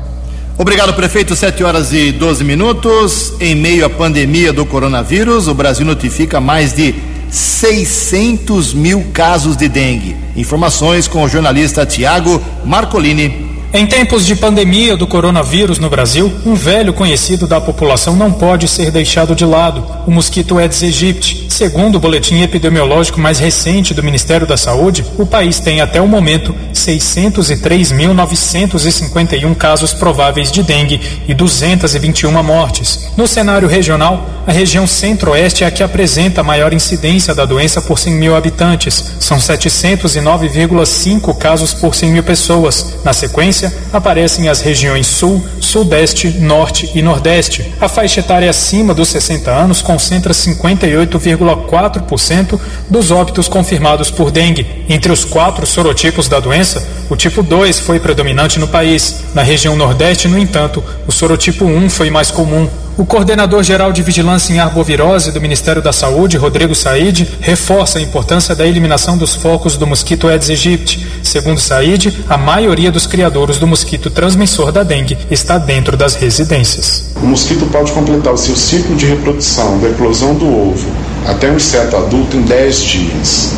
Obrigado, 0.58 0.94
prefeito. 0.94 1.36
7 1.36 1.62
horas 1.62 1.92
e 1.92 2.12
12 2.12 2.42
minutos. 2.42 3.34
Em 3.38 3.54
meio 3.54 3.84
à 3.84 3.90
pandemia 3.90 4.52
do 4.52 4.64
coronavírus, 4.64 5.48
o 5.48 5.54
Brasil 5.54 5.84
notifica 5.84 6.40
mais 6.40 6.72
de 6.72 6.94
600 7.30 8.74
mil 8.74 9.04
casos 9.12 9.56
de 9.56 9.68
dengue. 9.68 10.16
Informações 10.36 11.08
com 11.08 11.22
o 11.22 11.28
jornalista 11.28 11.86
Tiago 11.86 12.42
Marcolini. 12.64 13.55
Em 13.72 13.84
tempos 13.84 14.24
de 14.24 14.36
pandemia 14.36 14.96
do 14.96 15.06
coronavírus 15.06 15.78
no 15.78 15.90
Brasil, 15.90 16.32
um 16.46 16.54
velho 16.54 16.94
conhecido 16.94 17.46
da 17.46 17.60
população 17.60 18.16
não 18.16 18.32
pode 18.32 18.66
ser 18.68 18.90
deixado 18.90 19.34
de 19.34 19.44
lado: 19.44 19.84
o 20.06 20.10
mosquito 20.10 20.56
Aedes 20.56 20.82
aegypti. 20.82 21.44
Segundo 21.48 21.96
o 21.96 22.00
boletim 22.00 22.42
epidemiológico 22.42 23.18
mais 23.18 23.38
recente 23.38 23.92
do 23.92 24.02
Ministério 24.02 24.46
da 24.46 24.56
Saúde, 24.56 25.04
o 25.18 25.26
país 25.26 25.58
tem 25.58 25.80
até 25.80 26.00
o 26.00 26.08
momento 26.08 26.54
603.951 26.72 29.54
casos 29.56 29.92
prováveis 29.92 30.52
de 30.52 30.62
dengue 30.62 31.00
e 31.26 31.34
221 31.34 32.42
mortes. 32.42 33.08
No 33.16 33.26
cenário 33.26 33.68
regional, 33.68 34.36
a 34.46 34.52
região 34.52 34.86
centro-oeste 34.86 35.64
é 35.64 35.66
a 35.66 35.70
que 35.72 35.82
apresenta 35.82 36.40
a 36.40 36.44
maior 36.44 36.72
incidência 36.72 37.34
da 37.34 37.44
doença 37.44 37.82
por 37.82 37.98
100 37.98 38.12
mil 38.12 38.36
habitantes. 38.36 39.16
São 39.18 39.38
709,5 39.38 41.36
casos 41.36 41.74
por 41.74 41.96
100 41.96 42.12
mil 42.12 42.22
pessoas. 42.22 42.94
Na 43.04 43.12
sequência, 43.12 43.55
aparecem 43.92 44.48
as 44.48 44.60
regiões 44.60 45.06
Sul, 45.06 45.40
Sudeste, 45.60 46.28
Norte 46.28 46.90
e 46.94 47.02
Nordeste. 47.02 47.72
A 47.80 47.88
faixa 47.88 48.20
etária 48.20 48.50
acima 48.50 48.94
dos 48.94 49.08
60 49.08 49.50
anos 49.50 49.82
concentra 49.82 50.32
58,4% 50.32 52.60
dos 52.88 53.10
óbitos 53.10 53.48
confirmados 53.48 54.10
por 54.10 54.30
dengue. 54.30 54.84
Entre 54.88 55.12
os 55.12 55.24
quatro 55.24 55.66
sorotipos 55.66 56.28
da 56.28 56.40
doença, 56.40 56.86
o 57.08 57.16
tipo 57.16 57.42
2 57.42 57.80
foi 57.80 57.98
predominante 58.00 58.58
no 58.58 58.68
país. 58.68 59.22
Na 59.34 59.42
região 59.42 59.76
Nordeste, 59.76 60.28
no 60.28 60.38
entanto, 60.38 60.84
o 61.06 61.12
sorotipo 61.12 61.64
1 61.64 61.88
foi 61.90 62.10
mais 62.10 62.30
comum. 62.30 62.68
O 62.98 63.04
coordenador-geral 63.04 63.92
de 63.92 64.02
vigilância 64.02 64.54
em 64.54 64.58
arbovirose 64.58 65.30
do 65.30 65.38
Ministério 65.38 65.82
da 65.82 65.92
Saúde, 65.92 66.38
Rodrigo 66.38 66.74
Said, 66.74 67.28
reforça 67.42 67.98
a 67.98 68.02
importância 68.02 68.54
da 68.54 68.66
eliminação 68.66 69.18
dos 69.18 69.34
focos 69.34 69.76
do 69.76 69.86
mosquito 69.86 70.26
Aedes 70.26 70.48
aegypti. 70.48 71.06
Segundo 71.22 71.60
Said, 71.60 72.24
a 72.26 72.38
maioria 72.38 72.90
dos 72.90 73.06
criadores 73.06 73.58
do 73.58 73.66
mosquito 73.66 74.08
transmissor 74.08 74.72
da 74.72 74.82
dengue 74.82 75.18
está 75.30 75.58
dentro 75.58 75.94
das 75.94 76.14
residências. 76.14 77.10
O 77.16 77.26
mosquito 77.26 77.66
pode 77.66 77.92
completar 77.92 78.32
o 78.32 78.38
seu 78.38 78.56
ciclo 78.56 78.96
de 78.96 79.04
reprodução 79.04 79.78
da 79.78 79.90
eclosão 79.90 80.34
do 80.34 80.46
ovo 80.46 80.88
até 81.26 81.50
o 81.50 81.56
inseto 81.56 81.96
adulto 81.96 82.34
em 82.34 82.42
10 82.42 82.80
dias. 82.82 83.52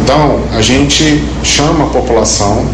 Então, 0.00 0.40
a 0.52 0.62
gente 0.62 1.24
chama 1.42 1.86
a 1.86 1.88
população 1.88 2.64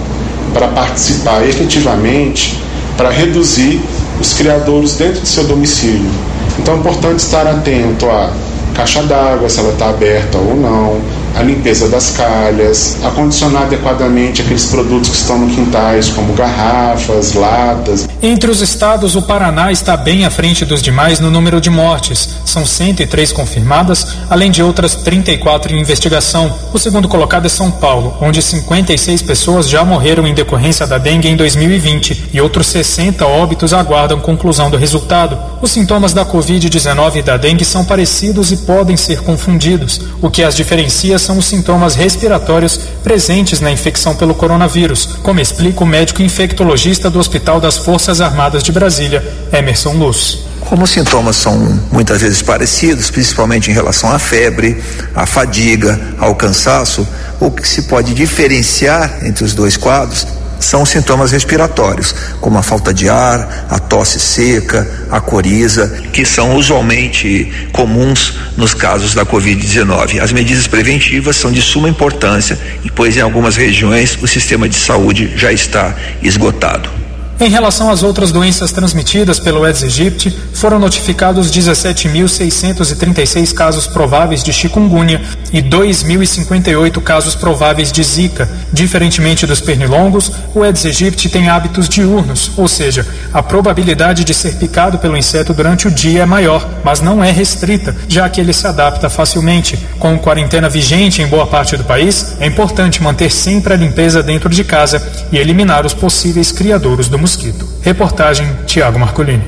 para 0.53 0.69
participar 0.69 1.49
efetivamente 1.49 2.63
para 2.95 3.11
reduzir 3.11 3.81
os 4.21 4.33
criadores 4.33 4.95
dentro 4.95 5.21
do 5.21 5.27
seu 5.27 5.45
domicílio. 5.45 6.11
Então 6.59 6.75
é 6.75 6.79
importante 6.79 7.19
estar 7.19 7.47
atento 7.47 8.07
à 8.07 8.33
caixa 8.75 9.03
d'água, 9.03 9.49
se 9.49 9.61
ela 9.61 9.73
está 9.73 9.91
aberta 9.91 10.39
ou 10.39 10.57
não, 10.57 11.01
a 11.35 11.43
limpeza 11.43 11.89
das 11.89 12.11
calhas, 12.11 12.99
acondicionar 13.05 13.65
adequadamente 13.65 14.43
aqueles 14.43 14.67
produtos 14.67 15.11
que 15.11 15.17
estão 15.17 15.39
no 15.39 15.55
quintais, 15.55 16.09
como 16.11 16.33
garrafas, 16.35 17.35
latas. 17.35 18.09
Entre 18.23 18.51
os 18.51 18.61
estados, 18.61 19.17
o 19.17 19.23
Paraná 19.23 19.73
está 19.73 19.97
bem 19.97 20.25
à 20.25 20.31
frente 20.31 20.65
dos 20.65 20.81
demais 20.81 21.21
no 21.21 21.31
número 21.31 21.61
de 21.61 21.71
mortes. 21.71 22.29
São 22.45 22.65
103 22.65 23.33
confirmadas, 23.33 24.07
além 24.31 24.51
de 24.51 24.63
outras 24.63 24.95
34 24.95 25.75
em 25.75 25.81
investigação. 25.81 26.53
O 26.73 26.79
segundo 26.79 27.09
colocado 27.09 27.47
é 27.47 27.49
São 27.49 27.71
Paulo, 27.71 28.17
onde 28.21 28.41
56 28.41 29.23
pessoas 29.23 29.69
já 29.69 29.85
morreram 29.85 30.27
em 30.27 30.35
decorrência 30.35 30.87
da 30.87 30.99
dengue 30.99 31.29
em 31.29 31.37
2020 31.37 32.31
e 32.33 32.41
outros 32.41 32.69
60 32.69 33.27
óbitos 33.27 33.73
aguardam 33.73 34.21
conclusão 34.21 34.71
do 34.71 34.77
resultado. 34.77 35.39
Os 35.61 35.71
sintomas 35.71 36.13
da 36.13 36.25
Covid-19 36.25 37.17
e 37.17 37.23
da 37.23 37.37
dengue 37.37 37.65
são 37.65 37.85
parecidos 37.85 38.53
e 38.53 38.59
podem 38.59 38.97
ser 38.97 39.21
confundidos. 39.23 40.01
O 40.21 40.31
que 40.31 40.43
as 40.43 40.55
diferencia 40.55 41.19
são 41.25 41.39
os 41.39 41.47
sintomas 41.47 41.95
respiratórios 41.95 42.79
presentes 43.03 43.61
na 43.61 43.71
infecção 43.71 44.15
pelo 44.15 44.35
coronavírus, 44.35 45.19
como 45.23 45.41
explica 45.41 45.83
o 45.83 45.87
médico 45.87 46.23
infectologista 46.23 47.11
do 47.11 47.19
Hospital 47.19 47.61
das 47.61 47.77
Forças 47.77 48.21
Armadas 48.21 48.63
de 48.63 48.71
Brasília, 48.71 49.25
Emerson 49.53 49.95
Luz. 49.95 50.39
Como 50.61 50.85
os 50.85 50.91
sintomas 50.91 51.37
são 51.37 51.81
muitas 51.91 52.21
vezes 52.21 52.43
parecidos, 52.43 53.11
principalmente 53.11 53.71
em 53.71 53.75
relação 53.75 54.11
à 54.11 54.19
febre, 54.19 54.83
à 55.15 55.27
fadiga, 55.27 56.01
ao 56.19 56.35
cansaço, 56.35 57.07
o 57.41 57.51
que 57.51 57.67
se 57.67 57.83
pode 57.83 58.15
diferenciar 58.15 59.19
entre 59.23 59.45
os 59.45 59.53
dois 59.53 59.77
quadros 59.77 60.27
são 60.65 60.85
sintomas 60.85 61.33
respiratórios, 61.33 62.15
como 62.41 62.59
a 62.59 62.63
falta 62.63 62.93
de 62.93 63.09
ar, 63.09 63.67
a 63.69 63.79
tosse 63.79 64.19
seca, 64.19 65.07
a 65.11 65.21
coriza, 65.21 66.03
que 66.13 66.25
são 66.25 66.57
usualmente 66.57 67.53
comuns 67.73 68.35
nos 68.57 68.75
casos 68.75 69.15
da 69.15 69.25
Covid-19. 69.25 70.21
As 70.21 70.33
medidas 70.33 70.67
preventivas 70.67 71.37
são 71.37 71.53
de 71.53 71.63
suma 71.63 71.89
importância, 71.89 72.59
pois 72.95 73.17
em 73.17 73.21
algumas 73.21 73.57
regiões 73.57 74.19
o 74.23 74.27
sistema 74.27 74.69
de 74.69 74.77
saúde 74.77 75.33
já 75.37 75.53
está 75.53 75.95
esgotado. 76.23 77.04
Em 77.41 77.51
relação 77.51 77.91
às 77.91 78.05
outras 78.05 78.31
doenças 78.31 78.71
transmitidas 78.71 79.41
pelo 79.41 79.65
Aedes 79.65 79.83
aegypti, 79.83 80.31
foram 80.53 80.79
notificados 80.79 81.51
17.636 81.51 83.53
casos 83.53 83.89
prováveis 83.89 84.43
de 84.43 84.53
chikungunya 84.53 85.21
e 85.53 85.61
2.058 85.61 87.03
casos 87.03 87.35
prováveis 87.35 87.91
de 87.91 88.05
zika. 88.05 88.49
Diferentemente 88.73 89.47
dos 89.47 89.61
pernilongos, 89.61 90.31
o 90.55 90.63
Aedes 90.63 90.87
aegypti 90.87 91.29
tem 91.29 91.49
hábitos 91.49 91.89
diurnos, 91.89 92.53
ou 92.57 92.69
seja, 92.69 93.05
a 93.33 93.43
probabilidade 93.43 94.23
de 94.23 94.33
ser 94.33 94.55
picado 94.55 94.99
pelo 94.99 95.17
inseto 95.17 95.53
durante 95.53 95.89
o 95.89 95.91
dia 95.91 96.23
é 96.23 96.27
maior, 96.27 96.65
mas 96.85 97.01
não 97.01 97.23
é 97.23 97.33
restrita, 97.33 97.97
já 98.07 98.29
que 98.29 98.41
ele 98.41 98.53
se 98.53 98.67
adapta 98.67 99.11
facilmente. 99.11 99.77
Com 99.99 100.17
quarentena 100.19 100.69
vigente 100.69 101.21
em 101.21 101.27
boa 101.27 101.49
parte 101.49 101.77
do 101.77 101.83
país, 101.83 102.37
é 102.39 102.47
importante 102.47 103.03
manter 103.03 103.31
sempre 103.31 103.75
a 103.75 103.77
limpeza 103.77 104.23
dentro 104.23 104.49
de 104.49 104.63
casa 104.63 105.03
e 105.33 105.37
eliminar 105.37 105.85
os 105.85 105.95
possíveis 105.95 106.53
criadouros 106.53 107.09
do 107.09 107.24
mosquito. 107.25 107.67
Reportagem 107.81 108.47
Tiago 108.67 108.99
Marcolini. 108.99 109.43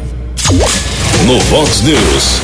No 1.27 1.39
Vox 1.41 1.83
News, 1.83 2.41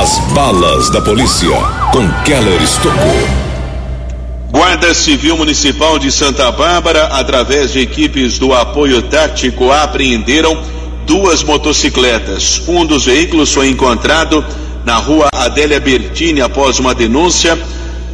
as 0.00 0.18
balas 0.32 0.88
da 0.88 1.02
polícia 1.02 1.50
com 1.92 2.08
Keller 2.24 2.62
Estocou. 2.62 3.28
Guarda 4.50 4.94
Civil 4.94 5.36
Municipal 5.36 5.98
de 5.98 6.10
Santa 6.10 6.50
Bárbara, 6.50 7.08
através 7.08 7.74
de 7.74 7.80
equipes 7.80 8.38
do 8.38 8.54
apoio 8.54 9.02
tático, 9.02 9.70
apreenderam 9.70 10.58
duas 11.06 11.42
motocicletas. 11.42 12.62
Um 12.66 12.86
dos 12.86 13.04
veículos 13.04 13.52
foi 13.52 13.68
encontrado 13.68 14.42
na 14.86 14.94
rua 14.96 15.28
Adélia 15.30 15.78
Bertini 15.78 16.40
após 16.40 16.78
uma 16.78 16.94
denúncia. 16.94 17.58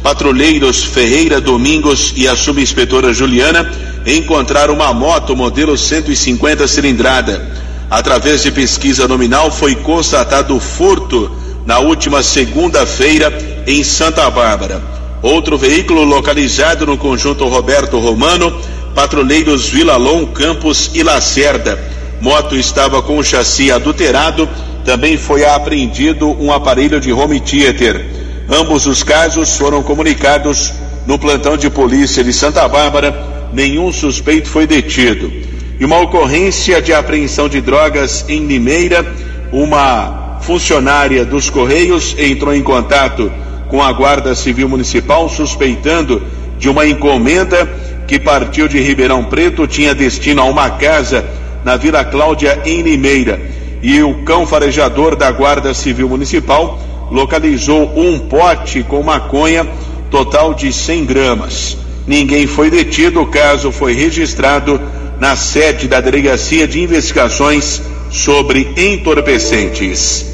Patrulheiros 0.03 0.83
Ferreira 0.83 1.41
Domingos 1.41 2.13
e 2.15 2.27
a 2.27 2.35
subinspetora 2.35 3.13
Juliana 3.13 3.71
encontraram 4.05 4.73
uma 4.73 4.93
moto 4.93 5.35
modelo 5.35 5.77
150 5.77 6.67
cilindrada. 6.67 7.51
Através 7.89 8.43
de 8.43 8.51
pesquisa 8.51 9.07
nominal, 9.07 9.51
foi 9.51 9.75
constatado 9.75 10.59
furto 10.59 11.31
na 11.65 11.79
última 11.79 12.23
segunda-feira 12.23 13.63
em 13.65 13.83
Santa 13.83 14.29
Bárbara. 14.29 14.81
Outro 15.21 15.57
veículo 15.57 16.03
localizado 16.03 16.85
no 16.85 16.97
conjunto 16.97 17.45
Roberto 17.47 17.97
Romano, 17.97 18.55
patrulheiros 18.93 19.67
Vilalon, 19.67 20.25
Campos 20.27 20.91
e 20.93 21.03
Lacerda. 21.03 21.77
Moto 22.21 22.55
estava 22.55 23.01
com 23.01 23.17
o 23.17 23.23
chassi 23.23 23.71
adulterado. 23.71 24.47
Também 24.85 25.17
foi 25.17 25.43
apreendido 25.45 26.29
um 26.41 26.51
aparelho 26.51 26.99
de 26.99 27.11
home 27.11 27.39
theater. 27.39 28.26
Ambos 28.49 28.87
os 28.87 29.03
casos 29.03 29.57
foram 29.57 29.83
comunicados 29.83 30.73
no 31.05 31.19
plantão 31.19 31.57
de 31.57 31.69
polícia 31.69 32.23
de 32.23 32.31
Santa 32.31 32.67
Bárbara 32.67 33.37
nenhum 33.53 33.91
suspeito 33.91 34.49
foi 34.49 34.67
detido. 34.67 35.31
E 35.79 35.85
uma 35.85 35.99
ocorrência 35.99 36.81
de 36.81 36.93
apreensão 36.93 37.47
de 37.47 37.61
drogas 37.61 38.25
em 38.27 38.45
Limeira, 38.45 39.05
uma 39.51 40.39
funcionária 40.41 41.25
dos 41.25 41.49
Correios 41.49 42.15
entrou 42.17 42.53
em 42.53 42.63
contato 42.63 43.31
com 43.69 43.81
a 43.81 43.91
Guarda 43.91 44.33
Civil 44.33 44.67
Municipal 44.69 45.29
suspeitando 45.29 46.23
de 46.57 46.69
uma 46.69 46.87
encomenda 46.87 47.67
que 48.07 48.17
partiu 48.17 48.67
de 48.67 48.79
Ribeirão 48.79 49.25
Preto, 49.25 49.67
tinha 49.67 49.93
destino 49.93 50.41
a 50.41 50.45
uma 50.45 50.69
casa 50.71 51.25
na 51.63 51.75
Vila 51.75 52.03
Cláudia, 52.05 52.61
em 52.65 52.81
Limeira. 52.81 53.39
E 53.81 54.01
o 54.01 54.23
cão 54.23 54.47
farejador 54.47 55.15
da 55.15 55.29
Guarda 55.29 55.73
Civil 55.73 56.07
Municipal 56.07 56.79
localizou 57.11 57.91
um 57.95 58.19
pote 58.19 58.83
com 58.83 59.01
maconha 59.03 59.67
total 60.09 60.53
de 60.53 60.71
100 60.71 61.05
gramas. 61.05 61.77
Ninguém 62.05 62.47
foi 62.47 62.69
detido, 62.69 63.21
o 63.21 63.27
caso 63.27 63.71
foi 63.71 63.93
registrado 63.93 64.79
na 65.19 65.35
sede 65.35 65.87
da 65.87 65.99
Delegacia 65.99 66.67
de 66.67 66.81
Investigações 66.81 67.81
sobre 68.09 68.73
Entorpecentes. 68.77 70.25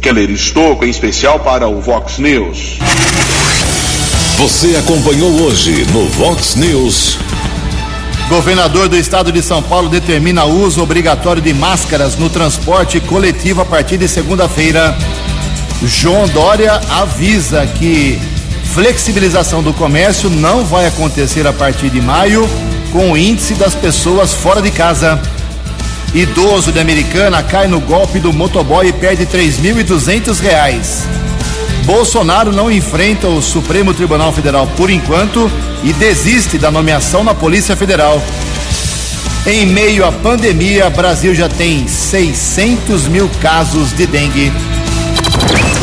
Keller 0.00 0.30
Estocco, 0.30 0.84
em 0.84 0.90
especial 0.90 1.38
para 1.40 1.68
o 1.68 1.80
Vox 1.80 2.18
News. 2.18 2.78
Você 4.36 4.76
acompanhou 4.76 5.30
hoje 5.42 5.86
no 5.92 6.06
Vox 6.06 6.56
News. 6.56 7.18
Governador 8.28 8.88
do 8.88 8.96
estado 8.96 9.30
de 9.30 9.42
São 9.42 9.62
Paulo 9.62 9.88
determina 9.88 10.44
o 10.44 10.62
uso 10.62 10.82
obrigatório 10.82 11.40
de 11.40 11.54
máscaras 11.54 12.16
no 12.16 12.28
transporte 12.28 12.98
coletivo 12.98 13.60
a 13.60 13.64
partir 13.64 13.98
de 13.98 14.08
segunda-feira. 14.08 14.96
João 15.86 16.28
Dória 16.28 16.80
avisa 16.90 17.66
que 17.66 18.18
flexibilização 18.72 19.62
do 19.62 19.72
comércio 19.72 20.30
não 20.30 20.64
vai 20.64 20.86
acontecer 20.86 21.46
a 21.46 21.52
partir 21.52 21.90
de 21.90 22.00
maio, 22.00 22.48
com 22.92 23.12
o 23.12 23.18
índice 23.18 23.54
das 23.54 23.74
pessoas 23.74 24.32
fora 24.32 24.62
de 24.62 24.70
casa. 24.70 25.20
Idoso 26.14 26.72
de 26.72 26.78
Americana 26.78 27.42
cai 27.42 27.66
no 27.66 27.80
golpe 27.80 28.20
do 28.20 28.32
motoboy 28.32 28.86
e 28.86 28.92
perde 28.92 29.26
duzentos 29.82 30.38
reais. 30.38 31.04
Bolsonaro 31.84 32.52
não 32.52 32.70
enfrenta 32.70 33.26
o 33.26 33.42
Supremo 33.42 33.92
Tribunal 33.92 34.32
Federal 34.32 34.66
por 34.76 34.88
enquanto 34.88 35.50
e 35.82 35.92
desiste 35.92 36.58
da 36.58 36.70
nomeação 36.70 37.24
na 37.24 37.34
Polícia 37.34 37.74
Federal. 37.74 38.22
Em 39.44 39.66
meio 39.66 40.04
à 40.04 40.12
pandemia, 40.12 40.88
Brasil 40.88 41.34
já 41.34 41.48
tem 41.48 41.88
600 41.88 43.08
mil 43.08 43.28
casos 43.40 43.92
de 43.92 44.06
dengue. 44.06 44.52